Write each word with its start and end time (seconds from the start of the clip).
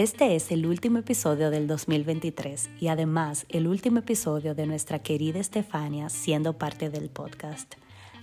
Este 0.00 0.34
es 0.34 0.50
el 0.50 0.64
último 0.64 0.96
episodio 0.96 1.50
del 1.50 1.66
2023 1.66 2.70
y 2.80 2.88
además 2.88 3.44
el 3.50 3.66
último 3.66 3.98
episodio 3.98 4.54
de 4.54 4.64
nuestra 4.66 5.00
querida 5.00 5.40
Estefania 5.40 6.08
siendo 6.08 6.56
parte 6.56 6.88
del 6.88 7.10
podcast. 7.10 7.74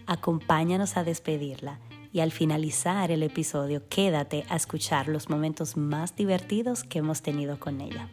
Acompáñanos 0.08 0.98
a 0.98 1.04
despedirla 1.04 1.80
y 2.12 2.22
al 2.22 2.32
finalizar 2.32 3.12
el 3.12 3.22
episodio 3.22 3.88
quédate 3.90 4.44
a 4.50 4.56
escuchar 4.56 5.08
los 5.08 5.30
momentos 5.30 5.78
más 5.78 6.16
divertidos 6.16 6.84
que 6.84 6.98
hemos 6.98 7.22
tenido 7.22 7.60
con 7.60 7.80
ella. 7.80 8.10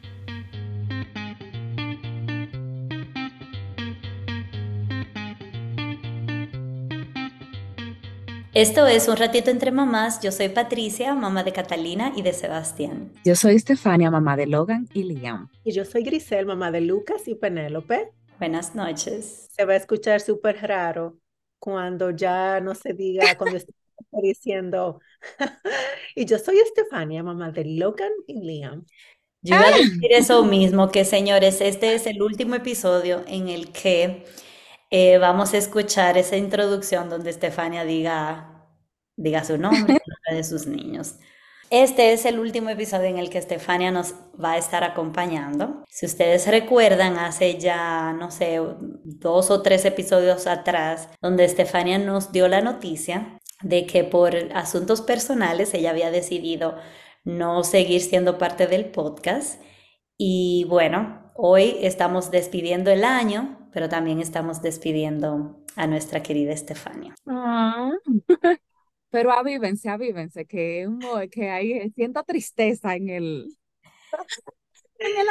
Esto 8.54 8.86
es 8.86 9.08
Un 9.08 9.16
ratito 9.16 9.50
entre 9.50 9.72
mamás. 9.72 10.20
Yo 10.20 10.30
soy 10.30 10.48
Patricia, 10.48 11.12
mamá 11.12 11.42
de 11.42 11.52
Catalina 11.52 12.12
y 12.14 12.22
de 12.22 12.32
Sebastián. 12.32 13.10
Yo 13.24 13.34
soy 13.34 13.56
Estefania, 13.56 14.12
mamá 14.12 14.36
de 14.36 14.46
Logan 14.46 14.88
y 14.94 15.02
Liam. 15.02 15.50
Y 15.64 15.72
yo 15.72 15.84
soy 15.84 16.04
Grisel, 16.04 16.46
mamá 16.46 16.70
de 16.70 16.80
Lucas 16.80 17.26
y 17.26 17.34
Penélope. 17.34 18.12
Buenas 18.38 18.76
noches. 18.76 19.48
Se 19.50 19.64
va 19.64 19.72
a 19.72 19.76
escuchar 19.76 20.20
súper 20.20 20.56
raro 20.62 21.18
cuando 21.58 22.12
ya 22.12 22.60
no 22.60 22.76
se 22.76 22.92
diga, 22.92 23.36
cuando 23.36 23.56
estoy 23.56 23.74
diciendo. 24.22 25.00
y 26.14 26.24
yo 26.24 26.38
soy 26.38 26.58
Estefania, 26.58 27.24
mamá 27.24 27.50
de 27.50 27.64
Logan 27.64 28.12
y 28.28 28.40
Liam. 28.40 28.84
Yo 29.42 29.56
iba 29.56 29.66
a 29.66 29.76
decir 29.76 30.12
eso 30.12 30.44
mismo, 30.44 30.92
que 30.92 31.04
señores, 31.04 31.60
este 31.60 31.94
es 31.94 32.06
el 32.06 32.22
último 32.22 32.54
episodio 32.54 33.24
en 33.26 33.48
el 33.48 33.72
que 33.72 34.24
eh, 34.96 35.18
vamos 35.18 35.52
a 35.54 35.58
escuchar 35.58 36.16
esa 36.18 36.36
introducción 36.36 37.10
donde 37.10 37.30
Estefania 37.30 37.84
diga, 37.84 38.68
diga 39.16 39.42
su 39.42 39.58
nombre 39.58 39.98
de 40.30 40.44
sus 40.44 40.68
niños. 40.68 41.16
Este 41.68 42.12
es 42.12 42.24
el 42.26 42.38
último 42.38 42.70
episodio 42.70 43.06
en 43.06 43.18
el 43.18 43.28
que 43.28 43.38
Estefania 43.38 43.90
nos 43.90 44.14
va 44.40 44.52
a 44.52 44.56
estar 44.56 44.84
acompañando. 44.84 45.82
Si 45.88 46.06
ustedes 46.06 46.46
recuerdan, 46.46 47.18
hace 47.18 47.58
ya, 47.58 48.12
no 48.12 48.30
sé, 48.30 48.60
dos 49.02 49.50
o 49.50 49.62
tres 49.62 49.84
episodios 49.84 50.46
atrás, 50.46 51.08
donde 51.20 51.44
Estefania 51.44 51.98
nos 51.98 52.30
dio 52.30 52.46
la 52.46 52.60
noticia 52.60 53.40
de 53.62 53.86
que 53.86 54.04
por 54.04 54.36
asuntos 54.54 55.00
personales 55.00 55.74
ella 55.74 55.90
había 55.90 56.12
decidido 56.12 56.76
no 57.24 57.64
seguir 57.64 58.00
siendo 58.00 58.38
parte 58.38 58.68
del 58.68 58.84
podcast. 58.92 59.60
Y 60.16 60.66
bueno, 60.68 61.32
hoy 61.34 61.78
estamos 61.80 62.30
despidiendo 62.30 62.92
el 62.92 63.02
año 63.02 63.63
pero 63.74 63.88
también 63.88 64.20
estamos 64.20 64.62
despidiendo 64.62 65.60
a 65.74 65.86
nuestra 65.88 66.22
querida 66.22 66.52
Estefania. 66.52 67.14
Ah, 67.26 67.90
pero 69.10 69.32
avívense, 69.32 69.88
avívense, 69.90 70.46
que, 70.46 70.88
que 71.30 71.50
hay, 71.50 71.90
siento 71.90 72.22
tristeza 72.22 72.94
en 72.94 73.08
el... 73.10 73.48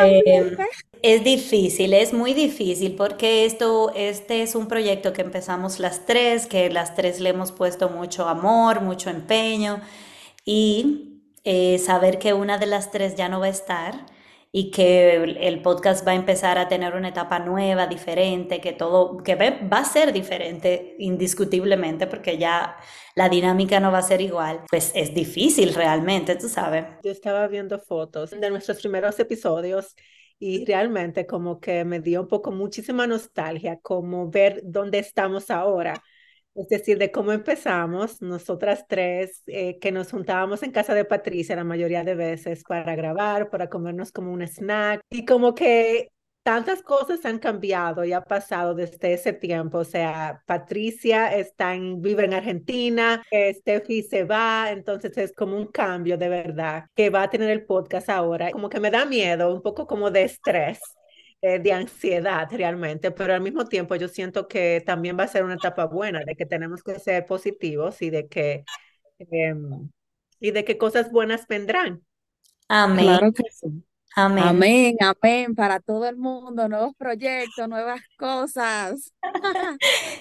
Eh, 0.04 0.58
es 1.02 1.24
difícil, 1.24 1.94
es 1.94 2.14
muy 2.14 2.34
difícil 2.34 2.96
porque 2.96 3.46
esto, 3.46 3.94
este 3.96 4.42
es 4.42 4.56
un 4.56 4.68
proyecto 4.68 5.14
que 5.14 5.22
empezamos 5.22 5.80
las 5.80 6.06
tres, 6.06 6.46
que 6.46 6.70
las 6.70 6.96
tres 6.96 7.22
le 7.22 7.30
hemos 7.30 7.54
puesto 7.54 7.90
mucho 7.90 8.28
amor, 8.28 8.82
mucho 8.82 9.10
empeño 9.10 9.82
y 10.46 11.22
eh, 11.46 11.80
saber 11.80 12.20
que 12.20 12.34
una 12.34 12.58
de 12.58 12.66
las 12.66 12.92
tres 12.92 13.16
ya 13.16 13.30
no 13.30 13.40
va 13.40 13.46
a 13.46 13.50
estar, 13.50 14.06
y 14.56 14.70
que 14.70 15.16
el 15.16 15.64
podcast 15.64 16.08
va 16.08 16.12
a 16.12 16.16
empezar 16.16 16.60
a 16.60 16.68
tener 16.68 16.94
una 16.94 17.10
etapa 17.10 17.40
nueva, 17.40 17.88
diferente, 17.88 18.62
que 18.62 18.72
todo, 18.72 19.18
que 19.18 19.34
va 19.36 19.80
a 19.80 19.84
ser 19.84 20.14
diferente 20.14 20.96
indiscutiblemente 21.00 22.06
porque 22.06 22.38
ya 22.38 22.78
la 23.16 23.30
dinámica 23.30 23.80
no 23.80 23.92
va 23.92 23.98
a 23.98 24.04
ser 24.04 24.22
igual, 24.22 24.62
pues 24.70 24.92
es 24.94 25.12
difícil 25.12 25.74
realmente, 25.74 26.36
tú 26.36 26.48
sabes. 26.50 26.86
Yo 27.04 27.10
estaba 27.10 27.48
viendo 27.48 27.80
fotos 27.80 28.30
de 28.30 28.50
nuestros 28.52 28.80
primeros 28.80 29.20
episodios 29.20 29.96
y 30.38 30.64
realmente 30.66 31.26
como 31.26 31.60
que 31.60 31.84
me 31.84 32.00
dio 32.00 32.22
un 32.22 32.28
poco 32.28 32.52
muchísima 32.52 33.08
nostalgia 33.08 33.80
como 33.82 34.30
ver 34.30 34.62
dónde 34.64 35.00
estamos 35.00 35.50
ahora 35.50 36.04
es 36.56 36.68
decir, 36.70 36.98
de 36.98 37.12
cómo 37.12 37.32
empezamos, 37.32 38.22
nosotras 38.22 38.86
tres, 38.88 39.42
eh, 39.48 39.80
que 39.80 39.92
nos 39.92 40.12
juntábamos 40.12 40.64
en 40.64 40.72
casa 40.72 40.94
de 40.94 41.06
Patricia 41.06 41.56
la 41.56 41.64
mayoría 41.64 42.04
de 42.04 42.16
veces 42.16 42.64
para 42.64 42.96
grabar, 42.96 43.50
para 43.50 43.70
comernos 43.70 44.12
como 44.12 44.32
un 44.32 44.42
snack, 44.42 45.02
y 45.10 45.26
como 45.26 45.56
que 45.56 46.10
tantas 46.44 46.84
cosas 46.84 47.26
han 47.26 47.40
cambiado 47.40 48.04
y 48.04 48.14
ha 48.14 48.22
pasado 48.22 48.76
desde 48.76 49.14
ese 49.14 49.34
tiempo. 49.34 49.80
O 49.80 49.86
sea, 49.86 50.44
Patricia 50.46 51.36
está 51.36 51.74
en, 51.74 52.02
vive 52.02 52.26
en 52.26 52.34
Argentina, 52.34 53.24
Steffi 53.32 54.04
se 54.04 54.24
va, 54.26 54.72
entonces 54.72 55.18
es 55.18 55.34
como 55.34 55.58
un 55.58 55.68
cambio 55.68 56.18
de 56.18 56.30
verdad 56.30 56.86
que 56.96 57.10
va 57.10 57.24
a 57.24 57.30
tener 57.30 57.50
el 57.50 57.66
podcast 57.66 58.10
ahora. 58.10 58.52
Como 58.52 58.70
que 58.70 58.80
me 58.80 58.92
da 58.92 59.06
miedo, 59.06 59.54
un 59.54 59.62
poco 59.62 59.88
como 59.88 60.12
de 60.12 60.24
estrés 60.24 60.80
eh, 61.46 61.60
de 61.60 61.74
ansiedad 61.74 62.48
realmente, 62.50 63.12
pero 63.12 63.34
al 63.34 63.42
mismo 63.42 63.66
tiempo 63.66 63.98
yo 63.98 64.08
siento 64.08 64.48
que 64.48 64.82
también 64.86 65.20
va 65.20 65.24
a 65.24 65.28
ser 65.28 65.44
una 65.44 65.56
etapa 65.56 65.84
buena, 65.84 66.24
de 66.24 66.38
que 66.38 66.46
tenemos 66.46 66.82
que 66.82 66.98
ser 67.00 67.26
positivos 67.26 68.02
y 68.02 68.10
de 68.10 68.30
que, 68.30 68.64
em, 69.20 69.90
y 70.40 70.52
de 70.52 70.64
que 70.64 70.78
cosas 70.78 71.12
buenas 71.12 71.46
vendrán. 71.46 72.02
Amén. 72.70 73.08
Claro 73.08 73.34
que 73.34 73.44
sí. 73.52 73.84
Amén. 74.16 74.44
Amén, 74.46 74.98
amén, 75.02 75.54
para 75.54 75.82
todo 75.82 76.08
el 76.08 76.16
mundo, 76.16 76.70
nuevos 76.70 76.96
proyectos, 76.96 77.68
nuevas 77.68 78.00
cosas. 78.18 79.12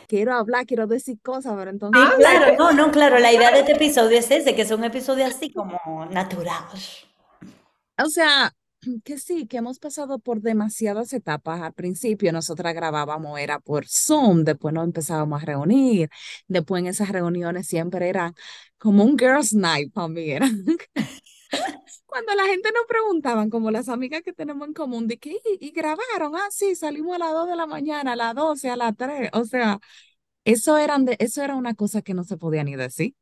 quiero 0.08 0.34
hablar, 0.34 0.66
quiero 0.66 0.88
decir 0.88 1.20
cosas, 1.22 1.54
pero 1.56 1.70
entonces... 1.70 2.02
Ah, 2.04 2.14
claro, 2.18 2.56
no, 2.58 2.72
no, 2.72 2.90
claro, 2.90 3.20
la 3.20 3.32
idea 3.32 3.52
de 3.52 3.60
este 3.60 3.74
episodio 3.74 4.18
es 4.18 4.28
ese, 4.28 4.56
que 4.56 4.62
es 4.62 4.72
un 4.72 4.82
episodio 4.82 5.24
así 5.24 5.52
como 5.52 5.78
natural. 6.10 6.64
O 7.96 8.06
sea, 8.06 8.52
que 9.04 9.18
sí, 9.18 9.46
que 9.46 9.58
hemos 9.58 9.78
pasado 9.78 10.18
por 10.18 10.40
demasiadas 10.40 11.12
etapas. 11.12 11.62
Al 11.62 11.72
principio 11.72 12.32
nosotras 12.32 12.74
grabábamos, 12.74 13.38
era 13.38 13.60
por 13.60 13.86
Zoom, 13.88 14.44
después 14.44 14.74
nos 14.74 14.84
empezábamos 14.84 15.42
a 15.42 15.46
reunir, 15.46 16.10
después 16.48 16.80
en 16.80 16.88
esas 16.88 17.10
reuniones 17.10 17.66
siempre 17.66 18.08
era 18.08 18.34
como 18.78 19.04
un 19.04 19.18
girls 19.18 19.54
night 19.54 19.92
para 19.92 20.08
mí. 20.08 20.34
Cuando 22.06 22.34
la 22.34 22.44
gente 22.44 22.70
nos 22.74 22.86
preguntaban, 22.86 23.50
como 23.50 23.70
las 23.70 23.88
amigas 23.88 24.22
que 24.22 24.32
tenemos 24.32 24.68
en 24.68 24.74
común, 24.74 25.06
de 25.08 25.18
que, 25.18 25.38
¿y, 25.60 25.70
grabaron? 25.70 26.34
Ah, 26.36 26.48
sí, 26.50 26.74
salimos 26.74 27.16
a 27.16 27.18
las 27.18 27.32
2 27.32 27.48
de 27.48 27.56
la 27.56 27.66
mañana, 27.66 28.12
a 28.12 28.16
las 28.16 28.34
12, 28.34 28.70
a 28.70 28.76
las 28.76 28.96
3. 28.96 29.30
O 29.32 29.44
sea, 29.44 29.80
eso, 30.44 30.76
eran 30.76 31.04
de, 31.04 31.16
eso 31.18 31.42
era 31.42 31.54
una 31.54 31.74
cosa 31.74 32.02
que 32.02 32.14
no 32.14 32.24
se 32.24 32.36
podía 32.36 32.64
ni 32.64 32.76
decir. 32.76 33.14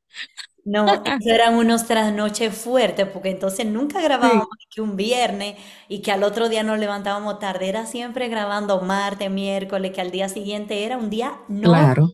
No, 0.65 0.85
eso 1.05 1.31
eran 1.31 1.55
unos 1.55 1.87
trasnoches 1.87 2.55
fuertes, 2.55 3.07
porque 3.07 3.31
entonces 3.31 3.67
nunca 3.67 4.01
grabábamos 4.01 4.49
que 4.69 4.81
un 4.81 4.97
viernes 4.97 5.57
y 5.89 6.03
que 6.03 6.13
al 6.13 6.23
otro 6.23 6.49
día 6.49 6.63
nos 6.63 6.79
levantábamos 6.79 7.39
tarde, 7.39 7.69
era 7.69 7.87
siempre 7.87 8.29
grabando 8.29 8.81
martes, 8.81 9.31
miércoles, 9.31 9.93
que 9.93 10.01
al 10.01 10.11
día 10.11 10.29
siguiente 10.29 10.85
era 10.85 10.97
un 10.97 11.11
día 11.11 11.41
normal. 11.49 12.13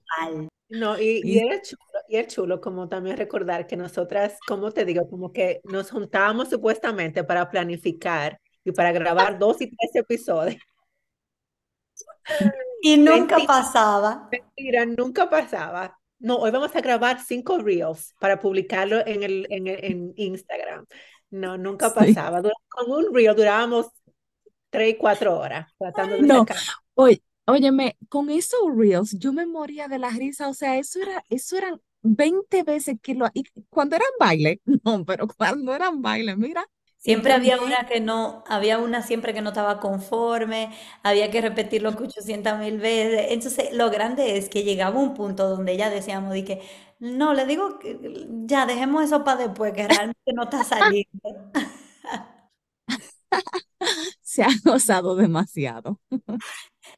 No, 0.69 0.99
y, 0.99 1.21
y, 1.23 1.39
era 1.39 1.63
chulo, 1.63 1.81
y 2.09 2.17
es 2.17 2.27
chulo 2.27 2.61
como 2.61 2.89
también 2.89 3.17
recordar 3.17 3.69
que 3.69 3.77
nosotras, 3.77 4.37
como 4.49 4.73
te 4.73 4.85
digo, 4.85 5.09
como 5.09 5.33
que 5.33 5.61
nos 5.65 5.91
juntábamos 5.91 6.51
supuestamente 6.51 7.23
para 7.23 7.49
planificar 7.49 8.41
y 8.65 8.73
para 8.73 8.91
grabar 8.91 9.39
dos 9.39 9.61
y 9.61 9.71
tres 9.71 9.95
episodios. 9.95 10.61
Y 12.83 12.97
nunca 12.97 13.39
pasaba. 13.47 14.29
Mentira, 14.31 14.87
nunca 14.87 15.29
pasaba. 15.29 15.99
No, 16.19 16.37
hoy 16.37 16.51
vamos 16.51 16.75
a 16.75 16.81
grabar 16.81 17.21
cinco 17.25 17.59
reels 17.59 18.15
para 18.19 18.41
publicarlo 18.41 19.07
en, 19.07 19.23
el, 19.23 19.47
en, 19.51 19.67
en 19.67 20.13
Instagram. 20.17 20.87
No, 21.31 21.59
nunca 21.59 21.93
pasaba. 21.93 22.43
Con 22.69 22.91
un 22.91 23.15
reel 23.15 23.35
durábamos 23.35 23.87
tres, 24.71 24.97
cuatro 24.99 25.39
horas 25.39 25.73
tratando 25.79 26.17
de 26.17 26.23
no. 26.23 26.47
Oye, 26.95 27.23
óyeme, 27.47 27.97
con 28.09 28.31
esos 28.31 28.61
reels 28.75 29.19
yo 29.19 29.33
me 29.33 29.47
moría 29.47 29.89
de 29.89 29.99
la 29.99 30.11
risa. 30.11 30.49
O 30.49 30.55
sea, 30.55 30.79
eso 30.79 31.01
era, 31.01 31.25
eso 31.29 31.57
eran 31.57 31.81
20 32.03 32.63
veces 32.63 32.97
que 33.03 33.15
lo... 33.15 33.27
Y 33.35 33.45
cuando 33.69 33.97
eran 33.97 34.09
baile, 34.19 34.61
no, 34.85 35.05
pero 35.05 35.27
cuando 35.29 35.75
eran 35.75 36.01
baile, 36.01 36.37
mira, 36.37 36.67
Siempre 37.07 37.33
había 37.33 37.61
una 37.61 37.87
que 37.87 38.01
no, 38.01 38.43
había 38.49 38.79
una 38.79 39.01
siempre 39.01 39.33
que 39.33 39.41
no 39.41 39.51
estaba 39.51 39.79
conforme, 39.79 40.73
había 41.05 41.31
que 41.31 41.41
repetirlo 41.41 41.91
800 41.91 42.59
mil 42.59 42.79
veces. 42.79 43.27
Entonces, 43.31 43.73
lo 43.73 43.91
grande 43.91 44.37
es 44.39 44.49
que 44.49 44.65
llegaba 44.65 44.99
un 44.99 45.15
punto 45.15 45.49
donde 45.49 45.77
ya 45.77 45.89
decíamos, 45.89 46.33
de 46.33 46.45
que, 46.45 46.63
no, 46.99 47.33
le 47.33 47.47
digo, 47.47 47.79
que 47.79 47.97
ya 48.47 48.67
dejemos 48.67 49.05
eso 49.05 49.23
para 49.23 49.47
después, 49.47 49.73
que 49.73 49.87
realmente 49.87 50.33
no 50.35 50.45
está 50.45 50.65
saliendo. 50.65 51.21
Se 54.23 54.43
ha 54.43 54.49
gozado 54.65 55.17
demasiado. 55.17 56.01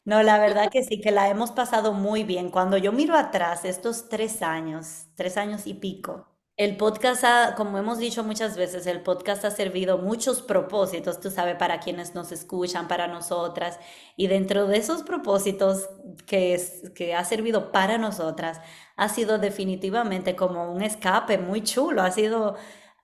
No, 0.04 0.22
la 0.22 0.38
verdad 0.38 0.70
que 0.70 0.82
sí, 0.84 1.00
que 1.00 1.10
la 1.12 1.28
hemos 1.28 1.50
pasado 1.52 1.92
muy 1.92 2.24
bien. 2.24 2.50
Cuando 2.50 2.76
yo 2.78 2.92
miro 2.92 3.14
atrás, 3.16 3.64
estos 3.64 4.08
tres 4.08 4.42
años, 4.42 5.06
tres 5.16 5.36
años 5.36 5.66
y 5.66 5.74
pico, 5.74 6.26
el 6.58 6.76
podcast, 6.76 7.22
ha, 7.22 7.54
como 7.56 7.78
hemos 7.78 7.98
dicho 7.98 8.24
muchas 8.24 8.56
veces, 8.56 8.88
el 8.88 9.00
podcast 9.00 9.44
ha 9.44 9.52
servido 9.52 9.96
muchos 9.98 10.42
propósitos, 10.42 11.20
tú 11.20 11.30
sabes, 11.30 11.54
para 11.54 11.78
quienes 11.78 12.16
nos 12.16 12.32
escuchan, 12.32 12.88
para 12.88 13.06
nosotras. 13.06 13.78
Y 14.16 14.26
dentro 14.26 14.66
de 14.66 14.76
esos 14.76 15.04
propósitos 15.04 15.88
que, 16.26 16.54
es, 16.54 16.90
que 16.96 17.14
ha 17.14 17.24
servido 17.24 17.70
para 17.70 17.96
nosotras, 17.96 18.60
ha 18.96 19.08
sido 19.08 19.38
definitivamente 19.38 20.34
como 20.34 20.72
un 20.72 20.82
escape 20.82 21.38
muy 21.38 21.62
chulo, 21.62 22.02
ha 22.02 22.10
sido 22.10 22.56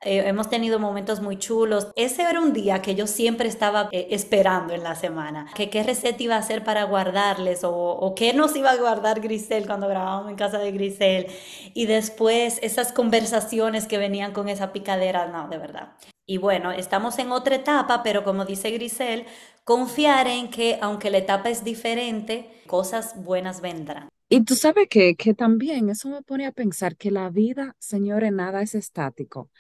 eh, 0.05 0.29
hemos 0.29 0.49
tenido 0.51 0.79
momentos 0.79 1.21
muy 1.21 1.39
chulos. 1.39 1.89
Ese 1.97 2.23
era 2.23 2.41
un 2.41 2.53
día 2.53 2.83
que 2.83 2.95
yo 2.95 3.07
siempre 3.07 3.49
estaba 3.49 3.89
eh, 3.93 4.09
esperando 4.11 4.75
en 4.75 4.83
la 4.83 4.95
semana, 4.95 5.47
que 5.55 5.71
qué 5.71 5.83
receta 5.83 6.23
iba 6.23 6.37
a 6.37 6.39
hacer 6.39 6.65
para 6.65 6.85
guardarles 6.85 7.65
o, 7.65 7.73
o 7.75 8.15
qué 8.15 8.33
nos 8.35 8.55
iba 8.57 8.71
a 8.71 8.77
guardar 8.77 9.21
Grisel 9.21 9.67
cuando 9.67 9.89
grabábamos 9.89 10.31
en 10.31 10.37
casa 10.37 10.59
de 10.59 10.73
Grisel. 10.73 11.27
Y 11.75 11.87
después 11.87 12.59
esas 12.63 12.93
conversaciones 12.93 13.87
que 13.87 13.99
venían 13.99 14.33
con 14.33 14.49
esa 14.49 14.73
picadera, 14.73 15.27
no, 15.27 15.49
de 15.49 15.59
verdad. 15.59 15.93
Y 16.27 16.39
bueno, 16.39 16.73
estamos 16.73 17.19
en 17.19 17.33
otra 17.33 17.57
etapa, 17.57 18.03
pero 18.03 18.25
como 18.25 18.45
dice 18.45 18.71
Grisel, 18.71 19.27
confiar 19.65 20.27
en 20.27 20.51
que 20.51 20.79
aunque 20.81 21.11
la 21.11 21.19
etapa 21.19 21.51
es 21.51 21.65
diferente, 21.65 22.63
cosas 22.67 23.23
buenas 23.23 23.61
vendrán. 23.61 24.09
Y 24.29 24.45
tú 24.45 24.55
sabes 24.57 24.89
que, 24.89 25.15
que 25.17 25.35
también 25.35 25.91
eso 25.91 26.09
me 26.09 26.23
pone 26.23 26.47
a 26.47 26.53
pensar 26.53 26.97
que 26.97 27.11
la 27.11 27.31
vida, 27.31 27.77
señores, 27.79 28.33
nada 28.33 28.63
es 28.63 28.75
estático. 28.75 29.51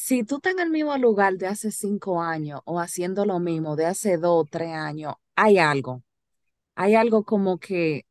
Si 0.00 0.22
tú 0.22 0.36
estás 0.36 0.52
en 0.52 0.60
el 0.60 0.70
mismo 0.70 0.96
lugar 0.96 1.38
de 1.38 1.48
hace 1.48 1.72
cinco 1.72 2.22
años 2.22 2.60
o 2.64 2.78
haciendo 2.78 3.26
lo 3.26 3.40
mismo 3.40 3.74
de 3.74 3.86
hace 3.86 4.16
dos 4.16 4.44
o 4.44 4.48
tres 4.48 4.72
años, 4.72 5.14
hay 5.34 5.58
algo. 5.58 6.04
Hay 6.76 6.94
algo 6.94 7.24
como 7.24 7.58
que, 7.58 8.06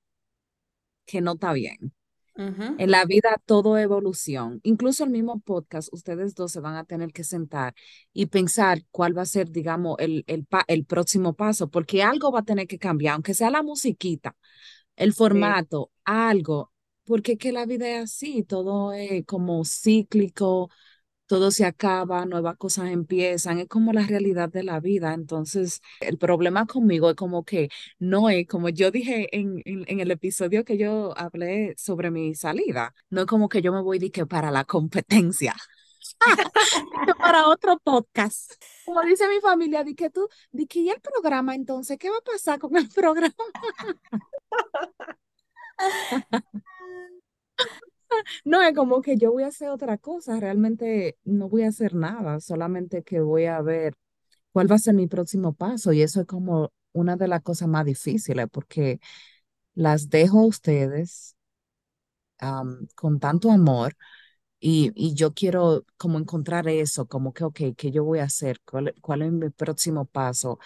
que 1.06 1.22
no 1.22 1.36
está 1.36 1.54
bien. 1.54 1.94
En 2.36 2.92
la 2.92 3.06
vida 3.06 3.42
todo 3.46 3.78
evolución. 3.78 4.60
Incluso 4.64 5.06
el 5.06 5.12
mismo 5.12 5.40
podcast, 5.40 5.88
ustedes 5.94 6.36
dos 6.36 6.52
se 6.52 6.60
van 6.60 6.76
a 6.76 6.84
tener 6.84 7.14
que 7.14 7.24
sentar 7.24 7.74
y 8.12 8.26
pensar 8.26 8.84
cuál 8.92 9.18
va 9.18 9.22
a 9.22 9.26
ser, 9.26 9.50
digamos, 9.50 9.96
el, 10.00 10.26
el, 10.28 10.46
el 10.68 10.86
próximo 10.86 11.36
paso, 11.36 11.70
porque 11.70 12.04
algo 12.04 12.34
va 12.34 12.42
a 12.42 12.46
tener 12.46 12.68
que 12.68 12.78
cambiar, 12.78 13.14
aunque 13.14 13.34
sea 13.34 13.50
la 13.50 13.64
musiquita, 13.64 14.36
el 14.98 15.14
formato, 15.14 15.90
algo, 16.04 16.74
porque 17.06 17.38
que 17.38 17.54
la 17.54 17.66
vida 17.66 17.88
es 17.88 18.04
así, 18.04 18.44
todo 18.44 18.92
es 18.92 19.26
como 19.26 19.64
cíclico, 19.64 20.70
todo 21.28 21.52
se 21.52 21.66
acaba, 21.66 22.26
nuevas 22.26 22.58
cosas 22.58 22.90
empiezan, 22.90 23.60
es 23.60 23.68
como 23.68 23.94
la 23.94 24.06
realidad 24.08 24.50
de 24.50 24.64
la 24.64 24.80
vida. 24.80 25.14
Entonces, 25.14 25.82
el 26.00 26.18
problema 26.18 26.66
conmigo 26.66 27.10
es 27.10 27.16
como 27.16 27.44
que 27.44 27.70
no 28.00 28.30
es, 28.30 28.48
como 28.48 28.70
yo 28.70 28.92
dije 28.92 29.30
en, 29.38 29.62
en, 29.66 30.00
el 30.00 30.12
episodio 30.12 30.64
que 30.66 30.78
yo 30.78 31.18
hablé 31.18 31.76
sobre 31.78 32.12
mi 32.12 32.36
salida, 32.36 32.94
no 33.10 33.22
es 33.22 33.28
como 33.28 33.50
que 33.50 33.62
yo 33.62 33.72
me 33.74 33.82
voy 33.82 34.00
de 34.00 34.12
que 34.12 34.26
para 34.26 34.52
la 34.52 34.66
competencia. 34.66 35.56
para 37.20 37.48
otro 37.48 37.78
podcast. 37.80 38.54
Como 38.86 39.02
dice 39.02 39.28
mi 39.28 39.42
familia, 39.42 39.84
di 39.84 39.96
que 39.96 40.10
tú, 40.10 40.28
di 40.52 40.68
que 40.68 40.80
y 40.80 40.90
el 40.90 41.02
programa 41.02 41.56
entonces, 41.56 41.98
¿qué 41.98 42.10
va 42.10 42.18
a 42.18 42.22
pasar 42.22 42.60
con 42.60 42.76
el 42.78 42.88
programa? 42.96 43.34
No, 48.46 48.62
es 48.62 48.74
como 48.76 49.02
que 49.02 49.18
yo 49.18 49.32
voy 49.32 49.44
a 49.44 49.48
hacer 49.48 49.70
otra 49.70 49.98
cosa, 49.98 50.40
realmente 50.40 51.18
no 51.24 51.50
voy 51.50 51.64
a 51.64 51.70
hacer 51.70 51.94
nada, 51.96 52.40
solamente 52.40 53.04
que 53.04 53.20
voy 53.22 53.46
a 53.46 53.62
ver 53.62 53.94
cuál 54.52 54.72
va 54.72 54.76
a 54.76 54.80
ser 54.80 54.96
mi 54.96 55.08
próximo 55.08 55.54
paso 55.54 55.94
y 55.94 56.02
eso 56.02 56.22
es 56.22 56.28
como 56.28 56.72
una 56.94 57.18
de 57.18 57.28
las 57.28 57.42
cosas 57.44 57.68
más 57.70 57.86
difíciles 57.86 58.48
porque 58.52 59.00
las 59.76 60.10
dejo 60.10 60.40
a 60.42 60.46
ustedes 60.48 61.36
con 62.96 63.20
tanto 63.20 63.52
amor 63.52 63.96
y, 64.60 64.92
y, 64.96 65.16
yo 65.16 65.34
quiero 65.34 65.86
como 65.98 66.20
encontrar 66.20 66.68
eso, 66.70 67.08
como 67.08 67.34
que, 67.34 67.44
ok, 67.46 67.60
¿qué 67.78 67.92
yo 67.92 68.04
voy 68.06 68.20
a 68.20 68.24
hacer? 68.26 68.60
¿Cuál, 68.66 68.96
cuál 69.02 69.22
es 69.24 69.32
mi 69.32 69.50
próximo 69.52 70.06
paso? 70.06 70.60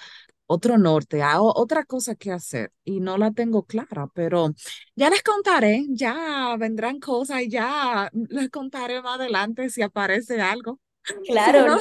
Otro 0.51 0.77
norte, 0.77 1.21
a 1.21 1.41
otra 1.41 1.85
cosa 1.85 2.15
que 2.15 2.31
hacer 2.31 2.71
y 2.83 2.99
no 2.99 3.17
la 3.17 3.31
tengo 3.31 3.63
clara, 3.63 4.07
pero 4.13 4.51
ya 4.95 5.09
les 5.09 5.23
contaré, 5.23 5.85
ya 5.89 6.55
vendrán 6.59 6.99
cosas 6.99 7.41
y 7.41 7.49
ya 7.49 8.09
les 8.29 8.49
contaré 8.49 9.01
más 9.01 9.19
adelante 9.19 9.69
si 9.69 9.81
aparece 9.81 10.41
algo. 10.41 10.79
Claro, 11.25 11.77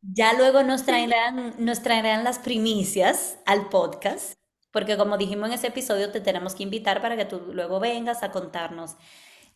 ya 0.00 0.32
luego 0.34 0.62
nos 0.62 0.84
traerán, 0.84 1.54
nos 1.58 1.82
traerán 1.82 2.24
las 2.24 2.38
primicias 2.38 3.38
al 3.46 3.68
podcast, 3.68 4.34
porque 4.70 4.96
como 4.96 5.18
dijimos 5.18 5.48
en 5.48 5.54
ese 5.54 5.68
episodio, 5.68 6.10
te 6.10 6.20
tenemos 6.20 6.54
que 6.54 6.62
invitar 6.62 7.02
para 7.02 7.16
que 7.16 7.26
tú 7.26 7.40
luego 7.52 7.78
vengas 7.78 8.22
a 8.22 8.30
contarnos 8.30 8.96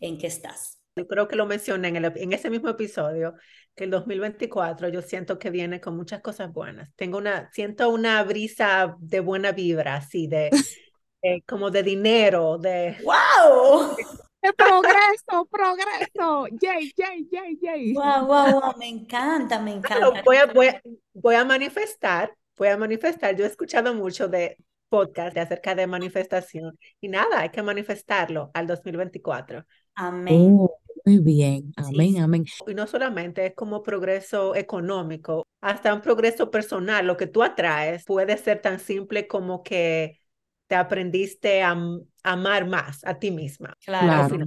en 0.00 0.18
qué 0.18 0.26
estás. 0.26 0.78
Yo 0.96 1.06
creo 1.06 1.28
que 1.28 1.36
lo 1.36 1.46
mencioné 1.46 1.88
en, 1.88 1.96
el, 1.96 2.12
en 2.16 2.32
ese 2.32 2.50
mismo 2.50 2.68
episodio, 2.68 3.34
que 3.78 3.84
el 3.84 3.90
2024 3.90 4.88
yo 4.88 5.00
siento 5.02 5.38
que 5.38 5.50
viene 5.50 5.80
con 5.80 5.96
muchas 5.96 6.20
cosas 6.20 6.52
buenas. 6.52 6.90
Tengo 6.96 7.16
una, 7.16 7.48
siento 7.52 7.88
una 7.90 8.20
brisa 8.24 8.96
de 8.98 9.20
buena 9.20 9.52
vibra, 9.52 9.94
así, 9.94 10.26
de, 10.26 10.50
como 11.46 11.70
de 11.70 11.84
dinero, 11.84 12.58
de... 12.58 12.96
¡Wow! 13.04 13.96
De 14.40 14.52
progreso, 14.52 15.48
progreso. 15.50 16.46
Yay, 16.60 16.92
yay, 16.96 17.28
yay, 17.28 17.58
yay. 17.60 17.92
Wow, 17.92 18.24
wow, 18.24 18.60
wow. 18.60 18.78
Me 18.78 18.88
encanta, 18.88 19.58
me 19.58 19.72
encanta. 19.72 20.22
Voy 20.24 20.36
a, 20.36 20.46
voy, 20.46 20.68
a, 20.68 20.80
voy 21.12 21.34
a 21.34 21.44
manifestar, 21.44 22.32
voy 22.56 22.68
a 22.68 22.76
manifestar. 22.76 23.34
Yo 23.34 23.44
he 23.44 23.48
escuchado 23.48 23.92
mucho 23.94 24.28
de 24.28 24.56
podcast 24.88 25.34
de 25.34 25.40
acerca 25.40 25.74
de 25.74 25.88
manifestación 25.88 26.78
y 27.00 27.08
nada, 27.08 27.40
hay 27.40 27.48
que 27.50 27.62
manifestarlo 27.62 28.52
al 28.54 28.68
2024. 28.68 29.64
Amén. 29.98 30.56
Oh, 30.60 30.78
muy 31.04 31.18
bien, 31.18 31.72
amén, 31.76 32.18
amén. 32.18 32.44
Y 32.68 32.74
no 32.74 32.86
solamente 32.86 33.44
es 33.46 33.54
como 33.56 33.82
progreso 33.82 34.54
económico, 34.54 35.44
hasta 35.60 35.92
un 35.92 36.00
progreso 36.00 36.52
personal, 36.52 37.04
lo 37.04 37.16
que 37.16 37.26
tú 37.26 37.42
atraes 37.42 38.04
puede 38.04 38.36
ser 38.36 38.62
tan 38.62 38.78
simple 38.78 39.26
como 39.26 39.64
que 39.64 40.20
te 40.68 40.76
aprendiste 40.76 41.64
a, 41.64 41.76
amar 42.22 42.66
más 42.68 43.04
a 43.04 43.18
ti 43.18 43.32
misma. 43.32 43.76
Claro. 43.84 44.38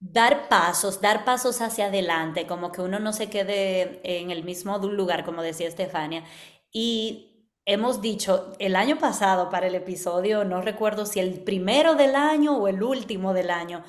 Dar 0.00 0.48
pasos, 0.48 1.02
dar 1.02 1.26
pasos 1.26 1.60
hacia 1.60 1.86
adelante, 1.86 2.46
como 2.46 2.72
que 2.72 2.80
uno 2.80 2.98
no 2.98 3.12
se 3.12 3.28
quede 3.28 4.00
en 4.04 4.30
el 4.30 4.44
mismo 4.44 4.78
lugar, 4.78 5.22
como 5.22 5.42
decía 5.42 5.68
Estefania. 5.68 6.24
Y 6.72 7.50
hemos 7.66 8.00
dicho 8.00 8.54
el 8.58 8.74
año 8.74 8.98
pasado 8.98 9.50
para 9.50 9.66
el 9.66 9.74
episodio, 9.74 10.44
no 10.44 10.62
recuerdo 10.62 11.04
si 11.04 11.20
el 11.20 11.40
primero 11.42 11.94
del 11.94 12.14
año 12.14 12.56
o 12.56 12.68
el 12.68 12.82
último 12.82 13.34
del 13.34 13.50
año, 13.50 13.82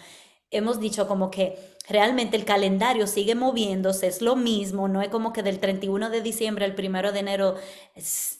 hemos 0.51 0.79
dicho 0.79 1.07
como 1.07 1.29
que 1.31 1.57
realmente 1.87 2.37
el 2.37 2.45
calendario 2.45 3.07
sigue 3.07 3.35
moviéndose, 3.35 4.07
es 4.07 4.21
lo 4.21 4.35
mismo, 4.35 4.87
no 4.87 5.01
es 5.01 5.09
como 5.09 5.33
que 5.33 5.43
del 5.43 5.59
31 5.59 6.09
de 6.09 6.21
diciembre 6.21 6.65
al 6.65 6.75
1 6.77 7.11
de 7.11 7.19
enero 7.19 7.55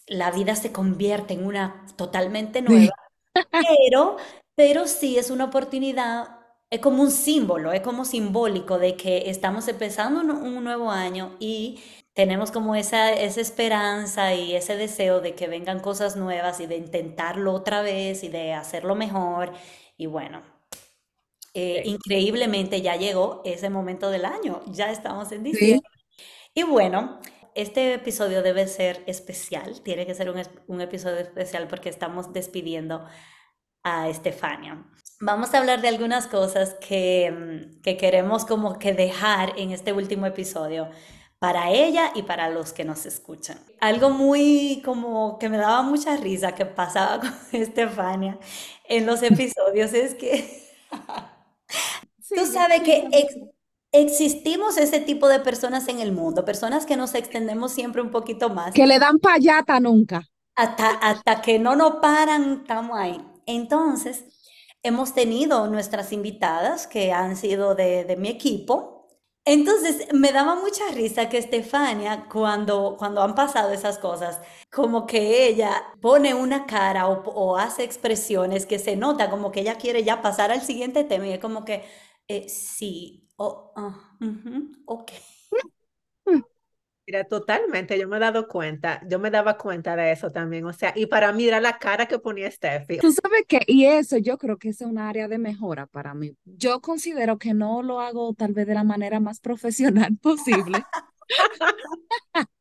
la 0.07 0.31
vida 0.31 0.55
se 0.55 0.71
convierte 0.71 1.33
en 1.33 1.45
una 1.45 1.85
totalmente 1.95 2.61
nueva, 2.61 2.93
pero, 3.51 4.17
pero 4.55 4.87
sí 4.87 5.17
es 5.17 5.31
una 5.31 5.45
oportunidad, 5.45 6.37
es 6.69 6.79
como 6.79 7.01
un 7.01 7.11
símbolo, 7.11 7.71
es 7.71 7.81
como 7.81 8.05
simbólico 8.05 8.77
de 8.77 8.95
que 8.95 9.29
estamos 9.29 9.67
empezando 9.67 10.21
un, 10.21 10.63
nuevo 10.63 10.91
año 10.91 11.35
y 11.39 11.79
tenemos 12.13 12.51
como 12.51 12.75
esa, 12.75 13.13
esa 13.13 13.41
esperanza 13.41 14.35
y 14.35 14.55
ese 14.55 14.75
deseo 14.75 15.21
de 15.21 15.35
que 15.35 15.47
vengan 15.47 15.79
cosas 15.79 16.15
nuevas 16.15 16.59
y 16.59 16.67
de 16.67 16.77
intentarlo 16.77 17.53
otra 17.53 17.81
vez 17.81 18.23
y 18.23 18.29
de 18.29 18.53
hacerlo 18.53 18.95
mejor. 18.95 19.53
Y 19.97 20.07
bueno, 20.07 20.41
eh, 21.53 21.81
increíblemente 21.85 22.81
ya 22.81 22.95
llegó 22.95 23.41
ese 23.45 23.69
momento 23.69 24.09
del 24.09 24.25
año, 24.25 24.61
ya 24.67 24.91
estamos 24.91 25.31
en 25.31 25.43
diciembre. 25.43 25.87
Y 26.53 26.63
bueno, 26.63 27.19
este 27.55 27.93
episodio 27.93 28.41
debe 28.41 28.67
ser 28.67 29.03
especial, 29.07 29.81
tiene 29.81 30.05
que 30.05 30.15
ser 30.15 30.29
un, 30.67 30.81
episodio 30.81 31.17
especial 31.17 31.67
porque 31.67 31.89
estamos 31.89 32.33
despidiendo 32.33 33.05
a 33.83 34.09
Estefania. 34.09 34.85
Vamos 35.21 35.53
a 35.53 35.57
hablar 35.57 35.81
de 35.81 35.89
algunas 35.89 36.27
cosas 36.27 36.75
que, 36.75 37.31
mm, 37.31 37.81
que 37.81 37.97
queremos 37.97 38.45
como 38.45 38.79
que 38.79 38.93
dejar 38.93 39.53
en 39.57 39.71
este 39.71 39.93
último 39.93 40.25
episodio 40.25 40.89
para 41.39 41.71
ella 41.71 42.11
y 42.15 42.23
para 42.23 42.49
los 42.49 42.73
que 42.73 42.85
nos 42.85 43.05
escuchan. 43.05 43.57
Algo 43.79 44.09
muy 44.09 44.81
como 44.83 45.39
que 45.39 45.49
me 45.49 45.57
daba 45.57 45.81
mucha 45.81 46.17
risa 46.17 46.53
que 46.53 46.65
pasaba 46.65 47.19
con 47.21 47.33
Estefania 47.53 48.37
en 48.87 49.05
los 49.05 49.23
episodios 49.23 49.93
es 49.93 50.15
que 50.15 50.69
Tú 52.29 52.45
sabes 52.45 52.81
que 52.81 53.07
existimos 53.91 54.77
ese 54.77 54.99
tipo 54.99 55.27
de 55.27 55.39
personas 55.39 55.87
en 55.87 55.99
el 55.99 56.11
mundo, 56.11 56.45
personas 56.45 56.85
que 56.85 56.97
nos 56.97 57.15
extendemos 57.15 57.71
siempre 57.71 58.01
un 58.01 58.11
poquito 58.11 58.49
más. 58.49 58.73
Que 58.73 58.87
le 58.87 58.99
dan 58.99 59.19
payata 59.19 59.79
nunca. 59.79 60.27
Hasta, 60.55 60.89
hasta 60.89 61.41
que 61.41 61.57
no 61.57 61.75
nos 61.75 61.95
paran, 61.95 62.61
estamos 62.61 62.97
ahí. 62.97 63.19
Entonces, 63.45 64.25
hemos 64.83 65.13
tenido 65.13 65.67
nuestras 65.67 66.11
invitadas 66.11 66.85
que 66.87 67.11
han 67.11 67.35
sido 67.35 67.75
de, 67.75 68.03
de 68.03 68.15
mi 68.15 68.29
equipo, 68.29 68.99
entonces 69.45 70.07
me 70.13 70.31
daba 70.31 70.55
mucha 70.55 70.83
risa 70.93 71.27
que 71.29 71.39
Estefania, 71.39 72.27
cuando, 72.31 72.95
cuando 72.99 73.23
han 73.23 73.33
pasado 73.35 73.71
esas 73.71 73.97
cosas, 73.97 74.39
como 74.71 75.07
que 75.07 75.47
ella 75.47 75.71
pone 76.01 76.35
una 76.35 76.67
cara 76.67 77.07
o, 77.07 77.57
hace 77.57 77.83
expresiones 77.83 78.67
que 78.67 78.77
se 78.77 78.95
nota 78.95 79.31
como 79.31 79.51
que 79.51 79.61
ella 79.61 79.75
quiere 79.75 80.03
ya 80.03 80.21
pasar 80.21 80.51
al 80.51 80.61
siguiente 80.61 81.03
tema 81.03 81.25
y 81.27 81.31
es 81.33 81.39
como 81.39 81.65
que, 81.65 81.83
eh, 82.29 82.47
sí, 82.47 83.27
oh, 83.37 83.73
ok. 84.85 85.11
Mira, 87.07 87.23
totalmente, 87.23 87.97
yo 87.99 88.07
me 88.07 88.17
he 88.17 88.19
dado 88.19 88.47
cuenta, 88.47 89.01
yo 89.09 89.17
me 89.17 89.31
daba 89.31 89.57
cuenta 89.57 89.95
de 89.95 90.11
eso 90.11 90.31
también, 90.31 90.63
o 90.65 90.73
sea, 90.73 90.93
y 90.95 91.07
para 91.07 91.33
mí 91.33 91.47
era 91.47 91.59
la 91.59 91.79
cara 91.79 92.05
que 92.05 92.19
ponía 92.19 92.51
Steffi. 92.51 92.99
Tú 92.99 93.11
sabes 93.11 93.45
que, 93.47 93.61
y 93.65 93.85
eso 93.85 94.17
yo 94.17 94.37
creo 94.37 94.57
que 94.59 94.69
es 94.69 94.81
un 94.81 94.99
área 94.99 95.27
de 95.27 95.39
mejora 95.39 95.87
para 95.87 96.13
mí. 96.13 96.37
Yo 96.45 96.81
considero 96.81 97.39
que 97.39 97.55
no 97.55 97.81
lo 97.81 97.99
hago 97.99 98.35
tal 98.35 98.53
vez 98.53 98.67
de 98.67 98.75
la 98.75 98.83
manera 98.83 99.19
más 99.19 99.39
profesional 99.39 100.17
posible. 100.21 100.85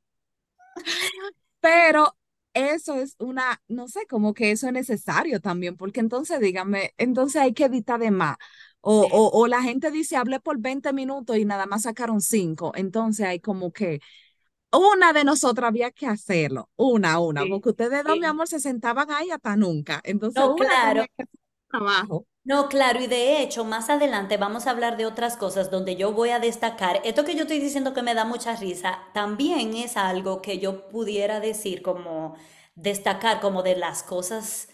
Pero 1.61 2.17
eso 2.55 2.95
es 2.95 3.17
una, 3.19 3.61
no 3.69 3.89
sé, 3.89 4.07
como 4.09 4.35
que 4.35 4.51
eso 4.51 4.67
es 4.69 4.73
necesario 4.73 5.41
también, 5.41 5.77
porque 5.77 6.01
entonces 6.01 6.41
dígame, 6.41 6.95
entonces 6.97 7.43
hay 7.43 7.53
que 7.53 7.65
editar 7.65 8.01
de 8.01 8.11
más. 8.11 8.37
O, 8.81 9.03
o, 9.03 9.31
o 9.43 9.47
la 9.49 9.63
gente 9.63 9.91
dice, 9.91 10.17
hablé 10.17 10.41
por 10.41 10.59
20 10.61 10.93
minutos 10.93 11.37
y 11.39 11.45
nada 11.45 11.67
más 11.67 11.83
sacaron 11.83 12.21
5. 12.21 12.73
Entonces 12.77 13.27
hay 13.27 13.41
como 13.41 13.73
que 13.73 14.01
una 14.73 15.13
de 15.13 15.25
nosotras 15.25 15.69
había 15.69 15.91
que 15.93 16.07
hacerlo, 16.07 16.71
una, 16.77 17.21
una, 17.21 17.47
Sí, 17.47 17.49
porque 17.49 17.71
ustedes 17.71 18.05
dos, 18.05 18.19
mi 18.19 18.27
amor, 18.27 18.49
se 18.49 18.61
sentaban 18.61 19.11
ahí 19.13 19.31
hasta 19.31 19.57
nunca. 19.57 20.01
Entonces 20.05 20.45
No, 20.45 20.55
una 20.55 20.71
claro. 20.87 21.07
trabajo. 21.71 22.27
No, 22.45 22.69
claro, 22.71 23.01
y 23.03 23.07
de 23.09 23.43
hecho, 23.43 23.65
más 23.65 23.91
adelante 23.91 24.39
vamos 24.39 24.67
a 24.67 24.71
hablar 24.71 24.97
de 24.97 25.05
otras 25.05 25.37
cosas 25.37 25.71
donde 25.71 25.97
yo 25.97 26.13
voy 26.13 26.31
a 26.31 26.39
destacar. 26.39 27.01
Esto 27.05 27.25
que 27.25 27.35
yo 27.35 27.43
estoy 27.43 27.59
diciendo 27.59 27.93
que 27.93 28.03
me 28.03 28.15
da 28.15 28.25
mucha 28.25 28.57
risa, 28.57 29.01
también 29.13 29.75
es 29.75 29.97
algo 29.99 30.41
que 30.41 30.59
yo 30.59 30.89
pudiera 30.89 31.41
decir 31.41 31.83
como 31.83 32.37
destacar 32.75 33.41
como 33.41 33.63
de 33.63 33.77
las 33.77 34.03
cosas 34.03 34.69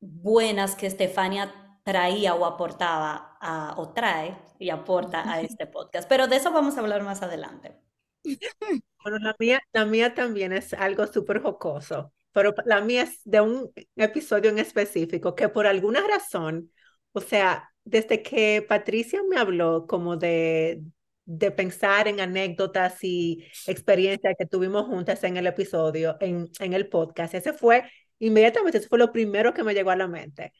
buenas 0.00 0.76
que 0.76 0.86
Estefania 0.88 1.67
traía 1.88 2.34
o 2.34 2.44
aportaba 2.44 3.38
a, 3.40 3.74
o 3.78 3.94
trae 3.94 4.36
y 4.58 4.68
aporta 4.68 5.32
a 5.32 5.40
este 5.40 5.66
podcast. 5.66 6.06
Pero 6.06 6.26
de 6.26 6.36
eso 6.36 6.52
vamos 6.52 6.76
a 6.76 6.80
hablar 6.80 7.02
más 7.02 7.22
adelante. 7.22 7.78
Bueno, 9.02 9.18
la 9.20 9.34
mía, 9.38 9.60
la 9.72 9.86
mía 9.86 10.14
también 10.14 10.52
es 10.52 10.74
algo 10.74 11.06
súper 11.06 11.40
jocoso, 11.40 12.12
pero 12.32 12.52
la 12.66 12.80
mía 12.82 13.04
es 13.04 13.20
de 13.24 13.40
un 13.40 13.72
episodio 13.96 14.50
en 14.50 14.58
específico 14.58 15.34
que 15.34 15.48
por 15.48 15.66
alguna 15.66 16.06
razón, 16.06 16.70
o 17.12 17.20
sea, 17.20 17.70
desde 17.84 18.22
que 18.22 18.66
Patricia 18.68 19.22
me 19.30 19.38
habló 19.38 19.86
como 19.86 20.16
de, 20.16 20.82
de 21.24 21.50
pensar 21.52 22.08
en 22.08 22.20
anécdotas 22.20 23.02
y 23.02 23.46
experiencias 23.66 24.34
que 24.36 24.46
tuvimos 24.46 24.86
juntas 24.86 25.22
en 25.24 25.36
el 25.38 25.46
episodio, 25.46 26.16
en, 26.20 26.50
en 26.58 26.72
el 26.74 26.88
podcast, 26.88 27.34
ese 27.34 27.52
fue 27.54 27.84
inmediatamente, 28.18 28.78
eso 28.78 28.88
fue 28.88 28.98
lo 28.98 29.12
primero 29.12 29.54
que 29.54 29.62
me 29.62 29.74
llegó 29.74 29.90
a 29.90 29.96
la 29.96 30.08
mente. 30.08 30.52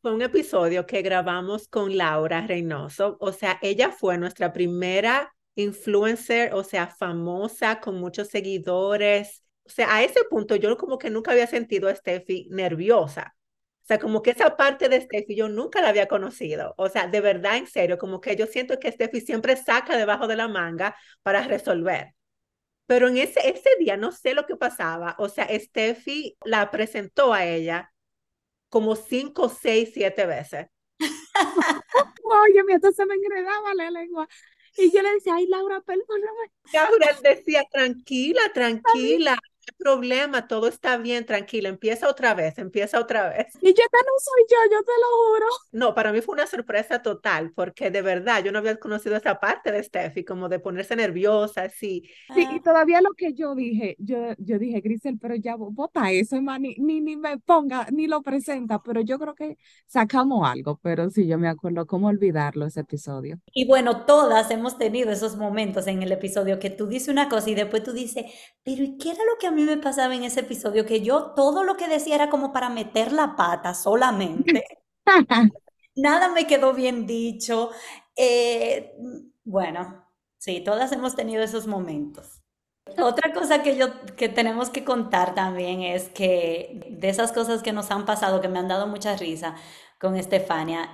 Fue 0.00 0.12
un 0.14 0.22
episodio 0.22 0.86
que 0.86 1.02
grabamos 1.02 1.66
con 1.68 1.96
Laura 1.96 2.46
Reynoso, 2.46 3.16
o 3.20 3.32
sea, 3.32 3.58
ella 3.62 3.90
fue 3.90 4.16
nuestra 4.16 4.52
primera 4.52 5.34
influencer, 5.56 6.54
o 6.54 6.62
sea, 6.62 6.86
famosa, 6.86 7.80
con 7.80 7.96
muchos 7.96 8.28
seguidores. 8.28 9.42
O 9.64 9.70
sea, 9.70 9.92
a 9.96 10.04
ese 10.04 10.20
punto 10.30 10.54
yo 10.56 10.76
como 10.76 10.98
que 10.98 11.10
nunca 11.10 11.32
había 11.32 11.48
sentido 11.48 11.88
a 11.88 11.94
Steffi 11.96 12.46
nerviosa. 12.50 13.34
O 13.82 13.86
sea, 13.88 13.98
como 13.98 14.22
que 14.22 14.30
esa 14.30 14.56
parte 14.56 14.88
de 14.88 15.00
Steffi 15.00 15.34
yo 15.34 15.48
nunca 15.48 15.80
la 15.80 15.88
había 15.88 16.06
conocido. 16.06 16.74
O 16.76 16.88
sea, 16.88 17.08
de 17.08 17.20
verdad, 17.20 17.56
en 17.56 17.66
serio, 17.66 17.98
como 17.98 18.20
que 18.20 18.36
yo 18.36 18.46
siento 18.46 18.78
que 18.78 18.92
Steffi 18.92 19.20
siempre 19.20 19.56
saca 19.56 19.96
debajo 19.96 20.28
de 20.28 20.36
la 20.36 20.46
manga 20.46 20.94
para 21.22 21.42
resolver. 21.42 22.14
Pero 22.86 23.08
en 23.08 23.18
ese, 23.18 23.40
ese 23.48 23.70
día 23.80 23.96
no 23.96 24.12
sé 24.12 24.34
lo 24.34 24.46
que 24.46 24.56
pasaba. 24.56 25.16
O 25.18 25.28
sea, 25.28 25.48
Steffi 25.58 26.36
la 26.44 26.70
presentó 26.70 27.32
a 27.34 27.44
ella 27.46 27.92
como 28.68 28.96
cinco, 28.96 29.48
seis, 29.48 29.90
siete 29.94 30.26
veces. 30.26 30.66
Oye, 32.24 32.64
mi 32.64 32.74
entonces 32.74 32.96
se 32.96 33.06
me 33.06 33.14
enredaba 33.14 33.74
la 33.74 33.90
lengua. 33.90 34.28
Y 34.76 34.92
yo 34.92 35.02
le 35.02 35.12
decía, 35.14 35.34
ay, 35.34 35.46
Laura, 35.46 35.80
perdóname. 35.80 36.52
Laura 36.72 37.18
decía, 37.22 37.64
tranquila, 37.70 38.40
tranquila, 38.52 39.38
problema, 39.76 40.46
todo 40.48 40.68
está 40.68 40.96
bien, 40.98 41.26
tranquila, 41.26 41.68
empieza 41.68 42.08
otra 42.08 42.34
vez, 42.34 42.58
empieza 42.58 43.00
otra 43.00 43.28
vez. 43.28 43.56
Y 43.60 43.68
yo, 43.74 43.82
no 43.92 44.12
soy 44.18 44.42
yo, 44.50 44.56
yo 44.72 44.82
te 44.84 44.92
lo 45.00 45.34
juro. 45.34 45.46
No, 45.72 45.94
para 45.94 46.12
mí 46.12 46.20
fue 46.22 46.34
una 46.34 46.46
sorpresa 46.46 47.02
total, 47.02 47.52
porque 47.54 47.90
de 47.90 48.02
verdad 48.02 48.42
yo 48.44 48.52
no 48.52 48.58
había 48.58 48.78
conocido 48.78 49.16
esa 49.16 49.40
parte 49.40 49.72
de 49.72 49.82
Steffi, 49.82 50.24
como 50.24 50.48
de 50.48 50.58
ponerse 50.60 50.96
nerviosa, 50.96 51.62
así. 51.64 52.08
Sí, 52.32 52.46
Ah, 52.46 52.50
y 52.50 52.60
todavía 52.60 53.00
lo 53.00 53.14
que 53.14 53.32
yo 53.34 53.54
dije, 53.54 53.96
yo, 53.98 54.34
yo 54.38 54.58
dije, 54.58 54.80
Grisel, 54.80 55.18
pero 55.18 55.34
ya 55.34 55.56
bota 55.56 56.10
eso, 56.12 56.40
man, 56.42 56.62
ni, 56.62 56.74
ni, 56.76 57.00
ni 57.00 57.16
me 57.16 57.38
ponga, 57.38 57.86
ni 57.90 58.06
lo 58.06 58.22
presenta, 58.22 58.80
pero 58.82 59.00
yo 59.00 59.18
creo 59.18 59.34
que 59.34 59.56
sacamos 59.86 60.46
algo, 60.48 60.78
pero 60.82 61.10
sí, 61.10 61.26
yo 61.26 61.38
me 61.38 61.48
acuerdo 61.48 61.86
cómo 61.86 62.08
olvidarlo 62.08 62.66
ese 62.66 62.80
episodio. 62.80 63.40
Y 63.52 63.66
bueno, 63.66 64.04
todas 64.06 64.50
hemos 64.50 64.78
tenido 64.78 65.10
esos 65.10 65.36
momentos 65.36 65.86
en 65.88 66.02
el 66.02 66.12
episodio 66.12 66.58
que 66.60 66.70
tú 66.70 66.86
dices 66.86 67.08
una 67.08 67.28
cosa 67.28 67.50
y 67.50 67.54
después 67.54 67.82
tú 67.82 67.92
dices, 67.92 68.24
pero 68.62 68.82
¿y 68.84 68.96
qué 68.98 69.10
era 69.10 69.24
lo 69.24 69.36
que 69.40 69.46
a 69.48 69.50
mí 69.50 69.57
me 69.62 69.76
pasaba 69.76 70.14
en 70.14 70.24
ese 70.24 70.40
episodio? 70.40 70.86
Que 70.86 71.00
yo 71.00 71.32
todo 71.34 71.64
lo 71.64 71.76
que 71.76 71.88
decía 71.88 72.14
era 72.14 72.30
como 72.30 72.52
para 72.52 72.68
meter 72.68 73.12
la 73.12 73.36
pata 73.36 73.74
solamente. 73.74 74.64
Nada 75.96 76.28
me 76.28 76.46
quedó 76.46 76.72
bien 76.74 77.06
dicho. 77.06 77.70
Eh, 78.16 78.94
bueno, 79.44 80.06
sí, 80.38 80.60
todas 80.60 80.92
hemos 80.92 81.16
tenido 81.16 81.42
esos 81.42 81.66
momentos. 81.66 82.42
Otra 82.96 83.32
cosa 83.32 83.62
que 83.62 83.76
yo 83.76 83.88
que 84.16 84.28
tenemos 84.28 84.70
que 84.70 84.84
contar 84.84 85.34
también 85.34 85.82
es 85.82 86.08
que 86.08 86.86
de 86.90 87.08
esas 87.08 87.32
cosas 87.32 87.62
que 87.62 87.72
nos 87.72 87.90
han 87.90 88.06
pasado, 88.06 88.40
que 88.40 88.48
me 88.48 88.58
han 88.58 88.68
dado 88.68 88.86
mucha 88.86 89.16
risa 89.16 89.56
con 90.00 90.16
Estefania, 90.16 90.88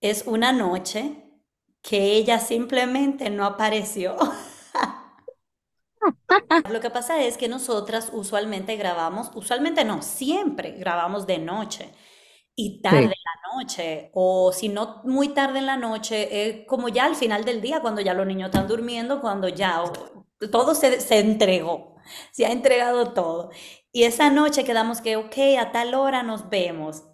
es 0.00 0.24
una 0.26 0.52
noche 0.52 1.24
que 1.82 2.12
ella 2.14 2.38
simplemente 2.38 3.30
no 3.30 3.44
apareció. 3.44 4.16
Lo 6.68 6.80
que 6.80 6.90
pasa 6.90 7.20
es 7.22 7.36
que 7.36 7.48
nosotras 7.48 8.10
usualmente 8.12 8.76
grabamos, 8.76 9.30
usualmente 9.34 9.84
no, 9.84 10.02
siempre 10.02 10.72
grabamos 10.72 11.26
de 11.26 11.38
noche 11.38 11.90
y 12.56 12.80
tarde 12.82 13.04
en 13.04 13.08
Sí, 13.08 13.14
la 13.24 13.56
noche, 13.58 14.10
o 14.14 14.52
si 14.52 14.68
no 14.68 15.02
muy 15.04 15.28
tarde 15.30 15.58
en 15.60 15.66
la 15.66 15.76
noche, 15.76 16.28
eh, 16.50 16.66
como 16.66 16.88
ya 16.88 17.06
al 17.06 17.16
final 17.16 17.44
del 17.44 17.60
día, 17.62 17.80
cuando 17.80 18.00
ya 18.02 18.14
los 18.14 18.26
niños 18.26 18.48
están 18.50 18.68
durmiendo, 18.68 19.20
cuando 19.20 19.48
ya 19.48 19.82
todo 20.50 20.74
se, 20.74 21.00
se 21.00 21.18
entregó, 21.20 21.96
se 22.32 22.46
ha 22.46 22.52
entregado 22.52 23.12
todo. 23.12 23.50
Y 23.92 24.04
esa 24.04 24.30
noche 24.30 24.64
quedamos 24.64 25.00
que, 25.00 25.16
ok, 25.16 25.34
a 25.60 25.72
tal 25.72 25.94
hora 25.94 26.22
nos 26.22 26.48
vemos. 26.50 27.04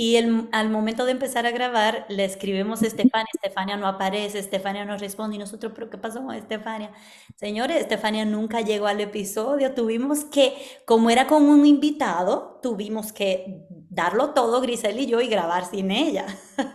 Y 0.00 0.14
el- 0.16 0.48
al 0.52 0.70
momento 0.70 1.04
de 1.06 1.10
empezar 1.12 1.44
a 1.46 1.50
grabar, 1.50 2.06
le 2.08 2.24
escribimos 2.24 2.82
a 2.84 2.86
Estefania, 2.86 3.26
Estefania 3.34 3.76
no 3.76 3.88
aparece, 3.88 4.38
Estefania 4.38 4.84
no 4.84 4.96
responde, 4.96 5.34
y 5.36 5.38
nosotros, 5.40 5.72
pero 5.74 5.90
¿qué 5.90 5.98
pasó 5.98 6.22
con 6.24 6.34
Estefania? 6.36 6.92
Señores, 7.34 7.78
Estefania 7.80 8.24
nunca 8.24 8.60
llegó 8.60 8.86
al 8.86 9.00
episodio, 9.00 9.74
tuvimos 9.74 10.24
que, 10.24 10.54
como 10.86 11.10
era 11.10 11.26
con 11.26 11.44
un 11.48 11.66
invitado, 11.66 12.60
tuvimos 12.62 13.12
que 13.12 13.66
darlo 13.90 14.34
todo, 14.34 14.60
Grisel 14.60 15.00
y 15.00 15.06
yo, 15.06 15.20
y 15.20 15.26
grabar 15.28 15.64
sin 15.66 15.90
ella. 15.90 16.26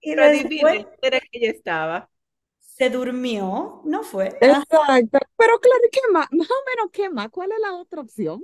Y 0.00 0.14
Pero 0.14 0.30
después 0.42 0.74
adivinen, 0.74 0.82
¿dónde 0.84 0.98
era 1.08 1.20
que 1.20 1.28
ella 1.38 1.50
estaba? 1.50 2.10
se 2.60 2.90
durmió, 2.90 3.82
¿no 3.86 4.02
fue? 4.04 4.38
Exacto. 4.40 5.18
Pero 5.36 5.58
claro, 5.60 5.80
¿qué 5.92 6.00
más? 6.12 6.28
Más 6.32 6.50
o 6.50 6.54
menos, 6.66 6.90
¿qué 6.92 7.08
más? 7.10 7.28
¿Cuál 7.30 7.52
es 7.52 7.58
la 7.60 7.74
otra 7.74 8.00
opción? 8.02 8.42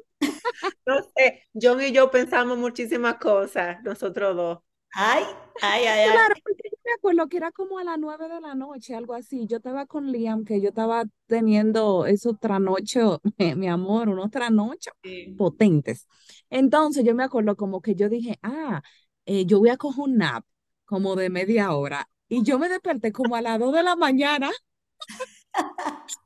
No 0.86 1.02
sé, 1.16 1.42
John 1.54 1.80
y 1.82 1.92
yo 1.92 2.10
pensamos 2.10 2.58
muchísimas 2.58 3.16
cosas, 3.18 3.82
nosotros 3.82 4.36
dos. 4.36 4.58
Ay, 4.94 5.24
ay, 5.60 5.84
ay, 5.86 6.00
ay. 6.08 6.10
Claro, 6.12 6.34
porque 6.42 6.62
yo 6.70 6.78
me 6.84 6.92
acuerdo 6.94 7.28
que 7.28 7.36
era 7.36 7.52
como 7.52 7.78
a 7.78 7.84
las 7.84 7.98
nueve 7.98 8.28
de 8.28 8.40
la 8.40 8.54
noche, 8.54 8.94
algo 8.94 9.14
así. 9.14 9.46
Yo 9.46 9.58
estaba 9.58 9.86
con 9.86 10.10
Liam, 10.10 10.44
que 10.44 10.60
yo 10.60 10.70
estaba 10.70 11.04
teniendo 11.26 12.06
esos 12.06 12.38
trasnochos, 12.40 13.18
mi 13.56 13.68
amor, 13.68 14.08
unos 14.08 14.30
trasnochos 14.30 14.94
Sí. 15.02 15.34
potentes. 15.36 16.06
Entonces 16.50 17.04
yo 17.04 17.14
me 17.14 17.24
acuerdo 17.24 17.56
como 17.56 17.80
que 17.82 17.94
yo 17.94 18.08
dije, 18.08 18.38
ah, 18.42 18.82
eh, 19.26 19.44
yo 19.46 19.58
voy 19.58 19.70
a 19.70 19.76
coger 19.76 20.04
un 20.04 20.16
nap 20.18 20.44
como 20.84 21.16
de 21.16 21.30
media 21.30 21.72
hora. 21.74 22.08
Y 22.28 22.42
yo 22.44 22.58
me 22.58 22.68
desperté 22.68 23.12
como 23.12 23.36
a 23.36 23.42
las 23.42 23.58
dos 23.58 23.72
de 23.74 23.82
la 23.82 23.96
mañana. 23.96 24.50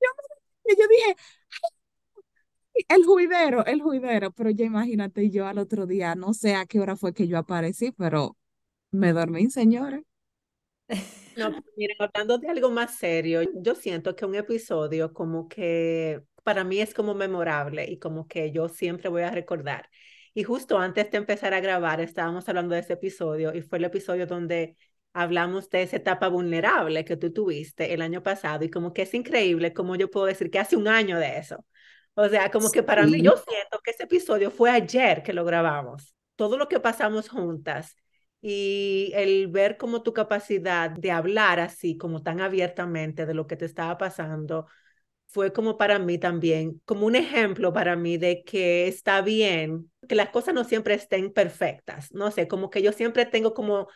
Yo, 0.00 0.08
me- 0.66 0.76
yo 0.76 0.88
dije, 0.88 1.16
el 2.88 3.04
juidero, 3.04 3.64
el 3.66 3.82
juidero. 3.82 4.30
Pero 4.32 4.50
ya 4.50 4.64
imagínate, 4.64 5.30
yo 5.30 5.46
al 5.46 5.58
otro 5.58 5.86
día, 5.86 6.14
no 6.14 6.34
sé 6.34 6.54
a 6.54 6.66
qué 6.66 6.80
hora 6.80 6.96
fue 6.96 7.14
que 7.14 7.28
yo 7.28 7.38
aparecí, 7.38 7.92
pero 7.92 8.36
me 8.90 9.12
dormí, 9.12 9.50
señores. 9.50 10.02
No, 11.36 11.54
miren, 11.76 11.96
hablando 12.00 12.38
de 12.38 12.48
algo 12.48 12.70
más 12.70 12.96
serio, 12.98 13.42
yo 13.54 13.74
siento 13.74 14.14
que 14.16 14.26
un 14.26 14.34
episodio 14.34 15.12
como 15.14 15.48
que 15.48 16.22
para 16.42 16.64
mí 16.64 16.80
es 16.80 16.92
como 16.92 17.14
memorable 17.14 17.86
y 17.88 17.98
como 17.98 18.26
que 18.26 18.50
yo 18.52 18.68
siempre 18.68 19.08
voy 19.08 19.22
a 19.22 19.30
recordar. 19.30 19.88
Y 20.34 20.42
justo 20.42 20.78
antes 20.78 21.10
de 21.10 21.18
empezar 21.18 21.54
a 21.54 21.60
grabar 21.60 22.00
estábamos 22.00 22.48
hablando 22.48 22.74
de 22.74 22.80
ese 22.80 22.94
episodio 22.94 23.54
y 23.54 23.62
fue 23.62 23.78
el 23.78 23.84
episodio 23.84 24.26
donde 24.26 24.76
hablamos 25.12 25.70
de 25.70 25.82
esa 25.82 25.96
etapa 25.96 26.28
vulnerable 26.28 27.04
que 27.04 27.16
tú 27.16 27.32
tuviste 27.32 27.94
el 27.94 28.02
año 28.02 28.22
pasado 28.22 28.64
y 28.64 28.70
como 28.70 28.92
que 28.92 29.02
es 29.02 29.14
increíble 29.14 29.72
como 29.72 29.96
yo 29.96 30.10
puedo 30.10 30.26
decir 30.26 30.50
que 30.50 30.58
hace 30.58 30.76
un 30.76 30.88
año 30.88 31.18
de 31.18 31.38
eso. 31.38 31.64
O 32.14 32.28
sea, 32.28 32.50
como 32.50 32.70
que 32.70 32.82
para 32.82 33.06
mí 33.06 33.22
yo 33.22 33.36
siento 33.36 33.80
que 33.82 33.92
ese 33.92 34.04
episodio 34.04 34.50
fue 34.50 34.70
ayer 34.70 35.22
que 35.22 35.32
lo 35.32 35.44
grabamos. 35.44 36.14
Todo 36.36 36.58
lo 36.58 36.68
que 36.68 36.80
pasamos 36.80 37.28
juntas 37.28 37.96
y 38.42 39.12
el 39.14 39.48
ver 39.48 39.76
como 39.76 40.02
tu 40.02 40.12
capacidad 40.12 40.90
de 40.90 41.10
hablar 41.10 41.60
así, 41.60 41.96
como 41.96 42.22
tan 42.22 42.40
abiertamente 42.40 43.26
de 43.26 43.34
lo 43.34 43.46
que 43.46 43.56
te 43.56 43.64
estaba 43.66 43.98
pasando, 43.98 44.66
fue 45.28 45.52
como 45.52 45.78
para 45.78 45.98
mí 45.98 46.18
también, 46.18 46.80
como 46.84 47.06
un 47.06 47.16
ejemplo 47.16 47.72
para 47.72 47.96
mí 47.96 48.18
de 48.18 48.42
que 48.44 48.88
está 48.88 49.22
bien, 49.22 49.90
que 50.08 50.16
las 50.16 50.30
cosas 50.30 50.54
no 50.54 50.64
siempre 50.64 50.94
estén 50.94 51.32
perfectas, 51.32 52.12
no 52.12 52.30
sé, 52.32 52.48
como 52.48 52.70
que 52.70 52.82
yo 52.82 52.92
siempre 52.92 53.26
tengo 53.26 53.54
como 53.54 53.88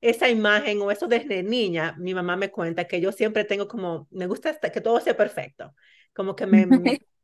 esa 0.00 0.28
imagen 0.30 0.80
o 0.82 0.90
eso 0.90 1.08
desde 1.08 1.42
niña, 1.42 1.96
mi 1.98 2.14
mamá 2.14 2.36
me 2.36 2.50
cuenta 2.50 2.86
que 2.86 3.00
yo 3.00 3.12
siempre 3.12 3.44
tengo 3.44 3.68
como, 3.68 4.08
me 4.10 4.26
gusta 4.28 4.58
que 4.60 4.80
todo 4.80 5.00
sea 5.00 5.16
perfecto, 5.16 5.74
como 6.14 6.36
que 6.36 6.46
me, 6.46 6.66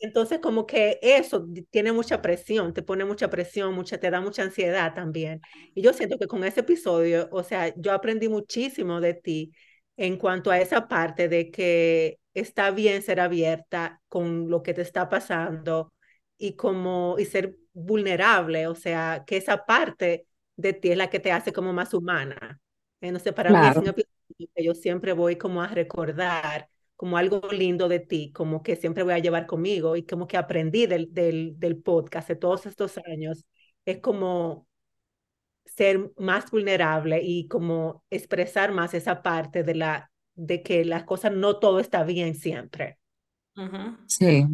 entonces 0.00 0.40
como 0.40 0.66
que 0.66 0.98
eso 1.02 1.46
tiene 1.70 1.92
mucha 1.92 2.22
presión, 2.22 2.72
te 2.74 2.82
pone 2.82 3.04
mucha 3.04 3.30
presión, 3.30 3.74
mucha, 3.74 3.98
te 3.98 4.10
da 4.10 4.20
mucha 4.20 4.42
ansiedad 4.42 4.94
también. 4.94 5.40
Y 5.74 5.82
yo 5.82 5.92
siento 5.92 6.18
que 6.18 6.26
con 6.26 6.44
ese 6.44 6.60
episodio, 6.60 7.28
o 7.32 7.42
sea, 7.42 7.74
yo 7.76 7.92
aprendí 7.92 8.28
muchísimo 8.28 9.00
de 9.00 9.14
ti 9.14 9.52
en 9.96 10.16
cuanto 10.16 10.50
a 10.50 10.58
esa 10.60 10.88
parte 10.88 11.28
de 11.28 11.50
que 11.50 12.18
está 12.34 12.70
bien 12.70 13.02
ser 13.02 13.20
abierta 13.20 14.00
con 14.08 14.48
lo 14.48 14.62
que 14.62 14.74
te 14.74 14.82
está 14.82 15.08
pasando 15.08 15.92
y 16.38 16.54
como 16.56 17.16
y 17.18 17.26
ser 17.26 17.56
vulnerable, 17.72 18.66
o 18.66 18.74
sea, 18.74 19.24
que 19.26 19.36
esa 19.36 19.64
parte 19.66 20.26
de 20.56 20.72
ti 20.72 20.90
es 20.90 20.96
la 20.96 21.10
que 21.10 21.20
te 21.20 21.32
hace 21.32 21.52
como 21.52 21.72
más 21.72 21.94
humana. 21.94 22.60
Sé, 23.22 23.32
para 23.32 23.54
mí 23.54 23.66
es 23.66 23.76
un 23.76 23.88
episodio 23.88 24.48
que 24.54 24.64
yo 24.64 24.74
siempre 24.74 25.12
voy 25.12 25.36
como 25.36 25.62
a 25.62 25.68
recordar 25.68 26.68
como 27.00 27.16
algo 27.16 27.40
lindo 27.50 27.88
de 27.88 27.98
ti, 27.98 28.30
como 28.30 28.62
que 28.62 28.76
siempre 28.76 29.02
voy 29.02 29.14
a 29.14 29.18
llevar 29.18 29.46
conmigo 29.46 29.96
y 29.96 30.04
como 30.04 30.26
que 30.28 30.36
aprendí 30.36 30.84
del, 30.84 31.14
del, 31.14 31.58
del 31.58 31.78
podcast 31.78 32.28
de 32.28 32.36
todos 32.36 32.66
estos 32.66 32.98
años, 33.06 33.46
es 33.86 34.00
como 34.00 34.68
ser 35.64 36.12
más 36.18 36.50
vulnerable 36.50 37.22
y 37.22 37.48
como 37.48 38.04
expresar 38.10 38.72
más 38.72 38.92
esa 38.92 39.22
parte 39.22 39.62
de 39.62 39.76
la 39.76 40.12
de 40.34 40.62
que 40.62 40.84
las 40.84 41.04
cosas 41.04 41.32
no 41.32 41.58
todo 41.58 41.80
está 41.80 42.04
bien 42.04 42.34
siempre. 42.34 42.98
Sí. 44.06 44.44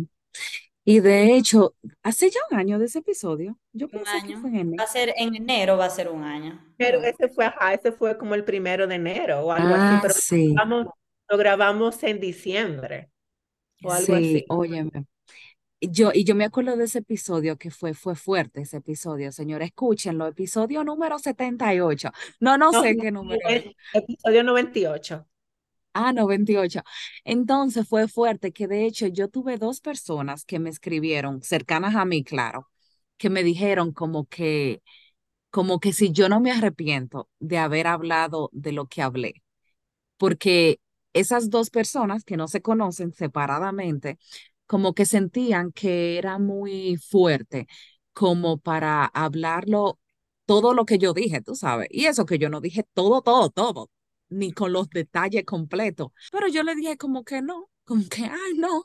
Y 0.84 1.00
de 1.00 1.34
hecho, 1.34 1.74
hace 2.04 2.30
ya 2.30 2.38
un 2.52 2.58
año 2.58 2.78
de 2.78 2.84
ese 2.84 3.00
episodio. 3.00 3.58
Yo 3.72 3.88
pensé 3.88 4.22
que 4.24 4.36
fue 4.36 4.50
en 4.50 4.56
enero. 4.56 4.76
Va 4.78 4.84
a 4.84 4.86
ser 4.86 5.12
en 5.16 5.34
enero, 5.34 5.76
va 5.76 5.86
a 5.86 5.90
ser 5.90 6.10
un 6.10 6.22
año. 6.22 6.64
Pero 6.76 7.02
ese 7.02 7.28
fue, 7.28 7.46
ajá, 7.46 7.74
ese 7.74 7.90
fue 7.90 8.16
como 8.16 8.36
el 8.36 8.44
primero 8.44 8.86
de 8.86 8.94
enero 8.94 9.40
o 9.40 9.50
algo 9.50 9.74
así, 9.74 9.96
Ah, 9.96 9.98
pero 10.00 10.14
sí, 10.14 10.54
grabamos, 10.54 10.86
lo 11.28 11.36
grabamos 11.38 12.02
en 12.02 12.20
diciembre 12.20 13.10
o 13.82 13.92
algo 13.92 14.14
sí, 14.14 14.16
así. 14.16 14.46
óyeme. 14.48 15.06
Yo, 15.80 16.12
y 16.14 16.24
yo 16.24 16.34
me 16.36 16.44
acuerdo 16.46 16.76
de 16.76 16.84
ese 16.84 17.00
episodio 17.00 17.58
que 17.58 17.70
fue, 17.70 17.94
fue 17.94 18.16
fuerte 18.16 18.62
ese 18.62 18.78
episodio, 18.78 19.32
señores, 19.32 19.68
escúchenlo, 19.68 20.26
episodio 20.28 20.84
número 20.84 21.18
78. 21.18 22.10
No, 22.40 22.58
no 22.58 22.72
No, 22.72 22.82
sé 22.82 22.96
qué 22.98 23.12
número 23.12 23.50
es. 23.52 23.66
episodio 23.92 24.42
98. 24.44 25.26
Ah, 25.98 26.12
no, 26.12 26.26
28. 26.26 26.82
Entonces 27.24 27.88
fue 27.88 28.06
fuerte 28.08 28.52
que 28.52 28.66
de 28.68 28.84
hecho 28.86 29.06
yo 29.06 29.28
tuve 29.28 29.56
dos 29.56 29.80
personas 29.80 30.44
que 30.44 30.58
me 30.58 30.68
escribieron, 30.68 31.42
cercanas 31.42 31.94
a 31.94 32.04
mí, 32.04 32.22
claro, 32.22 32.68
que 33.16 33.30
me 33.30 33.42
dijeron 33.42 33.92
como 33.92 34.26
que, 34.26 34.82
como 35.50 35.80
que 35.80 35.92
si 35.94 36.12
yo 36.12 36.28
no 36.28 36.40
me 36.40 36.52
arrepiento 36.52 37.30
de 37.40 37.58
haber 37.58 37.86
hablado 37.88 38.50
de 38.52 38.72
lo 38.72 38.86
que 38.88 39.02
hablé, 39.02 39.42
porque 40.18 40.80
esas 41.18 41.50
dos 41.50 41.70
personas 41.70 42.24
que 42.24 42.36
no 42.36 42.48
se 42.48 42.62
conocen 42.62 43.12
separadamente, 43.12 44.18
como 44.66 44.94
que 44.94 45.06
sentían 45.06 45.72
que 45.72 46.18
era 46.18 46.38
muy 46.38 46.96
fuerte 46.96 47.66
como 48.12 48.58
para 48.58 49.04
hablarlo 49.06 49.98
todo 50.46 50.74
lo 50.74 50.84
que 50.86 50.98
yo 50.98 51.12
dije, 51.12 51.40
tú 51.42 51.54
sabes, 51.54 51.88
y 51.90 52.06
eso 52.06 52.24
que 52.26 52.38
yo 52.38 52.48
no 52.48 52.60
dije 52.60 52.84
todo, 52.94 53.20
todo, 53.22 53.50
todo, 53.50 53.90
ni 54.28 54.52
con 54.52 54.72
los 54.72 54.88
detalles 54.90 55.44
completos, 55.44 56.08
pero 56.32 56.48
yo 56.48 56.62
le 56.62 56.74
dije 56.74 56.96
como 56.96 57.24
que 57.24 57.42
no, 57.42 57.70
como 57.84 58.04
que, 58.08 58.24
ay, 58.24 58.54
no. 58.56 58.84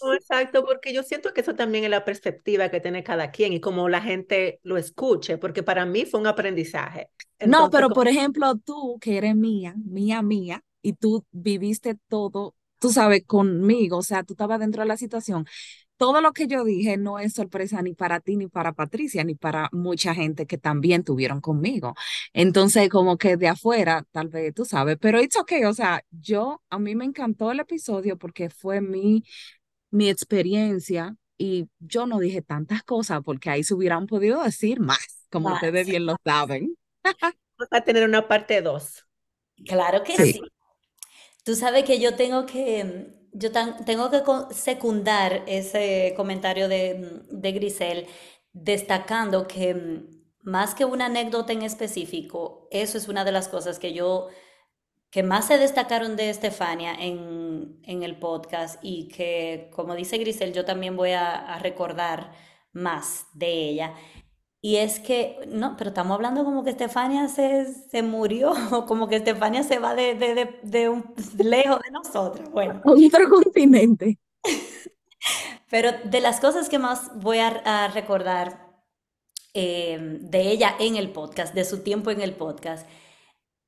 No, 0.00 0.14
exacto, 0.14 0.64
porque 0.64 0.92
yo 0.92 1.02
siento 1.04 1.32
que 1.32 1.42
eso 1.42 1.54
también 1.54 1.84
es 1.84 1.90
la 1.90 2.04
perspectiva 2.04 2.70
que 2.70 2.80
tiene 2.80 3.04
cada 3.04 3.30
quien 3.30 3.52
y 3.52 3.60
como 3.60 3.88
la 3.88 4.00
gente 4.00 4.58
lo 4.64 4.76
escuche, 4.76 5.38
porque 5.38 5.62
para 5.62 5.86
mí 5.86 6.06
fue 6.06 6.18
un 6.20 6.26
aprendizaje. 6.26 7.10
No, 7.44 7.58
Entonces, 7.58 7.70
pero 7.70 7.88
como, 7.88 7.96
por 7.96 8.08
ejemplo, 8.08 8.56
tú 8.56 8.98
que 9.00 9.18
eres 9.18 9.34
mía, 9.34 9.74
mía, 9.76 10.22
mía, 10.22 10.62
y 10.82 10.94
tú 10.94 11.24
viviste 11.32 11.96
todo, 12.08 12.54
tú 12.78 12.90
sabes, 12.92 13.24
conmigo, 13.26 13.98
o 13.98 14.02
sea, 14.02 14.22
tú 14.24 14.34
estabas 14.34 14.60
dentro 14.60 14.82
de 14.82 14.88
la 14.88 14.96
situación. 14.96 15.46
Todo 15.96 16.20
lo 16.20 16.32
que 16.32 16.48
yo 16.48 16.64
dije 16.64 16.96
no 16.96 17.18
es 17.20 17.34
sorpresa 17.34 17.80
ni 17.82 17.94
para 17.94 18.20
ti, 18.20 18.36
ni 18.36 18.48
para 18.48 18.72
Patricia, 18.72 19.22
ni 19.24 19.36
para 19.36 19.68
mucha 19.72 20.14
gente 20.14 20.46
que 20.46 20.58
también 20.58 21.04
tuvieron 21.04 21.40
conmigo. 21.40 21.94
Entonces, 22.32 22.88
como 22.88 23.18
que 23.18 23.36
de 23.36 23.48
afuera, 23.48 24.04
tal 24.10 24.28
vez 24.28 24.52
tú 24.54 24.64
sabes, 24.64 24.98
pero 25.00 25.20
it's 25.22 25.36
okay, 25.36 25.64
o 25.64 25.74
sea, 25.74 26.02
yo, 26.10 26.62
a 26.70 26.78
mí 26.80 26.96
me 26.96 27.04
encantó 27.04 27.52
el 27.52 27.60
episodio 27.60 28.18
porque 28.18 28.50
fue 28.50 28.80
mi, 28.80 29.24
mi 29.90 30.08
experiencia 30.08 31.16
y 31.38 31.68
yo 31.80 32.06
no 32.06 32.18
dije 32.18 32.42
tantas 32.42 32.82
cosas 32.82 33.20
porque 33.24 33.50
ahí 33.50 33.64
se 33.64 33.74
hubieran 33.74 34.06
podido 34.06 34.42
decir 34.42 34.80
más, 34.80 35.26
como 35.30 35.50
ustedes 35.52 35.86
bien 35.86 36.06
lo 36.06 36.16
saben. 36.24 36.76
vamos 37.58 37.68
a 37.72 37.84
tener 37.84 38.04
una 38.08 38.28
parte 38.28 38.60
2. 38.62 39.06
Claro 39.66 40.02
que 40.02 40.16
Sí. 40.16 40.32
sí. 40.32 40.40
Tú 41.44 41.54
sabes 41.56 41.84
que 41.84 41.98
yo 42.00 42.14
tengo 42.16 42.46
que, 42.46 43.06
yo 43.32 43.50
tan- 43.52 43.84
tengo 43.84 44.10
que 44.10 44.22
secundar 44.54 45.42
ese 45.46 46.14
comentario 46.16 46.68
de, 46.68 47.22
de 47.30 47.52
Grisel, 47.52 48.06
destacando 48.52 49.48
que 49.48 49.74
mm, 49.74 50.22
más 50.44 50.74
que 50.74 50.84
una 50.84 51.06
anécdota 51.06 51.52
en 51.52 51.62
específico, 51.62 52.68
eso 52.70 52.96
es 52.98 53.08
una 53.08 53.24
de 53.24 53.32
las 53.32 53.48
cosas 53.48 53.78
que 53.78 53.92
yo, 53.92 54.28
que 55.10 55.22
más 55.22 55.46
se 55.48 55.58
destacaron 55.58 56.16
de 56.16 56.30
Estefania 56.30 56.94
en, 56.94 57.80
en 57.84 58.02
el 58.02 58.18
podcast 58.18 58.78
y 58.82 59.08
que, 59.08 59.70
como 59.74 59.94
dice 59.96 60.18
Grisel, 60.18 60.52
yo 60.54 60.64
también 60.64 60.96
voy 60.96 61.12
a 61.12 61.58
recordar 61.60 62.32
más 62.72 63.26
de 63.34 63.52
ella. 63.52 63.94
Y 64.64 64.76
es 64.76 65.00
que, 65.00 65.40
no, 65.48 65.76
pero 65.76 65.90
estamos 65.90 66.14
hablando 66.14 66.44
como 66.44 66.62
que 66.62 66.70
Estefania 66.70 67.26
se, 67.26 67.66
se 67.90 68.02
murió, 68.02 68.52
o 68.72 68.86
como 68.86 69.08
que 69.08 69.16
Estefania 69.16 69.64
se 69.64 69.80
va 69.80 69.94
de, 69.94 70.14
de, 70.14 70.34
de, 70.34 70.60
de 70.62 70.88
un, 70.88 71.14
lejos 71.36 71.80
de 71.82 71.90
nosotros. 71.90 72.48
Bueno, 72.50 72.80
Otro 72.84 73.28
continente. 73.28 74.18
pero 75.68 75.90
de 76.04 76.20
las 76.20 76.38
cosas 76.38 76.68
que 76.68 76.78
más 76.78 77.10
voy 77.20 77.38
a, 77.38 77.48
a 77.48 77.88
recordar 77.88 78.72
eh, 79.54 79.98
de 80.00 80.50
ella 80.50 80.76
en 80.78 80.96
el 80.96 81.10
podcast, 81.10 81.54
de 81.54 81.64
su 81.64 81.82
tiempo 81.82 82.10
en 82.10 82.20
el 82.20 82.34
podcast, 82.34 82.88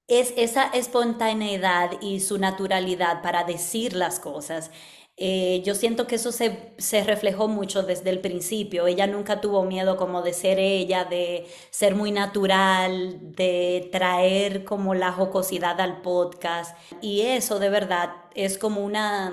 es 0.07 0.33
esa 0.37 0.65
espontaneidad 0.65 1.93
y 2.01 2.21
su 2.21 2.39
naturalidad 2.39 3.23
para 3.23 3.45
decir 3.45 3.95
las 3.95 4.21
cosas. 4.21 4.71
Eh, 5.17 5.63
yo 5.65 5.77
siento 5.77 6.07
que 6.09 6.17
eso 6.17 6.33
se, 6.33 6.75
se 6.79 7.05
reflejó 7.05 7.47
mucho 7.47 7.83
desde 7.85 8.11
el 8.11 8.21
principio. 8.21 8.87
Ella 8.87 9.07
nunca 9.07 9.41
tuvo 9.41 9.65
miedo 9.65 9.97
como 9.97 10.23
de 10.23 10.33
ser 10.33 10.59
ella, 10.59 11.05
de 11.05 11.47
ser 11.71 11.95
muy 11.95 12.11
natural, 12.11 13.19
de 13.35 13.89
traer 13.93 14.65
como 14.65 14.95
la 14.95 15.13
jocosidad 15.13 15.81
al 15.81 16.03
podcast. 16.03 16.77
Y 17.01 17.23
eso 17.23 17.59
de 17.61 17.71
verdad 17.71 18.11
es 18.35 18.59
como 18.59 18.85
una, 18.85 19.33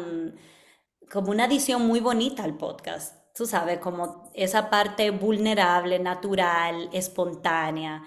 como 1.11 1.31
una 1.31 1.45
adición 1.45 1.85
muy 1.87 1.99
bonita 1.99 2.43
al 2.43 2.57
podcast. 2.57 3.15
Tú 3.35 3.45
sabes, 3.47 3.79
como 3.79 4.29
esa 4.33 4.69
parte 4.69 5.09
vulnerable, 5.11 5.99
natural, 5.99 6.89
espontánea. 6.93 8.03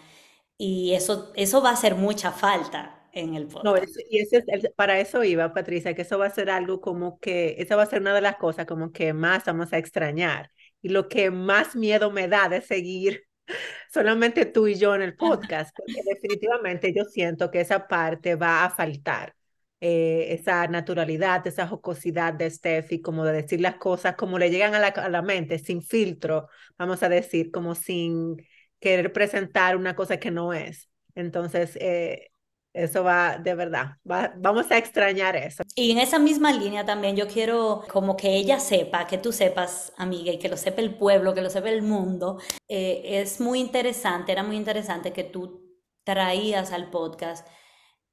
Y 0.58 0.92
eso, 0.94 1.32
eso 1.34 1.62
va 1.62 1.70
a 1.70 1.72
hacer 1.74 1.96
mucha 1.96 2.30
falta 2.32 3.04
en 3.14 3.35
el 3.35 3.44
No, 3.44 3.50
podcast. 3.74 3.85
es- 3.96 4.07
y 4.11 4.18
ese 4.20 4.44
para 4.77 5.00
eso 5.00 5.24
iba, 5.24 5.53
Patricia, 5.55 5.94
que 5.94 6.03
eso 6.03 6.18
va 6.18 6.27
a 6.27 6.31
ser 6.31 6.50
algo 6.50 6.81
como 6.81 7.18
que, 7.20 7.57
esa 7.59 7.77
va 7.77 7.83
a 7.85 7.87
ser 7.87 8.00
una 8.00 8.14
de 8.14 8.20
las 8.20 8.37
cosas 8.37 8.66
como 8.66 8.92
que 8.92 9.12
más 9.12 9.44
vamos 9.44 9.72
a 9.72 9.79
extrañar. 9.79 10.50
Y 10.83 10.88
lo 10.90 11.09
que 11.09 11.31
más 11.31 11.77
miedo 11.77 12.11
me 12.11 12.29
da 12.29 12.48
de 12.48 12.61
seguir 12.61 13.24
solamente 13.92 14.46
tú 14.46 14.66
y 14.68 14.74
yo 14.77 14.94
en 14.94 15.03
el 15.03 15.16
podcast, 15.16 15.74
porque 15.77 16.00
definitivamente 16.05 16.92
yo 16.94 17.05
siento 17.05 17.50
que 17.50 17.61
esa 17.61 17.87
parte 17.88 18.35
va 18.37 18.64
a 18.64 18.70
faltar. 18.70 19.35
Eh, 19.81 20.33
esa 20.33 20.66
naturalidad, 20.68 21.46
esa 21.46 21.66
jocosidad 21.66 22.33
de 22.33 22.50
Steffi, 22.50 23.03
como 23.03 23.22
de 23.24 23.33
decir 23.35 23.61
las 23.61 23.77
cosas 23.77 24.16
como 24.16 24.38
le 24.38 24.50
llegan 24.50 24.74
a 24.74 24.79
la, 24.79 24.87
a 24.88 25.09
la 25.11 25.20
mente, 25.20 25.59
sin 25.59 25.83
filtro, 25.83 26.48
vamos 26.79 27.03
a 27.03 27.11
decir, 27.11 27.50
como 27.50 27.74
sin 27.74 28.37
querer 28.81 29.12
presentar 29.12 29.77
una 29.77 29.94
cosa 29.94 30.16
que 30.18 30.31
no 30.31 30.55
es. 30.55 30.88
Entonces, 31.14 31.77
eh, 31.81 32.31
eso 32.74 33.04
va, 33.04 33.38
de 33.38 33.54
verdad, 33.54 33.96
va, 34.10 34.34
vamos 34.37 34.70
a 34.70 34.78
extrañar 34.78 35.37
eso. 35.37 35.62
Y 35.76 35.92
en 35.92 35.98
esa 35.98 36.18
misma 36.18 36.52
línea 36.52 36.84
también 36.84 37.16
yo 37.16 37.28
quiero 37.28 37.84
como 37.90 38.16
que 38.16 38.34
ella 38.34 38.58
sepa, 38.58 39.06
que 39.06 39.16
tú 39.16 39.32
sepas, 39.32 39.92
amiga, 39.96 40.32
y 40.32 40.38
que 40.38 40.48
lo 40.48 40.56
sepa 40.56 40.82
el 40.82 40.96
pueblo, 40.96 41.34
que 41.34 41.42
lo 41.42 41.50
sepa 41.50 41.70
el 41.70 41.82
mundo. 41.82 42.40
Eh, 42.68 43.20
es 43.22 43.40
muy 43.40 43.60
interesante, 43.60 44.32
era 44.32 44.42
muy 44.42 44.56
interesante 44.56 45.12
que 45.12 45.22
tú 45.22 45.62
traías 46.04 46.72
al 46.72 46.90
podcast 46.90 47.46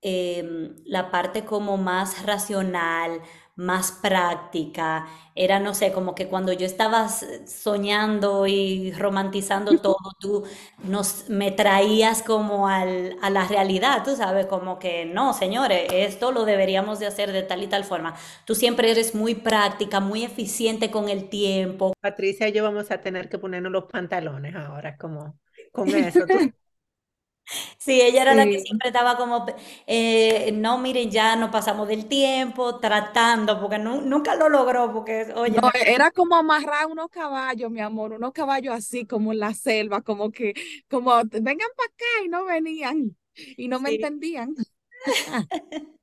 eh, 0.04 0.44
la 0.86 1.12
parte 1.12 1.46
como 1.46 1.78
más 1.78 2.26
racional, 2.26 3.22
más 3.56 3.92
práctica. 3.92 5.08
Era, 5.36 5.60
no 5.60 5.74
sé, 5.74 5.92
como 5.94 6.16
que 6.16 6.28
cuando 6.28 6.52
yo 6.54 6.66
estaba 6.66 7.08
soñando 7.10 8.48
y 8.48 8.92
romantizando 8.94 9.80
todo, 9.82 9.98
tú 10.20 10.44
nos, 10.84 11.30
me 11.30 11.52
traías 11.52 12.24
como 12.24 12.68
al, 12.68 13.18
a 13.22 13.30
la 13.30 13.48
realidad, 13.48 14.04
tú 14.04 14.16
sabes, 14.16 14.46
como 14.48 14.80
que 14.80 15.06
no, 15.06 15.34
señores, 15.34 15.88
esto 15.92 16.32
lo 16.32 16.46
deberíamos 16.46 17.00
de 17.00 17.08
hacer 17.08 17.32
de 17.32 17.44
tal 17.44 17.64
y 17.64 17.68
tal 17.68 17.84
forma. 17.84 18.16
Tú 18.46 18.56
siempre 18.56 18.92
eres 18.92 19.16
muy 19.16 19.36
práctica, 19.36 20.00
muy 20.00 20.24
eficiente 20.24 20.92
con 20.92 21.10
el 21.10 21.30
tiempo. 21.30 21.94
Patricia 22.02 22.48
y 22.50 22.52
yo 22.54 22.64
vamos 22.64 22.92
a 22.92 23.02
tener 23.02 23.30
que 23.30 23.38
ponernos 23.40 23.72
los 23.72 23.86
pantalones 23.86 24.56
ahora, 24.56 24.98
como 24.98 25.40
con 25.72 25.90
eso. 25.90 26.26
Sí, 27.78 28.00
ella 28.02 28.22
era 28.22 28.34
la 28.36 28.46
que 28.46 28.60
siempre 28.60 28.90
estaba 28.90 29.18
como, 29.18 29.46
eh, 29.88 30.52
no, 30.54 30.78
miren, 30.78 31.10
ya 31.10 31.36
no 31.36 31.50
pasamos 31.52 31.88
del 31.88 32.08
tiempo, 32.08 32.80
tratando, 32.80 33.60
porque 33.60 33.80
nunca 33.80 34.36
lo 34.36 34.50
logró, 34.50 34.92
porque, 34.94 35.34
oye. 35.36 35.60
No, 35.60 35.70
era 35.86 36.12
como 36.12 36.36
amarrar 36.36 36.88
unos 36.88 37.10
caballos, 37.10 37.72
mi 37.72 37.82
amor, 37.82 38.14
unos 38.14 38.32
caballos 38.32 38.74
así 38.74 39.06
como 39.06 39.34
en 39.34 39.40
la 39.40 39.54
selva, 39.54 40.02
como 40.02 40.32
que, 40.32 40.54
como, 40.90 41.12
vengan 41.24 41.70
para 41.76 41.88
acá 41.88 42.26
y 42.26 42.30
no 42.30 42.46
venían, 42.46 43.18
y 43.36 43.68
no 43.68 43.80
me 43.80 43.92
entendían. 43.92 44.56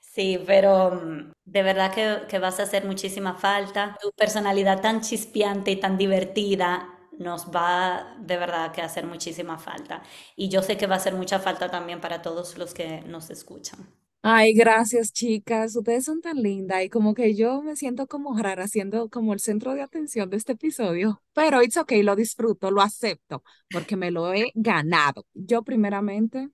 Sí, 0.00 0.42
pero 0.48 0.90
mm, 0.90 1.32
de 1.44 1.62
verdad 1.62 1.94
que, 1.94 2.26
que 2.28 2.40
vas 2.40 2.58
a 2.58 2.64
hacer 2.64 2.84
muchísima 2.84 3.34
falta. 3.36 3.96
Tu 4.02 4.10
personalidad 4.12 4.80
tan 4.80 5.00
chispeante 5.00 5.70
y 5.70 5.76
tan 5.76 5.96
divertida 5.96 6.97
nos 7.18 7.46
va 7.50 8.16
de 8.20 8.36
verdad 8.36 8.72
que 8.72 8.82
hacer 8.82 9.06
muchísima 9.06 9.58
falta. 9.58 10.02
Y 10.36 10.48
yo 10.48 10.62
sé 10.62 10.76
que 10.76 10.86
va 10.86 10.94
a 10.94 10.98
hacer 10.98 11.14
mucha 11.14 11.38
falta 11.40 11.70
también 11.70 12.00
para 12.00 12.22
todos 12.22 12.56
los 12.58 12.74
que 12.74 13.02
nos 13.02 13.30
escuchan. 13.30 13.88
Ay, 14.22 14.52
gracias, 14.52 15.12
chicas. 15.12 15.76
Ustedes 15.76 16.04
son 16.04 16.20
tan 16.20 16.42
lindas 16.42 16.84
y 16.84 16.90
como 16.90 17.14
que 17.14 17.34
yo 17.34 17.62
me 17.62 17.76
siento 17.76 18.06
como 18.06 18.36
rara 18.36 18.66
siendo 18.68 19.08
como 19.08 19.32
el 19.32 19.40
centro 19.40 19.74
de 19.74 19.82
atención 19.82 20.28
de 20.28 20.36
este 20.36 20.52
episodio. 20.52 21.22
Pero 21.32 21.62
it's 21.62 21.76
okay, 21.76 22.02
lo 22.02 22.16
disfruto, 22.16 22.70
lo 22.70 22.82
acepto 22.82 23.42
porque 23.70 23.96
me 23.96 24.10
lo 24.10 24.32
he 24.34 24.50
ganado. 24.54 25.26
Yo 25.34 25.62
primeramente 25.62 26.50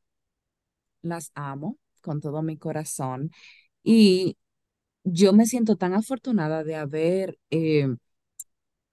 las 1.02 1.30
amo 1.34 1.78
con 2.02 2.20
todo 2.20 2.42
mi 2.42 2.56
corazón 2.58 3.30
y 3.82 4.36
yo 5.04 5.32
me 5.32 5.46
siento 5.46 5.76
tan 5.76 5.94
afortunada 5.94 6.64
de 6.64 6.76
haber 6.76 7.38
eh, 7.50 7.88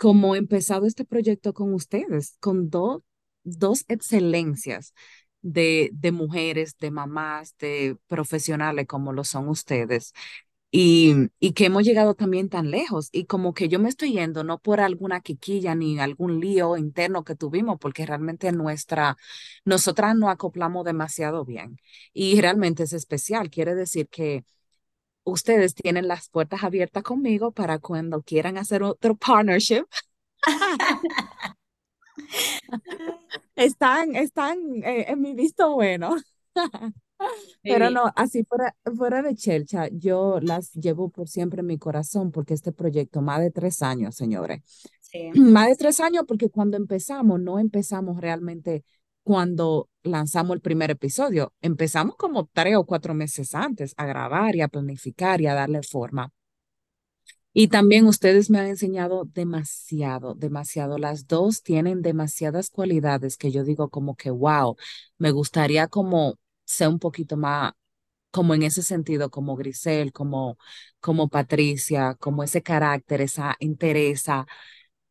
como 0.02 0.36
empezado 0.36 0.88
este 0.88 1.06
proyecto 1.06 1.54
con 1.54 1.74
ustedes, 1.76 2.36
con 2.40 2.72
dos 2.72 3.04
dos 3.44 3.86
excelencias 3.88 4.94
de, 5.42 5.90
de 5.94 6.12
mujeres, 6.12 6.76
de 6.80 6.92
mamás, 6.92 7.56
de 7.60 7.98
profesionales 8.08 8.88
como 8.88 9.14
lo 9.14 9.24
son 9.24 9.48
ustedes. 9.48 10.14
Y, 10.74 11.14
y, 11.40 11.54
que 11.54 11.66
hemos 11.66 11.84
llegado 11.84 12.16
también 12.16 12.50
tan 12.50 12.72
lejos. 12.72 13.10
Y 13.12 13.26
como 13.26 13.54
que 13.54 13.68
yo 13.70 13.78
me 13.80 13.90
estoy 13.90 14.14
yendo, 14.14 14.44
no 14.44 14.58
por 14.60 14.80
alguna 14.80 15.22
quiquilla 15.22 15.76
ni 15.76 16.00
algún 16.00 16.40
lío 16.40 16.78
interno 16.78 17.24
que 17.26 17.36
tuvimos, 17.36 17.78
porque 17.80 18.06
realmente 18.06 18.52
nuestra, 18.54 19.18
nosotras 19.66 20.16
nos 20.16 20.32
acoplamos 20.32 20.86
demasiado 20.86 21.46
bien. 21.46 21.78
Y 22.14 22.42
realmente 22.42 22.84
es 22.84 22.94
especial. 22.94 23.50
Quiere 23.52 23.76
decir 23.76 24.08
que 24.10 24.46
ustedes 25.24 25.74
tienen 25.76 26.08
las 26.08 26.30
puertas 26.30 26.64
abiertas 26.64 27.04
conmigo 27.04 27.52
para 27.52 27.80
cuando 27.80 28.22
quieran 28.22 28.58
hacer 28.58 28.84
otro 28.84 29.16
partnership. 29.16 29.86
están 33.56 34.16
están 34.16 34.58
eh, 34.84 35.06
en 35.10 35.22
mi 35.22 35.34
visto 35.34 35.74
bueno. 35.74 36.16
Pero 37.62 37.92
no, 37.92 38.12
así 38.16 38.44
fuera, 38.44 38.76
fuera 38.98 39.22
de 39.22 39.36
Chelcha, 39.36 39.88
yo 39.90 40.40
las 40.42 40.74
llevo 40.74 41.10
por 41.10 41.30
siempre 41.30 41.60
en 41.60 41.68
mi 41.68 41.78
corazón 41.78 42.32
porque 42.32 42.56
este 42.56 42.72
proyecto, 42.72 43.22
más 43.22 43.42
de 43.42 43.52
tres 43.52 43.84
años, 43.84 44.16
señores. 44.16 44.64
Más 45.36 45.68
de 45.68 45.76
tres 45.76 46.00
años 46.00 46.24
porque 46.28 46.50
cuando 46.50 46.78
empezamos, 46.78 47.40
no 47.40 47.60
empezamos 47.60 48.20
realmente 48.20 48.84
cuando 49.24 49.90
lanzamos 50.04 50.56
el 50.56 50.62
primer 50.62 50.92
episodio. 50.92 51.54
Empezamos 51.62 52.16
como 52.16 52.48
tres 52.54 52.76
o 52.78 52.86
cuatro 52.86 53.14
meses 53.14 53.56
antes 53.56 53.94
a 53.98 54.06
grabar 54.06 54.56
y 54.56 54.62
a 54.62 54.68
planificar 54.68 55.42
y 55.42 55.48
a 55.48 55.54
darle 55.54 55.84
forma. 55.84 56.32
Y 57.54 57.68
también 57.68 58.08
ustedes 58.08 58.50
me 58.50 58.60
han 58.60 58.68
enseñado 58.68 59.26
demasiado, 59.26 60.36
demasiado. 60.36 60.98
Las 60.98 61.28
dos 61.28 61.64
tienen 61.64 62.02
demasiadas 62.02 62.70
cualidades 62.70 63.38
que 63.38 63.52
yo 63.52 63.64
digo 63.66 63.90
como 63.90 64.16
que, 64.16 64.32
wow, 64.32 64.78
me 65.18 65.32
gustaría 65.32 65.88
como 65.88 66.36
ser 66.66 66.88
un 66.88 67.00
poquito 67.00 67.36
más, 67.38 67.74
como 68.32 68.54
en 68.56 68.64
ese 68.64 68.84
sentido, 68.84 69.30
como 69.32 69.56
Grisel, 69.58 70.14
como, 70.14 70.58
como 71.02 71.30
Patricia, 71.30 72.16
como 72.20 72.44
ese 72.44 72.64
carácter, 72.64 73.22
esa 73.22 73.56
interesa, 73.60 74.48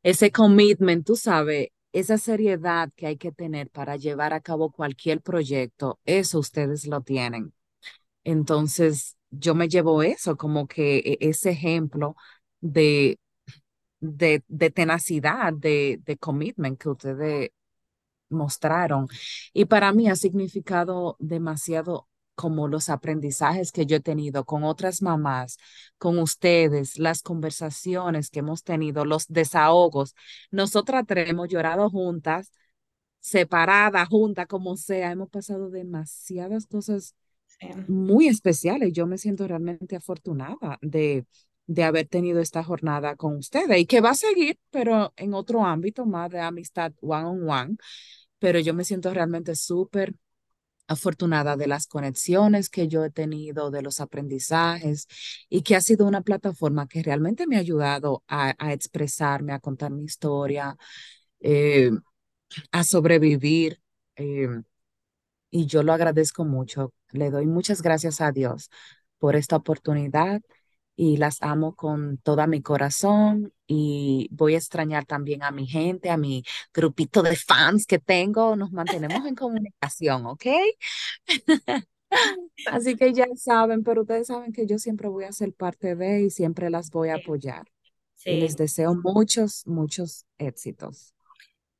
ese 0.02 0.32
commitment, 0.32 1.06
tú 1.06 1.16
sabes, 1.16 1.68
esa 1.92 2.18
seriedad 2.18 2.90
que 2.96 3.06
hay 3.06 3.16
que 3.16 3.32
tener 3.32 3.70
para 3.70 3.96
llevar 3.96 4.32
a 4.32 4.40
cabo 4.40 4.70
cualquier 4.72 5.20
proyecto, 5.22 6.00
eso 6.04 6.38
ustedes 6.38 6.86
lo 6.86 7.02
tienen. 7.02 7.52
Entonces, 8.24 9.16
yo 9.30 9.54
me 9.54 9.68
llevo 9.68 10.02
eso, 10.02 10.36
como 10.36 10.66
que 10.68 10.98
e, 10.98 11.18
ese 11.20 11.50
ejemplo 11.50 12.16
de, 12.60 13.18
de, 14.00 14.44
de 14.48 14.70
tenacidad, 14.70 15.52
de, 15.54 16.00
de 16.04 16.16
commitment 16.18 16.78
que 16.80 16.90
ustedes 16.90 17.50
mostraron. 18.30 19.08
Y 19.54 19.66
para 19.66 19.92
mí 19.92 20.08
ha 20.10 20.16
significado 20.16 21.16
demasiado 21.20 22.08
como 22.40 22.68
los 22.68 22.88
aprendizajes 22.88 23.70
que 23.70 23.84
yo 23.84 23.96
he 23.96 24.00
tenido 24.00 24.46
con 24.46 24.64
otras 24.64 25.02
mamás, 25.02 25.58
con 25.98 26.18
ustedes, 26.18 26.98
las 26.98 27.20
conversaciones 27.20 28.30
que 28.30 28.38
hemos 28.38 28.64
tenido, 28.64 29.04
los 29.04 29.26
desahogos. 29.28 30.14
Nosotras 30.50 31.04
tres 31.06 31.28
hemos 31.28 31.48
llorado 31.48 31.90
juntas, 31.90 32.50
separadas, 33.20 34.08
juntas, 34.08 34.46
como 34.46 34.74
sea. 34.78 35.12
Hemos 35.12 35.28
pasado 35.28 35.68
demasiadas 35.68 36.66
cosas 36.66 37.14
muy 37.88 38.28
especiales. 38.28 38.94
Yo 38.94 39.06
me 39.06 39.18
siento 39.18 39.46
realmente 39.46 39.96
afortunada 39.96 40.78
de, 40.80 41.26
de 41.66 41.84
haber 41.84 42.08
tenido 42.08 42.40
esta 42.40 42.64
jornada 42.64 43.16
con 43.16 43.36
ustedes 43.36 43.78
y 43.78 43.84
que 43.84 44.00
va 44.00 44.10
a 44.10 44.14
seguir, 44.14 44.58
pero 44.70 45.12
en 45.16 45.34
otro 45.34 45.62
ámbito 45.62 46.06
más 46.06 46.30
de 46.30 46.40
amistad 46.40 46.92
one 47.02 47.24
on 47.26 47.50
one. 47.50 47.76
Pero 48.38 48.60
yo 48.60 48.72
me 48.72 48.84
siento 48.84 49.12
realmente 49.12 49.54
súper 49.54 50.14
afortunada 50.90 51.56
de 51.56 51.68
las 51.68 51.86
conexiones 51.86 52.68
que 52.68 52.88
yo 52.88 53.04
he 53.04 53.10
tenido, 53.10 53.70
de 53.70 53.82
los 53.82 54.00
aprendizajes 54.00 55.06
y 55.48 55.62
que 55.62 55.76
ha 55.76 55.80
sido 55.80 56.06
una 56.06 56.22
plataforma 56.22 56.88
que 56.88 57.02
realmente 57.02 57.46
me 57.46 57.56
ha 57.56 57.60
ayudado 57.60 58.24
a, 58.28 58.54
expresarme, 58.72 59.52
a 59.52 59.60
contar 59.60 59.92
mi 59.92 60.04
historia, 60.04 60.76
eh, 61.40 61.92
a 62.72 62.84
sobrevivir. 62.84 63.80
Eh, 64.16 64.48
y 65.50 65.66
yo 65.66 65.82
lo 65.82 65.92
agradezco 65.92 66.44
mucho. 66.44 66.92
Le 67.12 67.30
doy 67.30 67.46
muchas 67.46 67.82
gracias 67.82 68.20
a 68.20 68.32
Dios 68.32 68.70
por 69.18 69.36
esta 69.36 69.56
oportunidad 69.56 70.42
y 71.02 71.16
las 71.16 71.40
amo 71.40 71.74
con 71.74 72.18
toda 72.18 72.46
mi 72.46 72.60
corazón 72.60 73.54
y 73.66 74.28
voy 74.32 74.54
a 74.54 74.58
extrañar 74.58 75.06
también 75.06 75.42
a 75.42 75.50
mi 75.50 75.66
gente, 75.66 76.10
a 76.10 76.18
mi 76.18 76.44
grupito 76.74 77.22
de 77.22 77.36
fans 77.36 77.86
que 77.86 77.98
tengo. 77.98 78.54
Nos 78.54 78.70
mantenemos 78.70 79.24
en 79.24 79.34
comunicación, 79.34 80.26
¿ok? 80.26 80.44
Así 82.66 82.96
que 82.96 83.14
ya 83.14 83.24
saben, 83.34 83.82
pero 83.82 84.02
ustedes 84.02 84.26
saben 84.26 84.52
que 84.52 84.66
yo 84.66 84.78
siempre 84.78 85.08
voy 85.08 85.24
a 85.24 85.32
ser 85.32 85.54
parte 85.54 85.96
de 85.96 86.24
y 86.24 86.30
siempre 86.30 86.68
las 86.68 86.90
voy 86.90 87.08
a 87.08 87.14
apoyar. 87.14 87.64
Y 88.22 88.38
les 88.38 88.58
deseo 88.58 88.94
muchos, 88.94 89.66
muchos 89.66 90.26
éxitos. 90.36 91.14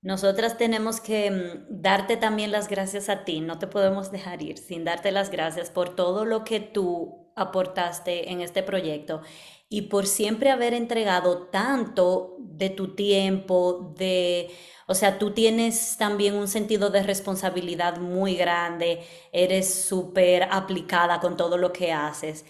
Nosotras 0.01 0.57
tenemos 0.57 1.03
que 1.03 1.31
mm, 1.31 1.83
darte 1.83 2.17
también 2.17 2.53
las 2.53 2.69
gracias 2.69 3.11
a 3.11 3.25
ti, 3.25 3.43
no 3.43 3.59
te 3.59 3.67
podemos 3.67 4.11
dejar 4.11 4.41
ir 4.41 4.57
sin 4.57 4.85
darte 4.85 5.13
las 5.13 5.31
gracias 5.31 5.69
por 5.69 5.95
todo 5.95 6.25
lo 6.25 6.43
que 6.43 6.61
tú 6.61 7.30
aportaste 7.41 8.31
en 8.31 8.41
este 8.41 8.63
proyecto 8.63 9.23
y 9.69 9.83
por 9.83 10.07
siempre 10.07 10.51
haber 10.51 10.75
entregado 10.75 11.49
tanto 11.49 12.37
de 12.41 12.71
tu 12.71 12.95
tiempo, 12.95 13.95
de, 13.97 14.51
o 14.87 14.95
sea, 14.95 15.19
tú 15.19 15.33
tienes 15.33 15.97
también 15.97 16.35
un 16.35 16.49
sentido 16.49 16.91
de 16.91 17.03
responsabilidad 17.03 17.99
muy 17.99 18.35
grande, 18.35 19.01
eres 19.33 19.73
súper 19.73 20.45
aplicada 20.51 21.21
con 21.21 21.37
todo 21.37 21.57
lo 21.57 21.73
que 21.73 21.93
haces 21.93 22.45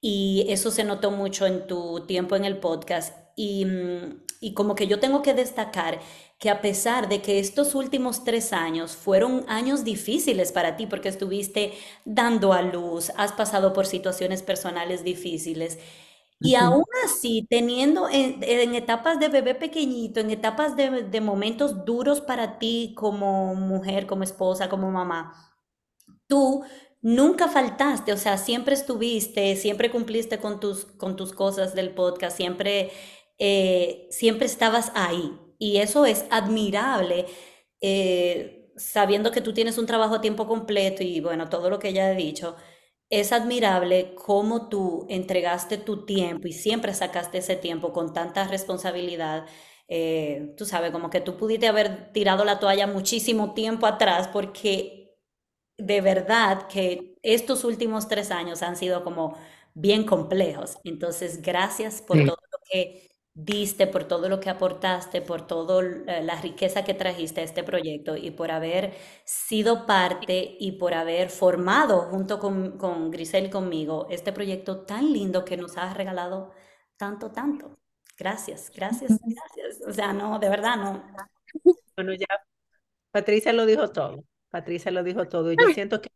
y 0.00 0.46
eso 0.50 0.70
se 0.70 0.84
notó 0.84 1.10
mucho 1.10 1.46
en 1.46 1.66
tu 1.66 2.06
tiempo 2.06 2.36
en 2.36 2.44
el 2.44 2.58
podcast 2.58 3.16
y, 3.36 3.64
mm, 3.64 4.25
y 4.40 4.54
como 4.54 4.74
que 4.74 4.86
yo 4.86 5.00
tengo 5.00 5.22
que 5.22 5.34
destacar 5.34 6.00
que 6.38 6.50
a 6.50 6.60
pesar 6.60 7.08
de 7.08 7.22
que 7.22 7.38
estos 7.38 7.74
últimos 7.74 8.24
tres 8.24 8.52
años 8.52 8.96
fueron 8.96 9.44
años 9.48 9.84
difíciles 9.84 10.52
para 10.52 10.76
ti 10.76 10.86
porque 10.86 11.08
estuviste 11.08 11.72
dando 12.04 12.52
a 12.52 12.62
luz, 12.62 13.10
has 13.16 13.32
pasado 13.32 13.72
por 13.72 13.86
situaciones 13.86 14.42
personales 14.42 15.02
difíciles, 15.04 15.78
y 16.38 16.54
aún 16.54 16.84
así, 17.04 17.46
teniendo 17.48 18.08
en, 18.10 18.74
etapas 18.74 19.18
de 19.18 19.28
bebé 19.28 19.54
pequeñito, 19.54 20.20
en 20.20 20.30
etapas 20.30 20.76
de, 20.76 21.04
de 21.04 21.20
momentos 21.22 21.86
duros 21.86 22.20
para 22.20 22.58
ti 22.58 22.92
como 22.94 23.54
mujer, 23.54 24.06
como 24.06 24.22
esposa, 24.22 24.68
como 24.68 24.90
mamá, 24.90 25.32
tú 26.26 26.62
nunca 27.00 27.48
faltaste, 27.48 28.12
o 28.12 28.16
sea, 28.16 28.36
siempre 28.36 28.74
estuviste, 28.74 29.56
siempre 29.56 29.90
cumpliste 29.90 30.38
con 30.38 30.60
tus, 30.60 30.84
con 30.84 31.16
tus 31.16 31.32
cosas 31.32 31.74
del 31.74 31.94
podcast, 31.94 32.36
siempre, 32.36 32.90
eh, 33.38 34.06
siempre 34.10 34.46
estabas 34.46 34.92
ahí. 34.94 35.32
Y 35.58 35.78
eso 35.78 36.04
es 36.06 36.26
admirable, 36.30 37.26
eh, 37.80 38.72
sabiendo 38.76 39.30
que 39.30 39.40
tú 39.40 39.52
tienes 39.54 39.78
un 39.78 39.86
trabajo 39.86 40.16
a 40.16 40.20
tiempo 40.20 40.46
completo 40.46 41.02
y 41.02 41.20
bueno, 41.20 41.48
todo 41.48 41.70
lo 41.70 41.78
que 41.78 41.92
ya 41.92 42.10
he 42.12 42.16
dicho. 42.16 42.56
Es 43.08 43.32
admirable 43.32 44.14
cómo 44.16 44.68
tú 44.68 45.06
entregaste 45.08 45.78
tu 45.78 46.04
tiempo 46.06 46.48
y 46.48 46.52
siempre 46.52 46.92
sacaste 46.94 47.38
ese 47.38 47.54
tiempo 47.56 47.92
con 47.92 48.12
tanta 48.12 48.48
responsabilidad. 48.48 49.46
Eh, 49.88 50.54
tú 50.56 50.64
sabes, 50.66 50.90
como 50.90 51.08
que 51.10 51.20
tú 51.20 51.36
pudiste 51.36 51.68
haber 51.68 52.12
tirado 52.12 52.44
la 52.44 52.58
toalla 52.58 52.86
muchísimo 52.88 53.54
tiempo 53.54 53.86
atrás 53.86 54.28
porque 54.32 55.16
de 55.78 56.00
verdad 56.00 56.68
que 56.68 57.16
estos 57.22 57.64
últimos 57.64 58.08
tres 58.08 58.30
años 58.30 58.62
han 58.62 58.76
sido 58.76 59.04
como 59.04 59.36
bien 59.74 60.04
complejos. 60.04 60.78
Entonces, 60.84 61.42
gracias 61.42 62.02
por 62.02 62.24
todo 62.24 62.38
lo 62.52 62.58
que 62.70 63.10
diste, 63.36 63.86
por 63.86 64.04
todo 64.04 64.28
lo 64.30 64.40
que 64.40 64.48
aportaste, 64.50 65.20
por 65.20 65.46
toda 65.46 65.82
eh, 65.84 66.22
la 66.24 66.40
riqueza 66.40 66.84
que 66.84 66.94
trajiste 66.94 67.42
a 67.42 67.44
este 67.44 67.62
proyecto 67.62 68.16
y 68.16 68.30
por 68.30 68.50
haber 68.50 68.94
sido 69.24 69.86
parte 69.86 70.56
y 70.58 70.72
por 70.72 70.94
haber 70.94 71.28
formado 71.28 72.02
junto 72.02 72.38
con, 72.38 72.78
con 72.78 73.10
Grisel 73.10 73.46
y 73.46 73.50
conmigo 73.50 74.06
este 74.10 74.32
proyecto 74.32 74.86
tan 74.86 75.12
lindo 75.12 75.44
que 75.44 75.56
nos 75.58 75.76
has 75.76 75.96
regalado 75.96 76.52
tanto, 76.96 77.30
tanto. 77.30 77.78
Gracias, 78.18 78.72
gracias, 78.74 79.18
gracias. 79.22 79.82
O 79.86 79.92
sea, 79.92 80.14
no, 80.14 80.38
de 80.38 80.48
verdad 80.48 80.76
no. 80.76 81.04
Bueno, 81.94 82.14
ya 82.14 82.26
Patricia 83.10 83.52
lo 83.52 83.66
dijo 83.66 83.90
todo. 83.90 84.24
Patricia 84.48 84.90
lo 84.90 85.02
dijo 85.02 85.28
todo. 85.28 85.52
Y 85.52 85.56
yo 85.60 85.68
siento 85.74 86.00
que 86.00 86.08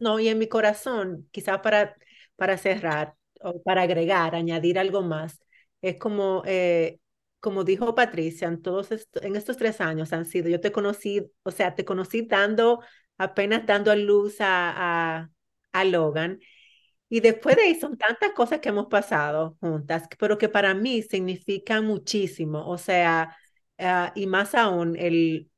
no, 0.00 0.18
y 0.20 0.28
en 0.28 0.38
mi 0.38 0.48
corazón, 0.48 1.28
quizás 1.32 1.60
para, 1.60 1.96
para 2.36 2.56
cerrar 2.56 3.14
o 3.40 3.62
para 3.62 3.82
agregar, 3.82 4.34
añadir 4.34 4.78
algo 4.78 5.02
más, 5.02 5.40
es 5.88 5.98
como, 5.98 6.42
eh, 6.46 7.00
como 7.40 7.64
dijo 7.64 7.94
Patricia, 7.94 8.48
en, 8.48 8.62
todos 8.62 8.88
en 8.90 9.36
estos 9.36 9.56
tres 9.56 9.80
años 9.80 10.12
han 10.12 10.24
sido, 10.26 10.48
yo 10.48 10.60
te 10.60 10.72
conocí, 10.72 11.30
o 11.42 11.50
sea, 11.50 11.74
te 11.74 11.84
conocí 11.84 12.22
dando, 12.22 12.82
apenas 13.18 13.66
dando 13.66 13.90
a 13.90 13.96
luz 13.96 14.36
a, 14.40 15.30
a, 15.72 15.84
Logan. 15.84 16.40
Y 17.08 17.20
después 17.20 17.56
de 17.56 17.62
ahí 17.62 17.74
son 17.80 17.96
tantas 17.98 18.32
cosas 18.32 18.60
que 18.60 18.70
hemos 18.70 18.86
pasado 18.86 19.56
juntas, 19.60 20.08
pero 20.18 20.38
que 20.38 20.48
para 20.48 20.74
mí 20.74 21.02
significan 21.02 21.86
muchísimo. 21.86 22.66
O 22.68 22.78
sea, 22.78 23.36
uh, 23.78 24.10
y 24.14 24.26
más 24.26 24.54
aún 24.54 24.96
el, 24.96 25.50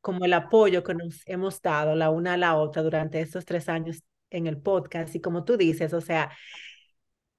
como 0.00 0.24
el 0.24 0.32
apoyo 0.34 0.82
que 0.84 0.94
nos 0.94 1.22
hemos 1.26 1.60
dado 1.62 1.94
la 1.96 2.10
una 2.10 2.34
a 2.34 2.36
la 2.38 2.56
otra 2.56 2.82
durante 2.82 3.20
estos 3.20 3.44
tres 3.44 3.68
años 3.68 4.02
en 4.30 4.46
el 4.46 4.60
podcast. 4.62 5.14
Y 5.14 5.20
como 5.20 5.44
tú 5.44 5.56
dices, 5.56 5.92
o 5.92 6.00
sea, 6.00 6.30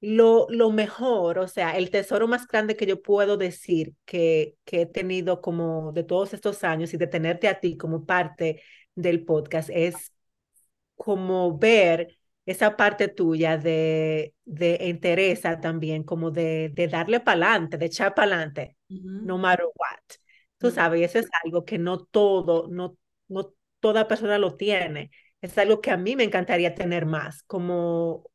lo, 0.01 0.47
lo 0.49 0.71
mejor, 0.71 1.39
o 1.39 1.47
sea, 1.47 1.77
el 1.77 1.89
tesoro 1.89 2.27
más 2.27 2.47
grande 2.47 2.75
que 2.75 2.85
yo 2.85 3.01
puedo 3.01 3.37
decir 3.37 3.93
que, 4.05 4.55
que 4.65 4.81
he 4.81 4.85
tenido 4.85 5.41
como 5.41 5.91
de 5.93 6.03
todos 6.03 6.33
estos 6.33 6.63
años 6.63 6.93
y 6.93 6.97
de 6.97 7.07
tenerte 7.07 7.47
a 7.47 7.59
ti 7.59 7.77
como 7.77 8.05
parte 8.05 8.61
del 8.93 9.25
podcast 9.25 9.69
es 9.73 10.13
como 10.95 11.57
ver 11.57 12.17
esa 12.45 12.77
parte 12.77 13.07
tuya 13.07 13.57
de, 13.57 14.33
de 14.45 14.77
interesa 14.87 15.59
también, 15.59 16.03
como 16.03 16.31
de, 16.31 16.69
de 16.73 16.87
darle 16.87 17.19
para 17.19 17.47
adelante, 17.53 17.77
de 17.77 17.85
echar 17.87 18.13
para 18.13 18.35
adelante, 18.35 18.77
no 18.89 19.37
matter 19.37 19.65
what. 19.65 20.17
Tú 20.57 20.71
sabes, 20.71 21.01
eso 21.09 21.19
es 21.19 21.27
algo 21.43 21.65
que 21.65 21.77
no 21.77 21.99
todo, 22.05 22.67
no, 22.69 22.97
no 23.27 23.53
toda 23.79 24.07
persona 24.07 24.37
lo 24.37 24.55
tiene. 24.55 25.11
Es 25.41 25.57
algo 25.57 25.81
que 25.81 25.91
a 25.91 25.97
mí 25.97 26.15
me 26.15 26.23
encantaría 26.23 26.75
tener 26.75 27.05
más, 27.05 27.43
como, 27.43 28.29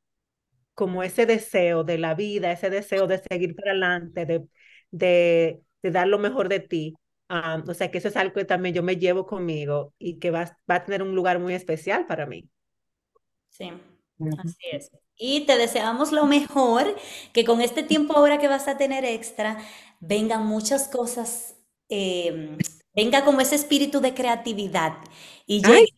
como 0.80 1.04
ese 1.04 1.26
deseo 1.26 1.84
de 1.84 1.98
la 1.98 2.14
vida, 2.14 2.52
ese 2.52 2.70
deseo 2.70 3.06
de 3.06 3.18
seguir 3.18 3.54
para 3.56 3.72
adelante, 3.72 4.26
de, 4.26 4.46
de, 4.90 5.62
de 5.82 5.90
dar 5.92 6.08
lo 6.08 6.18
mejor 6.18 6.48
de 6.48 6.60
ti. 6.60 6.94
Ah, 7.28 7.62
o 7.68 7.74
sea, 7.74 7.90
que 7.92 7.98
eso 7.98 8.08
es 8.08 8.16
algo 8.16 8.34
que 8.34 8.44
también 8.46 8.74
yo 8.74 8.82
me 8.82 8.96
llevo 8.96 9.26
conmigo 9.26 9.94
y 9.98 10.18
que 10.18 10.30
va, 10.32 10.58
va 10.70 10.76
a 10.76 10.84
tener 10.84 11.02
un 11.02 11.14
lugar 11.14 11.38
muy 11.40 11.54
especial 11.54 12.06
para 12.06 12.26
mí. 12.26 12.48
Sí, 13.50 13.70
así 14.36 14.56
es. 14.72 14.90
Y 15.16 15.46
te 15.46 15.56
deseamos 15.58 16.12
lo 16.12 16.26
mejor, 16.26 16.96
que 17.32 17.44
con 17.44 17.60
este 17.60 17.82
tiempo 17.82 18.16
ahora 18.16 18.38
que 18.38 18.48
vas 18.48 18.68
a 18.68 18.76
tener 18.78 19.04
extra, 19.04 19.58
vengan 20.00 20.46
muchas 20.46 20.88
cosas 20.88 21.56
Em, 21.92 22.56
venga 22.94 23.24
como 23.24 23.40
ese 23.40 23.56
espíritu 23.56 24.00
de 24.00 24.14
creatividad 24.14 24.94
y 25.46 25.62
llegue, 25.64 25.88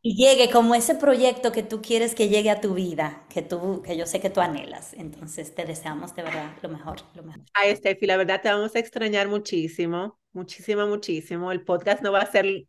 y 0.00 0.16
llegue, 0.16 0.50
como 0.50 0.74
ese 0.74 0.94
proyecto 0.94 1.52
que 1.52 1.62
tú 1.62 1.82
quieres 1.82 2.14
que 2.14 2.28
llegue 2.28 2.50
a 2.50 2.60
tu 2.60 2.74
vida, 2.74 3.26
que 3.28 3.42
tú, 3.42 3.82
que 3.82 3.96
yo 3.96 4.06
sé 4.06 4.20
que 4.20 4.30
tú 4.30 4.40
anhelas. 4.40 4.94
Entonces 4.94 5.54
te 5.54 5.64
deseamos 5.64 6.14
de 6.14 6.22
verdad 6.22 6.52
lo 6.62 6.68
mejor, 6.68 6.98
lo 7.14 7.22
mejor. 7.22 7.42
Ay, 7.54 7.74
Steffi, 7.76 8.06
la 8.06 8.16
verdad 8.16 8.40
te 8.40 8.48
vamos 8.48 8.74
a 8.74 8.78
extrañar 8.78 9.28
muchísimo, 9.28 10.18
muchísimo, 10.32 10.86
muchísimo. 10.86 11.52
El 11.52 11.64
podcast 11.64 12.02
no 12.02 12.12
va 12.12 12.20
a 12.20 12.30
ser 12.30 12.66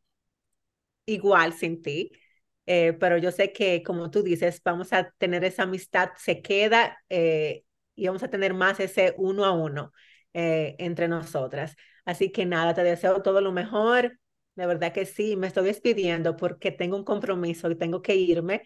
igual 1.05 1.53
sin 1.53 1.81
ti. 1.81 2.11
Eh, 2.65 2.93
pero 2.99 3.17
yo 3.17 3.31
sé 3.31 3.51
que, 3.51 3.81
como 3.83 4.11
tú 4.11 4.21
dices, 4.21 4.61
vamos 4.63 4.93
a 4.93 5.09
tener 5.17 5.43
esa 5.43 5.63
amistad, 5.63 6.09
se 6.17 6.41
queda 6.41 6.99
eh, 7.09 7.63
y 7.95 8.05
vamos 8.05 8.21
a 8.21 8.29
tener 8.29 8.53
más 8.53 8.79
ese 8.79 9.15
uno 9.17 9.43
a 9.45 9.51
uno 9.51 9.91
eh, 10.33 10.75
entre 10.77 11.07
nosotras. 11.07 11.75
Así 12.05 12.31
que 12.31 12.45
nada, 12.45 12.73
te 12.75 12.83
deseo 12.83 13.21
todo 13.23 13.41
lo 13.41 13.51
mejor. 13.51 14.19
De 14.59 14.65
verdad 14.65 14.91
que 14.91 15.05
sí, 15.05 15.37
me 15.37 15.47
estoy 15.47 15.63
despidiendo 15.63 16.35
porque 16.35 16.71
tengo 16.71 16.97
un 16.97 17.05
compromiso 17.05 17.71
y 17.71 17.75
tengo 17.77 18.01
que 18.01 18.15
irme. 18.17 18.63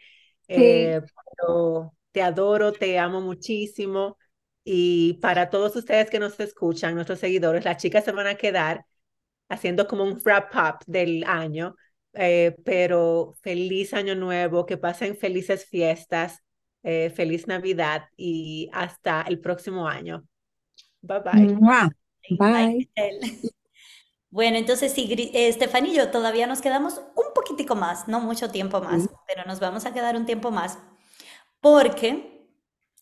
Eh, 0.48 1.02
pero 1.38 1.94
te 2.12 2.24
adoro, 2.24 2.72
te 2.74 2.98
amo 2.98 3.22
muchísimo. 3.22 4.18
Y 4.64 5.14
para 5.22 5.52
todos 5.52 5.76
ustedes 5.76 6.10
que 6.10 6.18
nos 6.18 6.40
escuchan, 6.40 6.96
nuestros 6.96 7.20
seguidores, 7.20 7.64
las 7.64 7.78
chicas 7.78 8.04
se 8.06 8.12
van 8.12 8.26
a 8.26 8.34
quedar 8.36 8.86
haciendo 9.50 9.88
como 9.88 10.04
un 10.04 10.20
wrap 10.26 10.56
up 10.56 10.84
del 10.88 11.24
año. 11.26 11.76
Eh, 12.14 12.56
pero 12.66 13.36
feliz 13.42 13.94
año 13.94 14.16
nuevo, 14.16 14.66
que 14.66 14.78
pasen 14.78 15.16
felices 15.16 15.66
fiestas, 15.68 16.40
eh, 16.82 17.12
feliz 17.12 17.46
Navidad 17.46 18.06
y 18.18 18.68
hasta 18.74 19.22
el 19.24 19.40
próximo 19.40 19.88
año. 19.88 20.26
Bye 21.02 21.20
bye. 21.22 21.58
Bye. 22.32 22.88
Bueno, 24.34 24.58
entonces 24.58 24.92
sí, 24.94 25.32
Estefanía 25.36 25.94
y 25.94 25.96
yo 25.98 26.10
todavía 26.10 26.48
nos 26.48 26.60
quedamos 26.60 26.96
un 27.16 27.34
poquitico 27.36 27.76
más, 27.76 28.08
no 28.08 28.20
mucho 28.20 28.50
tiempo 28.50 28.82
más, 28.82 29.08
pero 29.28 29.46
nos 29.46 29.60
vamos 29.60 29.86
a 29.86 29.94
quedar 29.94 30.16
un 30.16 30.26
tiempo 30.26 30.50
más 30.50 30.80
porque, 31.62 32.48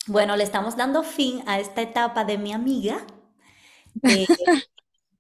bueno, 0.08 0.36
le 0.36 0.44
estamos 0.44 0.76
dando 0.76 1.04
fin 1.04 1.42
a 1.48 1.62
esta 1.62 1.82
etapa 1.82 2.26
de 2.26 2.38
mi 2.38 2.52
amiga, 2.52 3.08
eh, 4.04 4.28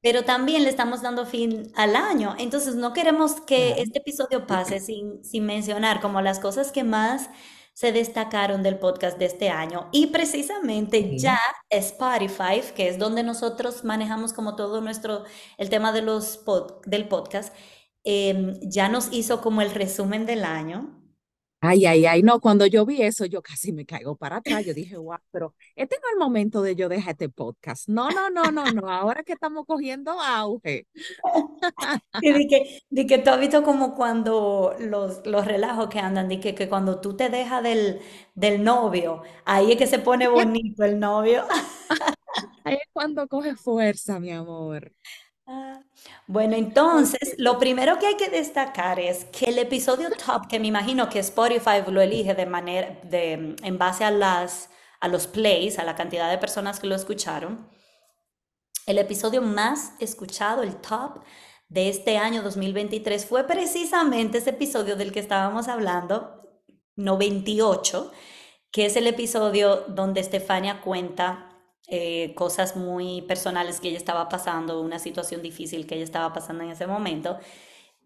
pero 0.02 0.26
también 0.26 0.64
le 0.64 0.70
estamos 0.70 1.02
dando 1.02 1.26
fin 1.26 1.72
al 1.76 1.96
año. 1.96 2.36
Entonces 2.40 2.76
no 2.76 2.94
queremos 2.94 3.42
que 3.42 3.82
este 3.82 4.00
episodio 4.00 4.48
pase 4.48 4.82
sin, 4.82 5.24
sin 5.24 5.46
mencionar 5.46 6.02
como 6.02 6.22
las 6.22 6.40
cosas 6.40 6.74
que 6.74 6.84
más 6.84 7.30
se 7.74 7.92
destacaron 7.92 8.64
del 8.64 8.78
podcast 8.80 9.18
de 9.18 9.26
este 9.26 9.50
año. 9.50 9.90
Y 9.92 10.08
precisamente 10.08 11.18
ya 11.18 11.40
Spotify, 11.70 12.62
que 12.76 12.88
es 12.90 13.00
donde 13.00 13.24
nosotros 13.24 13.84
manejamos 13.84 14.34
como 14.34 14.56
todo 14.56 14.82
nuestro, 14.82 15.24
el 15.58 15.70
tema 15.70 15.92
de 15.92 16.02
los 16.02 16.44
del 16.86 17.08
podcast, 17.08 17.54
em, 18.04 18.60
ya 18.62 18.90
nos 18.90 19.12
hizo 19.12 19.42
como 19.42 19.62
el 19.62 19.72
resumen 19.72 20.26
del 20.26 20.44
año. 20.46 21.01
Ay, 21.64 21.86
ay, 21.86 22.06
ay, 22.08 22.24
no, 22.24 22.40
cuando 22.42 22.66
yo 22.66 22.88
vi 22.88 23.04
eso, 23.04 23.26
yo 23.26 23.44
casi 23.44 23.72
me 23.72 23.86
caigo 23.86 24.16
para 24.16 24.38
atrás. 24.38 24.66
Yo 24.66 24.74
dije, 24.74 24.98
wow, 24.98 25.18
pero 25.30 25.56
este 25.76 25.96
no 26.02 26.08
es 26.08 26.14
el 26.14 26.20
momento 26.20 26.64
de 26.64 26.76
yo 26.76 26.90
dejar 26.90 27.12
este 27.12 27.30
podcast. 27.30 27.88
No, 27.88 28.10
no, 28.10 28.32
no, 28.32 28.52
no, 28.52 28.66
no, 28.72 28.90
ahora 28.90 29.24
que 29.24 29.34
estamos 29.34 29.66
cogiendo 29.68 30.20
auge. 30.20 30.88
Y 32.22 32.32
de 32.34 32.48
que, 32.48 32.82
de 32.90 33.06
que 33.08 33.18
tú 33.20 33.30
has 33.30 33.40
visto 33.40 33.64
como 33.64 33.96
cuando 33.96 34.76
los, 34.80 35.26
los 35.26 35.46
relajos 35.46 35.90
que 35.90 36.00
andan, 36.00 36.30
de 36.30 36.40
que, 36.40 36.56
que 36.56 36.68
cuando 36.70 37.00
tú 37.00 37.16
te 37.16 37.30
dejas 37.30 37.64
del, 37.64 38.00
del 38.36 38.64
novio, 38.64 39.24
ahí 39.46 39.72
es 39.72 39.78
que 39.78 39.88
se 39.88 40.00
pone 40.00 40.28
bonito 40.28 40.84
el 40.84 41.00
novio. 41.00 41.46
Ahí 42.64 42.76
es 42.76 42.90
cuando 42.94 43.28
coge 43.28 43.56
fuerza, 43.56 44.20
mi 44.20 44.32
amor. 44.32 44.92
Bueno, 46.28 46.56
entonces, 46.56 47.36
lo 47.38 47.60
primero 47.60 48.00
que 48.00 48.08
hay 48.08 48.16
que 48.16 48.30
destacar 48.30 49.00
es 49.00 49.26
que 49.26 49.46
el 49.46 49.60
episodio 49.60 50.10
top, 50.12 50.48
que 50.48 50.60
me 50.60 50.68
imagino 50.68 51.10
que 51.10 51.20
Spotify 51.20 51.84
lo 51.88 52.02
elige 52.02 52.34
de 52.34 52.46
manera, 52.46 53.00
de, 53.04 53.56
en 53.62 53.78
base 53.78 54.04
a, 54.04 54.12
las, 54.12 54.70
a 55.00 55.08
los 55.08 55.28
plays, 55.28 55.78
a 55.78 55.84
la 55.84 55.96
cantidad 55.96 56.30
de 56.30 56.38
personas 56.38 56.80
que 56.80 56.88
lo 56.88 56.96
escucharon, 56.96 57.70
el 58.86 58.98
episodio 58.98 59.42
más 59.42 59.94
escuchado, 60.00 60.64
el 60.64 60.76
top 60.78 61.22
de 61.70 61.90
este 61.90 62.18
año 62.18 62.42
2023, 62.44 63.26
fue 63.26 63.46
precisamente 63.46 64.40
ese 64.40 64.52
episodio 64.52 64.96
del 64.96 65.12
que 65.12 65.20
estábamos 65.20 65.68
hablando, 65.68 66.42
98, 66.96 68.12
que 68.72 68.86
es 68.86 68.96
el 68.96 69.08
episodio 69.08 69.86
donde 69.88 70.22
Estefania 70.22 70.82
cuenta 70.82 71.51
eh, 71.94 72.34
cosas 72.36 72.78
muy 72.78 73.22
personales 73.24 73.82
que 73.82 73.90
ella 73.90 73.98
estaba 73.98 74.30
pasando, 74.30 74.80
una 74.80 74.98
situación 74.98 75.42
difícil 75.42 75.86
que 75.86 75.96
ella 75.96 76.06
estaba 76.06 76.32
pasando 76.32 76.64
en 76.64 76.72
ese 76.72 76.88
momento. 76.88 77.38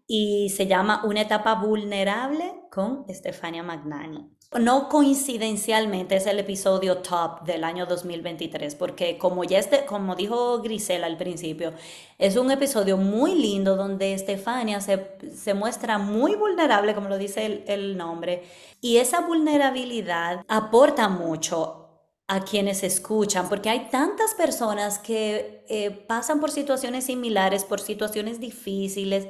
Y 0.08 0.50
se 0.50 0.66
llama 0.66 1.02
Una 1.04 1.20
etapa 1.20 1.54
vulnerable 1.54 2.52
con 2.72 3.04
Estefania 3.06 3.62
Magnani. 3.62 4.28
no 4.58 4.88
coincidencialmente 4.88 6.16
es 6.16 6.26
el 6.26 6.40
episodio 6.40 6.98
top 6.98 7.42
del 7.44 7.62
año 7.62 7.86
2023, 7.86 8.74
porque 8.74 9.18
como 9.18 9.44
ya 9.44 9.60
este, 9.60 9.84
como 9.86 10.16
dijo 10.16 10.60
Grisela 10.62 11.06
al 11.06 11.16
principio, 11.16 11.72
es 12.18 12.36
un 12.36 12.50
episodio 12.50 12.96
muy 12.96 13.36
lindo 13.36 13.76
donde 13.76 14.14
Estefania 14.14 14.80
se, 14.80 15.16
se 15.32 15.54
muestra 15.54 15.98
muy 15.98 16.34
vulnerable, 16.34 16.92
como 16.94 17.08
lo 17.08 17.18
dice 17.18 17.46
el, 17.46 17.64
el 17.68 17.96
nombre, 17.96 18.42
y 18.80 18.96
esa 18.96 19.20
vulnerabilidad 19.20 20.44
aporta 20.48 21.08
mucho 21.08 21.85
a 22.28 22.40
quienes 22.44 22.82
escuchan, 22.82 23.48
porque 23.48 23.70
hay 23.70 23.88
tantas 23.90 24.34
personas 24.34 24.98
que 24.98 25.64
eh, 25.68 25.90
pasan 25.90 26.40
por 26.40 26.50
situaciones 26.50 27.04
similares, 27.04 27.64
por 27.64 27.80
situaciones 27.80 28.40
difíciles, 28.40 29.28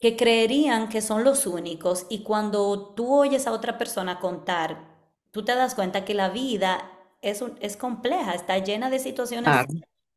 que 0.00 0.16
creerían 0.16 0.88
que 0.90 1.00
son 1.00 1.24
los 1.24 1.46
únicos 1.46 2.06
y 2.10 2.22
cuando 2.22 2.92
tú 2.94 3.14
oyes 3.14 3.46
a 3.46 3.52
otra 3.52 3.78
persona 3.78 4.20
contar, 4.20 4.94
tú 5.30 5.44
te 5.44 5.54
das 5.54 5.74
cuenta 5.74 6.04
que 6.04 6.12
la 6.12 6.28
vida 6.28 6.90
es, 7.22 7.42
es 7.60 7.76
compleja, 7.78 8.34
está 8.34 8.58
llena 8.58 8.90
de 8.90 8.98
situaciones 8.98 9.66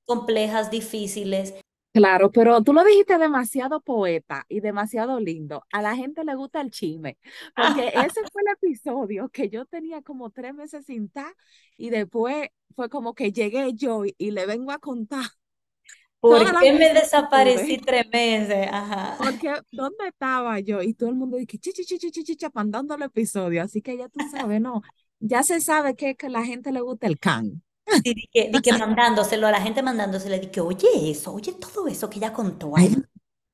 complejas, 0.06 0.70
difíciles. 0.72 1.54
Claro, 1.98 2.32
pero 2.32 2.62
tú 2.62 2.74
lo 2.74 2.84
dijiste 2.84 3.18
demasiado 3.18 3.82
poeta 3.82 4.46
y 4.48 4.60
demasiado 4.60 5.20
lindo. 5.20 5.64
A 5.72 5.82
la 5.82 5.96
gente 5.96 6.24
le 6.24 6.36
gusta 6.36 6.62
el 6.62 6.70
chisme, 6.70 7.18
porque 7.56 7.88
ese 8.14 8.22
fue 8.32 8.44
el 8.46 8.54
episodio 8.54 9.30
que 9.30 9.50
yo 9.50 9.66
tenía 9.66 10.04
como 10.04 10.30
tres 10.30 10.54
meses 10.54 10.86
sin 10.86 11.06
estar 11.06 11.34
y 11.76 11.90
después 11.90 12.50
fue 12.76 12.88
como 12.88 13.16
que 13.16 13.32
llegué 13.32 13.74
yo 13.74 14.04
y, 14.06 14.30
le 14.30 14.46
vengo 14.46 14.72
a 14.72 14.78
contar. 14.78 15.26
¿Por 16.20 16.60
qué 16.60 16.72
me 16.74 16.94
desaparecí 16.94 17.80
tres 17.80 18.06
meses? 18.12 18.68
Ajá. 18.72 19.16
Porque, 19.18 19.56
¿dónde 19.72 20.08
estaba 20.08 20.60
yo? 20.60 20.84
Y 20.84 20.94
todo 20.94 21.10
el 21.10 21.16
mundo 21.16 21.38
dice, 21.38 21.58
chichi, 21.58 21.84
chichi, 21.84 22.12
chichi, 22.12 22.46
mandando 22.54 22.94
el 22.94 23.02
episodio. 23.02 23.64
Así 23.64 23.82
que 23.82 23.98
ya 23.98 24.08
tú 24.08 24.20
sabes, 24.32 24.62
no, 24.62 24.84
ya 25.20 25.42
se 25.42 25.62
sabe 25.62 25.96
que, 25.96 26.16
que 26.16 26.28
a 26.28 26.30
la 26.30 26.44
gente 26.44 26.72
le 26.72 26.82
gusta 26.82 27.08
el 27.08 27.18
can. 27.18 27.64
Sí, 28.04 28.14
di 28.14 28.28
que, 28.34 28.50
di 28.52 28.62
que 28.62 28.74
mandándoselo 28.74 29.48
a 29.48 29.52
la 29.52 29.62
gente 29.62 29.82
mandándoselo, 29.84 30.38
di 30.40 30.48
que 30.48 30.62
oye 30.62 30.88
eso, 31.12 31.34
oye 31.34 31.54
todo 31.54 31.88
eso 31.88 32.10
que 32.10 32.18
ella 32.20 32.34
contó 32.34 32.76
ahí. 32.78 33.02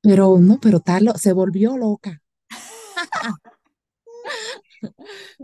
pero 0.00 0.38
no, 0.38 0.60
pero 0.60 0.80
tal, 0.80 1.12
se 1.16 1.32
volvió 1.32 1.76
loca. 1.76 2.22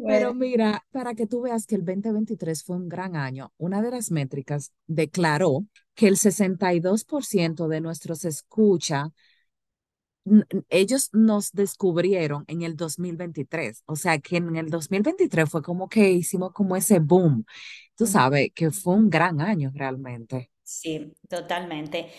Pero 0.07 0.35
mira, 0.35 0.85
para 0.90 1.14
que 1.14 1.26
tú 1.26 1.42
veas 1.42 1.66
que 1.66 1.74
el 1.76 1.85
2023 1.85 2.62
fue 2.64 2.76
un 2.76 2.88
gran 2.88 3.16
año, 3.16 3.53
una 3.59 3.83
de 3.83 3.90
las 3.90 4.11
métricas 4.11 4.72
declaró 4.87 5.66
que 5.94 6.09
el 6.09 6.16
62% 6.16 7.68
de 7.68 7.81
nuestros 7.81 8.24
escucha 8.24 9.11
ellos 10.68 11.10
nos 11.12 11.52
descubrieron 11.52 12.44
en 12.46 12.62
el 12.62 12.76
2023, 12.76 13.82
o 13.86 13.96
sea 13.96 14.18
que 14.18 14.36
en 14.36 14.56
el 14.56 14.70
2023 14.70 15.48
fue 15.48 15.62
como 15.62 15.88
que 15.88 16.10
hicimos 16.10 16.52
como 16.52 16.76
ese 16.76 16.98
boom, 16.98 17.44
tú 17.96 18.06
sabes, 18.06 18.50
que 18.54 18.70
fue 18.70 18.94
un 18.94 19.10
gran 19.10 19.40
año 19.40 19.70
realmente. 19.74 20.50
Sí, 20.62 21.12
totalmente. 21.28 22.10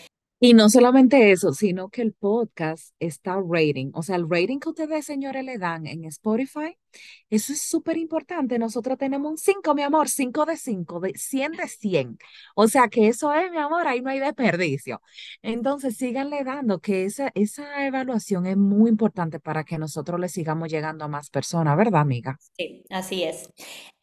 Y 0.44 0.54
no 0.54 0.68
solamente 0.68 1.30
eso, 1.30 1.52
sino 1.52 1.88
que 1.88 2.02
el 2.02 2.14
podcast 2.14 2.96
está 2.98 3.36
rating. 3.48 3.92
O 3.94 4.02
sea, 4.02 4.16
el 4.16 4.28
rating 4.28 4.58
que 4.58 4.70
ustedes, 4.70 5.06
señores, 5.06 5.44
le 5.44 5.56
dan 5.56 5.86
en 5.86 6.04
Spotify, 6.06 6.76
eso 7.30 7.52
es 7.52 7.62
súper 7.62 7.96
importante. 7.96 8.58
Nosotros 8.58 8.98
tenemos 8.98 9.30
un 9.30 9.38
5, 9.38 9.72
mi 9.76 9.82
amor, 9.82 10.08
5 10.08 10.44
de 10.44 10.56
5, 10.56 10.98
de 10.98 11.12
100 11.14 11.52
de 11.52 11.68
100. 11.68 12.18
O 12.56 12.66
sea, 12.66 12.88
que 12.88 13.06
eso 13.06 13.32
es, 13.32 13.52
mi 13.52 13.58
amor, 13.58 13.86
ahí 13.86 14.00
no 14.02 14.10
hay 14.10 14.18
desperdicio. 14.18 15.00
Entonces, 15.42 15.96
síganle 15.96 16.42
dando 16.42 16.80
que 16.80 17.04
esa, 17.04 17.30
esa 17.36 17.86
evaluación 17.86 18.44
es 18.46 18.56
muy 18.56 18.90
importante 18.90 19.38
para 19.38 19.62
que 19.62 19.78
nosotros 19.78 20.18
le 20.18 20.28
sigamos 20.28 20.68
llegando 20.68 21.04
a 21.04 21.08
más 21.08 21.30
personas, 21.30 21.76
¿verdad, 21.76 22.00
amiga? 22.00 22.36
Sí, 22.56 22.82
así 22.90 23.22
es. 23.22 23.48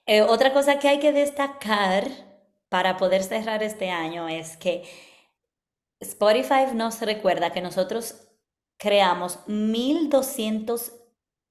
Eh, 0.05 0.21
otra 0.21 0.53
cosa 0.53 0.79
que 0.79 0.87
hay 0.87 0.99
que 1.01 1.11
destacar 1.11 2.07
para 2.69 2.95
poder 2.95 3.23
cerrar 3.23 3.61
este 3.61 3.89
año 3.89 4.29
es 4.29 4.55
que 4.55 4.83
Spotify 5.99 6.73
nos 6.73 7.01
recuerda 7.01 7.51
que 7.51 7.61
nosotros 7.61 8.15
creamos 8.77 9.39
1200 9.47 10.93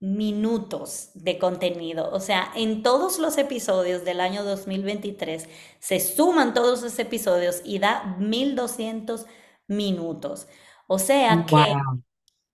minutos 0.01 1.11
de 1.15 1.39
contenido. 1.39 2.11
O 2.13 2.21
sea, 2.21 2.51
en 2.55 2.83
todos 2.83 3.19
los 3.19 3.37
episodios 3.37 4.05
del 4.05 4.21
año 4.21 4.45
2023 4.45 5.49
se 5.81 6.01
suman 6.01 6.55
todos 6.55 6.81
esos 6.83 6.99
episodios 6.99 7.63
y 7.65 7.79
da 7.79 8.17
1200 8.19 9.27
minutos. 9.67 10.47
O 10.87 10.99
sea 10.99 11.45
que 11.47 11.57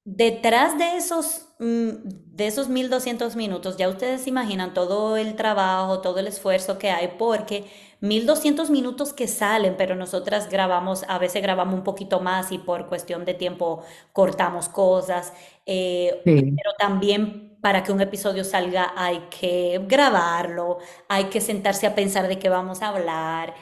detrás 0.04 0.76
de 0.78 0.96
esos, 0.96 1.48
mm, 1.58 1.90
de 2.36 2.46
esos 2.46 2.68
1200 2.68 3.36
minutos, 3.36 3.76
ya 3.76 3.88
ustedes 3.88 4.26
imaginan 4.26 4.74
todo 4.74 5.16
el 5.16 5.34
trabajo, 5.34 6.00
todo 6.00 6.18
el 6.18 6.26
esfuerzo 6.26 6.78
que 6.78 6.90
hay, 6.90 7.14
porque 7.18 7.64
1200 8.00 8.70
minutos 8.70 9.14
que 9.14 9.26
salen, 9.28 9.76
pero 9.78 9.94
nosotras 9.94 10.50
grabamos, 10.50 11.04
a 11.08 11.18
veces 11.18 11.42
grabamos 11.42 11.74
un 11.74 11.84
poquito 11.84 12.20
más 12.20 12.52
y 12.52 12.58
por 12.58 12.86
cuestión 12.88 13.24
de 13.24 13.34
tiempo 13.34 13.82
cortamos 14.12 14.68
cosas, 14.68 15.32
eh, 15.64 16.20
pero 16.24 16.72
también 16.78 17.56
para 17.62 17.82
que 17.82 17.92
un 17.92 18.00
episodio 18.02 18.44
salga 18.44 18.92
hay 18.94 19.20
que 19.30 19.80
grabarlo, 19.88 20.78
hay 21.08 21.24
que 21.24 21.40
sentarse 21.40 21.86
a 21.86 21.94
pensar 21.94 22.28
de 22.28 22.38
qué 22.38 22.50
vamos 22.50 22.82
a 22.82 22.88
hablar. 22.88 23.54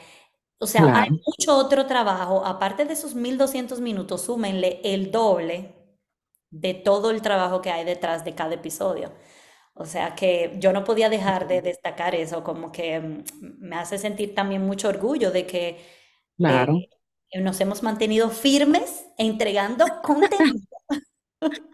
O 0.59 0.67
sea, 0.67 1.01
hay 1.03 1.09
mucho 1.11 1.57
otro 1.57 1.85
trabajo. 1.87 2.45
Aparte 2.45 2.85
de 2.85 2.93
esos 2.93 3.15
1200 3.15 3.81
minutos, 3.81 4.21
súmenle 4.23 4.81
el 4.83 5.11
doble 5.11 5.82
de 6.53 6.73
todo 6.73 7.11
el 7.11 7.21
trabajo 7.21 7.61
que 7.61 7.71
hay 7.71 7.85
detrás 7.85 8.23
de 8.25 8.35
cada 8.35 8.55
episodio. 8.55 9.11
O 9.75 9.85
sea 9.85 10.15
que 10.15 10.55
yo 10.59 10.73
no 10.73 10.83
podía 10.83 11.09
dejar 11.09 11.47
de 11.47 11.61
destacar 11.61 12.15
eso, 12.15 12.43
como 12.43 12.71
que 12.71 12.99
mm, 12.99 13.23
me 13.59 13.75
hace 13.77 13.97
sentir 13.97 14.35
también 14.35 14.63
mucho 14.65 14.89
orgullo 14.89 15.31
de 15.31 15.47
que 15.47 15.79
claro. 16.37 16.79
Eh, 17.31 17.41
nos 17.41 17.59
hemos 17.61 17.83
mantenido 17.83 18.29
firmes 18.29 19.05
entregando 19.17 19.85
contenido. 20.03 20.67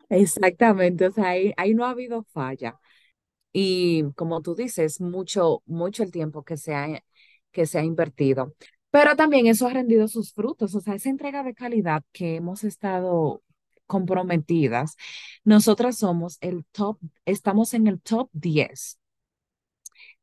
Exactamente, 0.10 1.08
o 1.08 1.12
sea, 1.12 1.30
ahí, 1.30 1.54
ahí 1.58 1.74
no 1.74 1.86
ha 1.86 1.92
habido 1.92 2.24
falla. 2.24 2.80
Y 3.54 4.04
como 4.16 4.42
tú 4.42 4.56
dices, 4.56 5.02
mucho, 5.02 5.64
mucho 5.66 6.04
el 6.04 6.12
tiempo 6.12 6.44
que 6.44 6.58
se 6.58 6.76
ha, 6.76 7.04
que 7.52 7.66
se 7.66 7.80
ha 7.80 7.84
invertido. 7.84 8.56
Pero 8.92 9.16
también 9.16 9.48
eso 9.48 9.68
ha 9.68 9.74
rendido 9.74 10.08
sus 10.08 10.34
frutos, 10.34 10.76
o 10.76 10.82
sea, 10.82 10.96
esa 10.96 11.10
entrega 11.10 11.44
de 11.44 11.54
calidad 11.56 12.04
que 12.12 12.38
hemos 12.38 12.64
estado 12.64 13.44
comprometidas, 13.90 14.96
nosotras 15.44 15.98
somos 15.98 16.38
el 16.42 16.64
top, 16.72 17.00
estamos 17.26 17.74
en 17.74 17.88
el 17.88 18.00
top 18.02 18.30
10 18.34 19.00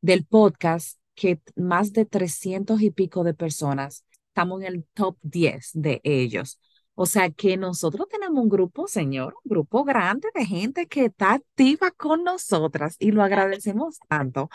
del 0.00 0.24
podcast 0.24 0.98
que 1.14 1.40
más 1.56 1.92
de 1.92 2.06
300 2.06 2.80
y 2.80 2.90
pico 2.92 3.24
de 3.24 3.34
personas 3.34 4.04
estamos 4.28 4.62
en 4.62 4.68
el 4.68 4.84
top 4.94 5.16
10 5.22 5.70
de 5.74 6.00
ellos. 6.04 6.60
O 6.94 7.06
sea 7.06 7.30
que 7.30 7.56
nosotros 7.56 8.08
tenemos 8.08 8.42
un 8.42 8.48
grupo, 8.48 8.86
señor, 8.88 9.34
un 9.44 9.50
grupo 9.50 9.84
grande 9.84 10.28
de 10.34 10.46
gente 10.46 10.86
que 10.86 11.06
está 11.06 11.34
activa 11.34 11.90
con 11.90 12.24
nosotras 12.24 12.96
y 12.98 13.12
lo 13.12 13.22
agradecemos 13.22 13.98
tanto 14.08 14.48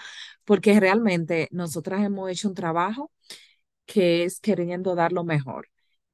porque 0.46 0.80
realmente 0.80 1.48
nosotras 1.52 2.04
hemos 2.04 2.30
hecho 2.32 2.50
un 2.50 2.56
trabajo 2.56 3.12
que 3.86 4.24
es 4.26 4.40
queriendo 4.40 4.96
dar 4.96 5.12
lo 5.14 5.24
mejor 5.24 5.71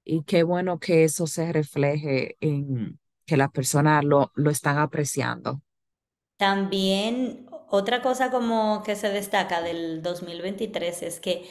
y 0.08 0.24
qué 0.24 0.44
bueno 0.44 0.80
que 0.80 1.04
eso 1.04 1.28
se 1.28 1.52
refleje 1.54 2.38
en 2.42 3.00
que 3.26 3.38
las 3.38 3.52
personas 3.52 4.04
lo, 4.06 4.32
lo 4.36 4.52
están 4.52 4.78
apreciando. 4.80 5.62
También 6.38 7.48
otra 7.70 8.02
cosa 8.02 8.30
como 8.32 8.84
que 8.84 8.96
se 8.96 9.10
destaca 9.10 9.62
del 9.62 10.02
2023 10.04 11.02
es 11.04 11.20
que 11.20 11.50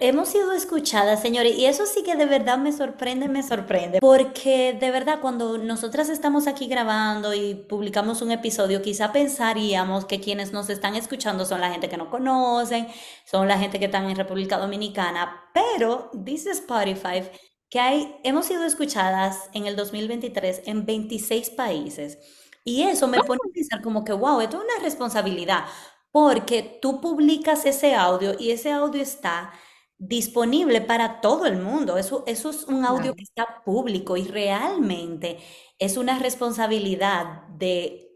Hemos 0.00 0.28
sido 0.28 0.52
escuchadas, 0.52 1.20
señores, 1.20 1.56
y 1.56 1.66
eso 1.66 1.84
sí 1.86 2.02
que 2.02 2.14
de 2.14 2.26
verdad 2.26 2.58
me 2.58 2.72
sorprende, 2.72 3.28
me 3.28 3.42
sorprende, 3.42 3.98
porque 4.00 4.76
de 4.78 4.90
verdad 4.90 5.20
cuando 5.20 5.58
nosotras 5.58 6.08
estamos 6.08 6.46
aquí 6.46 6.68
grabando 6.68 7.34
y 7.34 7.54
publicamos 7.54 8.22
un 8.22 8.30
episodio, 8.30 8.82
quizá 8.82 9.12
pensaríamos 9.12 10.04
que 10.04 10.20
quienes 10.20 10.52
nos 10.52 10.70
están 10.70 10.94
escuchando 10.94 11.44
son 11.44 11.60
la 11.60 11.70
gente 11.70 11.88
que 11.88 11.96
no 11.96 12.10
conocen, 12.10 12.86
son 13.24 13.48
la 13.48 13.58
gente 13.58 13.78
que 13.78 13.86
están 13.86 14.08
en 14.08 14.16
República 14.16 14.58
Dominicana, 14.58 15.50
pero 15.52 16.10
dice 16.12 16.50
Spotify 16.50 17.22
que 17.70 17.80
hay, 17.80 18.16
hemos 18.24 18.46
sido 18.46 18.64
escuchadas 18.64 19.50
en 19.52 19.66
el 19.66 19.76
2023 19.76 20.62
en 20.66 20.86
26 20.86 21.50
países. 21.50 22.18
Y 22.64 22.82
eso 22.82 23.08
me 23.08 23.22
pone 23.22 23.40
a 23.48 23.52
pensar 23.52 23.82
como 23.82 24.04
que, 24.04 24.12
wow, 24.12 24.40
esto 24.40 24.58
es 24.58 24.64
una 24.64 24.84
responsabilidad, 24.84 25.64
porque 26.10 26.78
tú 26.82 27.00
publicas 27.00 27.66
ese 27.66 27.94
audio 27.94 28.34
y 28.38 28.50
ese 28.50 28.72
audio 28.72 29.02
está 29.02 29.52
disponible 29.98 30.80
para 30.80 31.20
todo 31.20 31.46
el 31.46 31.58
mundo. 31.58 31.98
Eso, 31.98 32.24
eso 32.26 32.50
es 32.50 32.64
un 32.64 32.84
audio 32.84 33.14
que 33.14 33.22
está 33.22 33.62
público 33.64 34.16
y 34.16 34.24
realmente 34.24 35.38
es 35.78 35.96
una 35.96 36.18
responsabilidad 36.18 37.48
de 37.48 38.08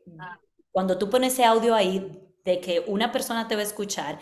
cuando 0.71 0.99
tú 0.99 1.11
pones 1.11 1.35
ese 1.35 1.45
audio 1.45 1.75
ahí, 1.75 2.19
de 2.45 2.61
que 2.61 2.83
una 2.87 3.13
persona 3.13 3.47
te 3.47 3.55
va 3.55 3.61
a 3.61 3.65
escuchar, 3.65 4.19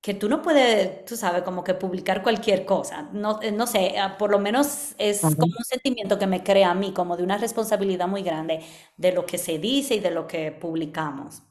que 0.00 0.14
tú 0.14 0.28
no 0.28 0.42
puedes, 0.42 1.04
tú 1.04 1.16
sabes, 1.16 1.42
como 1.42 1.64
que 1.64 1.74
publicar 1.74 2.22
cualquier 2.22 2.64
cosa. 2.64 3.08
No, 3.12 3.40
eh, 3.42 3.52
no 3.52 3.66
sé, 3.66 3.98
ah, 3.98 4.16
por 4.18 4.30
lo 4.30 4.38
menos 4.38 4.94
es 4.98 5.20
como 5.20 5.46
un 5.46 5.64
sentimiento 5.64 6.18
que 6.18 6.26
me 6.26 6.42
crea 6.42 6.70
a 6.70 6.74
mí, 6.74 6.92
como 6.92 7.16
de 7.16 7.22
una 7.22 7.38
responsabilidad 7.38 8.08
muy 8.08 8.22
grande 8.22 8.60
de 8.96 9.12
lo 9.12 9.26
que 9.26 9.38
se 9.38 9.58
dice 9.58 9.96
y 9.96 10.00
de 10.00 10.10
lo 10.10 10.26
que 10.26 10.52
publicamos. 10.52 11.42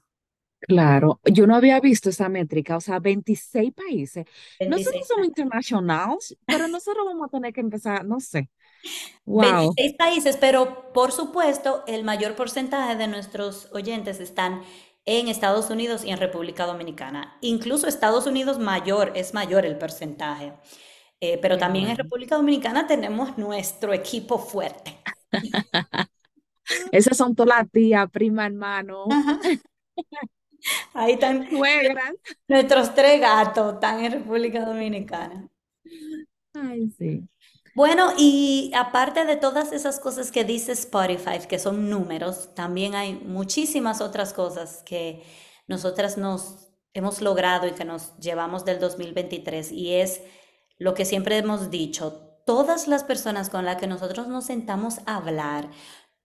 Claro, 0.67 1.19
yo 1.25 1.45
no 1.45 1.55
había 1.55 1.79
visto 1.79 2.09
esa 2.09 2.27
métrica, 2.27 2.77
o 2.77 2.81
sea, 2.81 2.99
26 2.99 3.73
países. 3.73 4.25
26 4.59 4.69
Nosotros 4.69 5.07
somos 5.07 5.27
internacionales, 5.27 6.37
pero 6.45 6.67
nosotros 6.67 7.05
vamos 7.05 7.27
a 7.27 7.31
tener 7.31 7.53
que 7.53 7.61
empezar, 7.61 8.03
no 8.05 8.19
sé. 8.19 8.49
Wow, 9.25 9.73
26 9.75 9.93
países, 9.93 10.37
pero 10.37 10.91
por 10.93 11.11
supuesto 11.11 11.83
el 11.87 12.03
mayor 12.03 12.35
porcentaje 12.35 12.95
de 12.95 13.07
nuestros 13.07 13.69
oyentes 13.73 14.19
están 14.19 14.63
en 15.05 15.27
Estados 15.27 15.69
Unidos 15.69 16.03
y 16.03 16.09
en 16.09 16.17
República 16.17 16.65
Dominicana. 16.65 17.37
Incluso 17.41 17.87
Estados 17.87 18.25
Unidos 18.25 18.57
mayor, 18.57 19.11
es 19.15 19.33
mayor 19.33 19.65
el 19.65 19.77
porcentaje. 19.77 20.53
Eh, 21.21 21.37
pero 21.41 21.57
también 21.57 21.89
en. 21.89 21.97
República 21.97 22.35
Dominicana 22.35 22.87
tenemos 22.87 23.37
nuestro 23.37 23.93
equipo 23.93 24.37
fuerte. 24.39 24.97
Esas 26.91 27.17
son 27.17 27.35
todas 27.35 27.59
las 27.59 27.71
tías, 27.71 28.09
prima, 28.11 28.45
hermano, 28.47 29.05
Ajá. 29.11 29.39
Ahí 30.93 31.13
están 31.13 31.49
suegras. 31.49 32.13
nuestros 32.47 32.93
tres 32.93 33.21
gatos, 33.21 33.75
están 33.75 34.03
en 34.03 34.11
República 34.11 34.65
Dominicana. 34.65 35.47
Ay, 36.53 36.89
sí. 36.97 37.27
Bueno, 37.75 38.13
y 38.17 38.71
aparte 38.73 39.25
de 39.25 39.35
todas 39.35 39.73
esas 39.73 39.99
cosas 39.99 40.31
que 40.31 40.45
dice 40.45 40.71
Spotify, 40.71 41.39
que 41.47 41.59
son 41.59 41.89
números, 41.89 42.55
también 42.55 42.95
hay 42.95 43.15
muchísimas 43.15 43.99
otras 43.99 44.31
cosas 44.31 44.81
que 44.85 45.23
nosotras 45.67 46.17
nos 46.17 46.69
hemos 46.93 47.21
logrado 47.21 47.67
y 47.67 47.71
que 47.71 47.83
nos 47.83 48.17
llevamos 48.17 48.63
del 48.63 48.79
2023 48.79 49.73
y 49.73 49.95
es 49.95 50.21
lo 50.77 50.93
que 50.93 51.03
siempre 51.03 51.37
hemos 51.37 51.69
dicho, 51.69 52.39
todas 52.45 52.87
las 52.87 53.03
personas 53.03 53.49
con 53.49 53.65
las 53.65 53.75
que 53.75 53.87
nosotros 53.87 54.27
nos 54.27 54.45
sentamos 54.45 54.99
a 55.05 55.17
hablar, 55.17 55.69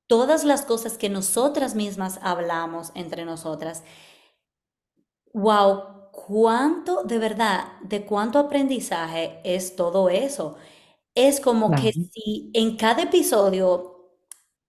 todas 0.07 0.45
las 0.45 0.63
cosas 0.63 0.99
que 0.99 1.09
nosotras 1.09 1.75
mismas 1.75 2.21
hablamos 2.23 2.93
entre 2.95 3.25
nosotras, 3.25 3.83
wow, 5.33 6.11
cuánto 6.13 7.05
de 7.05 7.19
verdad, 7.19 7.81
de 7.83 8.05
cuánto 8.05 8.39
aprendizaje 8.39 9.41
es 9.45 9.77
todo 9.77 10.09
eso. 10.09 10.57
Es 11.15 11.41
como 11.41 11.71
que 11.73 11.93
si 11.93 12.51
en 12.55 12.77
cada 12.77 13.03
episodio 13.03 13.91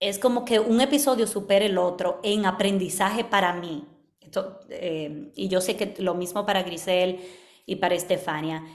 es 0.01 0.17
como 0.17 0.43
que 0.43 0.59
un 0.59 0.81
episodio 0.81 1.27
supera 1.27 1.63
el 1.63 1.77
otro 1.77 2.19
en 2.23 2.45
aprendizaje 2.45 3.23
para 3.23 3.53
mí. 3.53 3.85
Esto, 4.19 4.59
eh, 4.69 5.31
y 5.35 5.47
yo 5.47 5.61
sé 5.61 5.77
que 5.77 5.93
lo 5.99 6.15
mismo 6.15 6.45
para 6.45 6.63
Grisel 6.63 7.19
y 7.67 7.75
para 7.75 7.95
Estefania. 7.95 8.65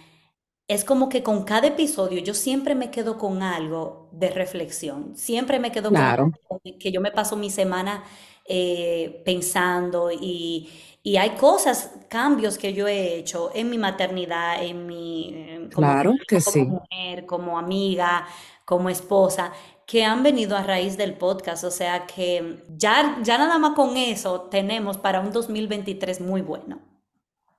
Es 0.69 0.85
como 0.85 1.09
que 1.09 1.23
con 1.23 1.45
cada 1.45 1.67
episodio 1.69 2.21
yo 2.21 2.33
siempre 2.33 2.75
me 2.77 2.91
quedo 2.91 3.19
con 3.19 3.43
algo 3.43 4.09
de 4.13 4.31
reflexión. 4.31 5.17
Siempre 5.17 5.59
me 5.59 5.73
quedo 5.73 5.89
con 5.89 5.97
claro, 5.97 6.31
algo 6.51 6.61
que 6.79 6.93
yo 6.93 7.01
me 7.01 7.11
paso 7.11 7.37
mi 7.37 7.51
semana 7.51 8.05
eh, 8.49 9.23
pensando 9.25 10.11
y, 10.13 10.69
y 11.07 11.17
hay 11.19 11.37
cosas, 11.37 11.91
cambios 12.09 12.59
que 12.59 12.73
yo 12.75 12.89
he 12.89 13.17
hecho 13.17 13.51
en 13.55 13.71
mi 13.71 13.79
maternidad, 13.79 14.63
en 14.65 14.87
mi, 14.87 15.31
eh, 15.35 15.71
como 15.73 15.97
claro 15.97 16.21
que 16.27 16.41
como 16.45 16.53
sí, 16.53 16.75
mujer, 16.91 17.27
como 17.27 17.59
amiga, 17.59 18.27
como 18.65 18.89
esposa, 18.91 19.53
que 19.87 20.05
han 20.05 20.23
venido 20.25 20.57
a 20.57 20.63
raíz 20.65 20.97
del 20.97 21.15
podcast. 21.17 21.65
O 21.65 21.71
sea 21.71 22.07
que 22.07 22.65
ya, 22.77 23.19
ya 23.23 23.39
nada 23.39 23.59
más 23.59 23.75
con 23.75 23.97
eso 23.97 24.43
tenemos 24.51 24.99
para 24.99 25.21
un 25.21 25.33
2023 25.33 26.21
muy 26.21 26.43
bueno. 26.43 26.81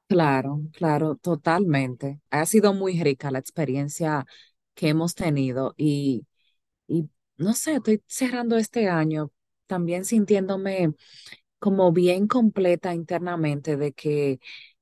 claro, 0.07 0.61
claro, 0.73 1.15
totalmente. 1.15 2.21
Ha 2.29 2.45
sido 2.45 2.73
muy 2.73 3.01
rica 3.01 3.31
la 3.31 3.39
experiencia 3.39 4.25
que 4.75 4.89
hemos 4.89 5.15
tenido 5.15 5.73
y, 5.77 6.25
y 6.87 7.09
no 7.37 7.53
sé, 7.53 7.75
estoy 7.75 8.03
cerrando 8.07 8.57
este 8.57 8.89
año 8.89 9.31
también 9.67 10.05
sintiéndome 10.05 10.93
como 11.59 11.91
bien 11.91 12.27
completa 12.27 12.93
internamente 12.93 13.77
de 13.77 13.93
que, 13.93 14.39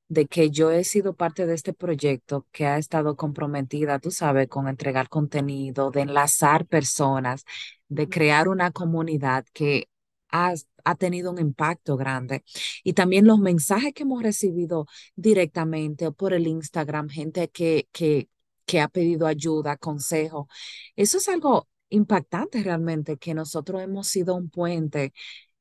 de 0.07 0.27
que 0.27 0.49
yo 0.51 0.71
he 0.71 0.83
sido 0.83 1.15
parte 1.15 1.45
de 1.45 1.55
este 1.55 1.73
proyecto 1.73 2.47
que 2.51 2.65
ha 2.67 2.77
estado 2.77 3.15
comprometida, 3.15 3.99
tú 3.99 4.11
sabes, 4.11 4.47
con 4.47 4.67
entregar 4.67 5.09
contenido, 5.09 5.91
de 5.91 6.01
enlazar 6.01 6.65
personas, 6.67 7.45
de 7.87 8.09
crear 8.09 8.47
una 8.47 8.71
comunidad 8.71 9.45
que 9.53 9.89
ha, 10.31 10.53
ha 10.83 10.95
tenido 10.95 11.31
un 11.31 11.39
impacto 11.39 11.97
grande. 11.97 12.43
Y 12.83 12.93
también 12.93 13.25
los 13.27 13.39
mensajes 13.39 13.93
que 13.93 14.03
hemos 14.03 14.21
recibido 14.23 14.87
directamente 15.15 16.07
o 16.07 16.13
por 16.13 16.33
el 16.33 16.47
Instagram, 16.47 17.09
gente 17.09 17.49
que, 17.49 17.87
que, 17.91 18.29
que 18.65 18.81
ha 18.81 18.87
pedido 18.89 19.27
ayuda, 19.27 19.77
consejo. 19.77 20.47
Eso 20.95 21.17
es 21.17 21.29
algo 21.29 21.67
impactante 21.89 22.61
realmente, 22.63 23.17
que 23.17 23.33
nosotros 23.33 23.81
hemos 23.81 24.07
sido 24.07 24.35
un 24.35 24.49
puente 24.49 25.13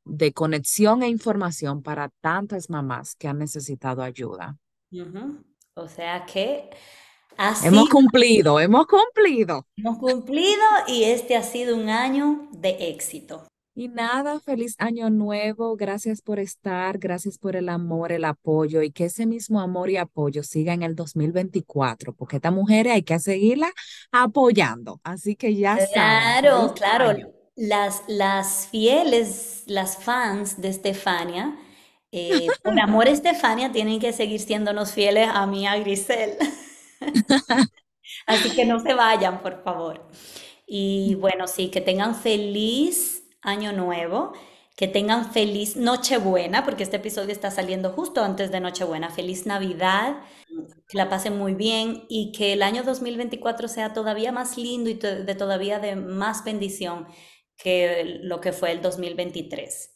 de 0.05 0.33
conexión 0.33 1.03
e 1.03 1.09
información 1.09 1.83
para 1.83 2.11
tantas 2.21 2.71
mamás 2.71 3.15
que 3.17 3.29
han 3.29 3.39
necesitado 3.39 4.03
ayuda. 4.03 4.57
Ujú. 4.93 5.43
O 5.75 5.89
sea 5.89 6.25
que 6.27 6.71
así 7.37 7.67
Hemos 7.67 7.89
cumplido, 7.89 8.61
hemos 8.61 8.87
cumplido. 8.87 9.67
hemos 9.77 9.99
cumplido 9.99 10.63
y 10.87 11.05
este 11.05 11.37
ha 11.37 11.43
sido 11.43 11.77
un 11.77 11.89
año 11.89 12.49
de 12.53 12.91
éxito. 12.91 13.47
Y 13.77 13.89
nada, 13.89 14.39
feliz 14.39 14.77
año 14.79 15.11
nuevo. 15.11 15.75
Gracias 15.75 16.23
por 16.23 16.39
estar, 16.39 16.99
gracias 16.99 17.39
por 17.39 17.57
el 17.57 17.69
amor, 17.69 18.13
el 18.13 18.25
apoyo 18.25 18.83
y 18.83 18.93
que 18.93 19.07
ese 19.07 19.27
mismo 19.27 19.61
amor 19.61 19.91
y 19.91 19.97
apoyo 19.97 20.45
siga 20.45 20.75
en 20.75 20.85
el 20.85 20.95
2024, 20.95 22.13
porque 22.15 22.37
esta 22.37 22.53
mujer 22.53 22.87
hay 22.89 23.03
que 23.03 23.19
seguirla 23.19 23.73
apoyando. 24.13 25.01
Así 25.03 25.35
que 25.35 25.57
ya 25.57 25.75
saben, 25.77 25.89
Claro, 25.93 26.73
claro. 26.75 27.09
año. 27.09 27.29
Las, 27.57 28.03
las 28.09 28.69
fieles, 28.69 29.63
las 29.67 30.03
fans 30.03 30.61
de 30.61 30.69
Estefania, 30.69 31.57
eh, 32.11 32.47
por 32.63 32.79
amor 32.79 33.07
a 33.07 33.11
Estefania, 33.11 33.73
tienen 33.73 34.01
que 34.01 34.13
seguir 34.13 34.41
siéndonos 34.41 34.93
fieles 34.93 35.29
a 35.33 35.47
mí, 35.47 35.67
a 35.67 35.77
Grisel. 35.79 36.37
Así 38.27 38.51
que 38.55 38.65
no 38.65 38.81
se 38.81 38.95
vayan, 38.95 39.43
por 39.43 39.63
favor. 39.63 40.09
Y 40.67 41.15
bueno, 41.17 41.47
sí, 41.47 41.69
que 41.71 41.81
tengan 41.81 42.15
feliz 42.15 43.25
año 43.43 43.73
nuevo, 43.73 44.33
que 44.77 44.89
tengan 44.89 45.31
feliz 45.33 45.77
Nochebuena, 45.77 46.65
porque 46.65 46.83
este 46.83 46.97
episodio 46.97 47.33
está 47.33 47.51
saliendo 47.51 47.91
justo 47.93 48.25
antes 48.25 48.51
de 48.51 48.61
Nochebuena. 48.61 49.11
Feliz 49.11 49.47
Navidad, 49.47 50.17
que 50.89 50.97
la 50.97 51.09
pasen 51.09 51.39
muy 51.39 51.55
bien 51.55 52.05
y 52.09 52.33
que 52.33 52.53
el 52.53 52.63
año 52.63 52.83
2024 52.83 53.69
sea 53.69 53.93
todavía 53.93 54.33
más 54.33 54.57
lindo 54.57 54.91
y 54.91 54.95
de 54.95 55.35
todavía 55.35 55.79
de 55.79 55.97
más 55.97 56.45
bendición 56.45 57.07
que 57.57 58.21
lo 58.23 58.41
que 58.41 58.53
fue 58.53 58.73
el 58.73 58.83
2023. 58.83 59.91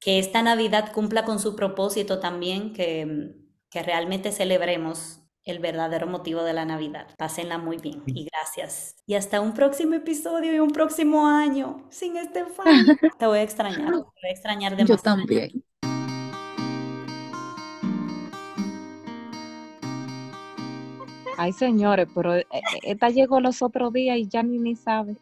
Que 0.00 0.18
esta 0.18 0.42
Navidad 0.42 0.92
cumpla 0.92 1.24
con 1.24 1.38
su 1.38 1.56
propósito 1.56 2.20
también, 2.20 2.72
que, 2.72 3.34
que 3.70 3.82
realmente 3.82 4.32
celebremos 4.32 5.20
el 5.44 5.58
verdadero 5.58 6.06
motivo 6.06 6.42
de 6.42 6.54
la 6.54 6.64
Navidad. 6.64 7.06
Pásenla 7.18 7.58
muy 7.58 7.76
bien 7.78 8.02
y 8.06 8.24
gracias. 8.26 8.96
Y 9.06 9.14
hasta 9.14 9.40
un 9.40 9.52
próximo 9.54 9.94
episodio 9.94 10.54
y 10.54 10.58
un 10.58 10.70
próximo 10.70 11.26
año 11.26 11.86
sin 11.90 12.16
Estefania. 12.16 12.98
Te 13.18 13.26
voy 13.26 13.38
a 13.38 13.42
extrañar, 13.42 13.90
te 13.92 13.98
voy 13.98 14.30
a 14.30 14.30
extrañar 14.30 14.76
Yo 14.76 14.76
demasiado. 14.76 15.02
también. 15.02 15.64
Ay, 21.36 21.52
señores, 21.52 22.08
pero 22.14 22.34
eh, 22.36 22.46
eh, 22.52 22.60
esta 22.82 23.10
llegó 23.10 23.40
los 23.40 23.60
otros 23.62 23.92
días 23.92 24.16
y 24.18 24.28
ya 24.28 24.42
ni, 24.42 24.58
ni 24.58 24.76
sabe. 24.76 25.16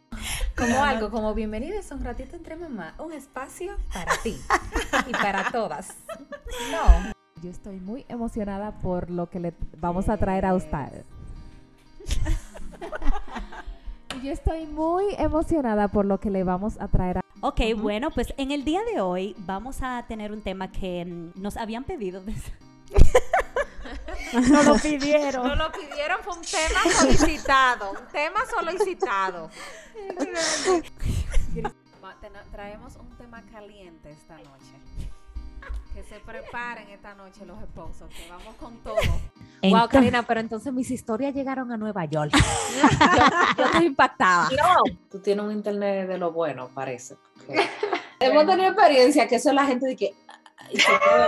Como 0.57 0.82
algo, 0.84 1.11
como 1.11 1.34
bienvenidos 1.34 1.90
a 1.90 1.94
un 1.94 2.05
ratito 2.05 2.36
entre 2.36 2.57
mamá, 2.57 2.94
un 2.98 3.12
espacio 3.12 3.76
para 3.92 4.12
ti 4.22 4.38
y 5.09 5.12
para 5.12 5.50
todas. 5.50 5.88
No. 6.70 7.12
Yo 7.42 7.50
estoy 7.50 7.80
muy 7.80 8.05
emocionada 8.09 8.72
por 8.80 9.11
lo 9.11 9.28
que 9.30 9.40
le 9.40 9.55
vamos 9.78 10.09
a 10.09 10.16
traer 10.16 10.44
a 10.46 10.55
ustedes. 10.55 11.05
Yo 14.22 14.30
estoy 14.30 14.66
muy 14.66 15.05
emocionada 15.18 15.88
por 15.88 16.05
lo 16.05 16.20
que 16.20 16.30
le 16.30 16.44
vamos 16.44 16.80
a 16.80 16.86
traer 16.88 17.18
a 17.18 17.22
Ok, 17.40 17.61
bueno, 17.76 18.11
pues 18.12 18.32
en 18.36 18.53
el 18.53 18.64
día 18.64 18.80
de 18.94 19.00
hoy 19.00 19.34
vamos 19.38 19.78
a 19.82 20.05
tener 20.07 20.30
un 20.30 20.42
tema 20.42 20.70
que 20.70 21.05
mm, 21.05 21.40
nos 21.42 21.57
habían 21.57 21.82
pedido. 21.84 22.22
desde- 22.22 22.53
Nos 24.33 24.66
lo 24.66 24.74
pidieron. 24.83 25.47
Nos 25.47 25.59
lo 25.59 25.72
pidieron, 25.72 26.18
fue 26.22 26.35
un 26.35 26.43
tema 26.43 26.80
solicitado, 26.93 27.91
un 27.93 28.07
tema 28.12 28.41
solicitado. 28.47 29.51
Traemos 32.51 32.97
un 32.97 33.09
tema 33.16 33.43
caliente 33.51 34.11
esta 34.11 34.37
noche. 34.37 34.74
Que 35.95 36.03
se 36.05 36.20
preparen 36.20 36.89
esta 36.89 37.14
noche 37.14 37.45
los 37.45 37.61
esposos, 37.62 38.09
que 38.11 38.28
vamos 38.30 38.55
con 38.57 38.76
todo. 38.78 38.97
Wow, 39.62 39.89
Karina, 39.89 40.22
pero 40.22 40.41
entonces 40.41 40.72
mis 40.72 40.91
historias 40.91 41.35
llegaron 41.35 41.70
a 41.70 41.76
Nueva 41.76 42.05
York. 42.07 42.33
yo, 42.37 43.59
yo 43.59 43.64
estoy 43.64 43.87
impactada. 43.87 44.49
Tú 45.11 45.18
tienes 45.18 45.45
un 45.45 45.53
internet 45.53 46.09
de 46.09 46.18
lo 46.18 46.33
bueno, 46.33 46.68
parece. 46.74 47.16
Hemos 48.18 48.47
tenido 48.47 48.68
experiencia 48.68 49.26
que 49.26 49.37
eso 49.37 49.49
es 49.51 49.55
la 49.55 49.66
gente 49.66 49.87
de 49.87 49.97
que 49.97 50.14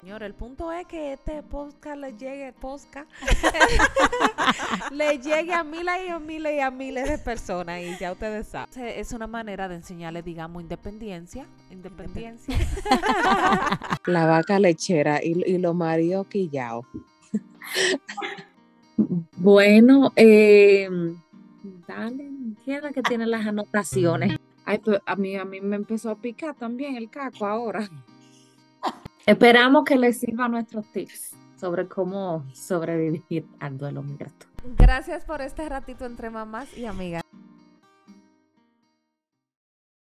Señor, 0.01 0.23
el 0.23 0.35
punto 0.35 0.73
es 0.73 0.87
que 0.87 1.13
este 1.13 1.43
podcast 1.43 1.99
le 1.99 2.13
llegue, 2.17 2.53
podcast, 2.53 3.11
le 4.91 5.07
le 5.19 5.19
llegue 5.19 5.53
a 5.53 5.65
miles 5.65 5.95
y 6.07 6.11
a 6.11 6.19
miles 6.19 6.55
y 6.55 6.61
a 6.61 6.71
miles 6.71 7.09
de 7.09 7.19
personas 7.19 7.81
y 7.83 7.97
ya 7.99 8.13
ustedes 8.13 8.49
saben. 8.49 8.69
Es 8.85 9.13
una 9.13 9.27
manera 9.27 9.69
de 9.69 9.77
enseñarle, 9.77 10.23
digamos, 10.23 10.63
independencia. 10.63 11.47
Independencia. 11.71 12.57
La 14.07 14.27
vaca 14.27 14.59
lechera 14.59 15.21
y, 15.23 15.43
y 15.45 15.59
los 15.59 15.75
maridos 15.75 16.27
quillados. 16.29 16.87
Bueno, 18.97 20.13
eh, 20.15 20.89
dale, 21.89 22.31
¿quién 22.65 22.77
es 22.77 22.83
la 22.83 22.93
que 22.93 23.03
tiene 23.03 23.27
las 23.27 23.45
anotaciones? 23.45 24.39
Ay, 24.65 24.79
pues 24.79 25.01
a 25.05 25.17
mí, 25.17 25.37
a 25.37 25.45
mí 25.45 25.61
me 25.61 25.77
empezó 25.77 26.11
a 26.11 26.17
picar 26.17 26.55
también 26.55 26.97
el 26.97 27.11
caco 27.11 27.45
ahora. 27.45 27.91
Esperamos 29.27 29.85
que 29.85 29.97
les 29.97 30.21
sirvan 30.21 30.51
nuestros 30.51 30.85
tips 30.93 31.35
sobre 31.57 31.89
cómo 31.89 32.45
sobrevivir 32.53 33.47
al 33.59 33.79
duelo 33.79 34.03
migratorio. 34.03 34.53
Gracias 34.77 35.25
por 35.25 35.41
este 35.41 35.67
ratito 35.67 36.05
entre 36.05 36.29
mamás 36.29 36.77
y 36.77 36.85
amigas. 36.85 37.24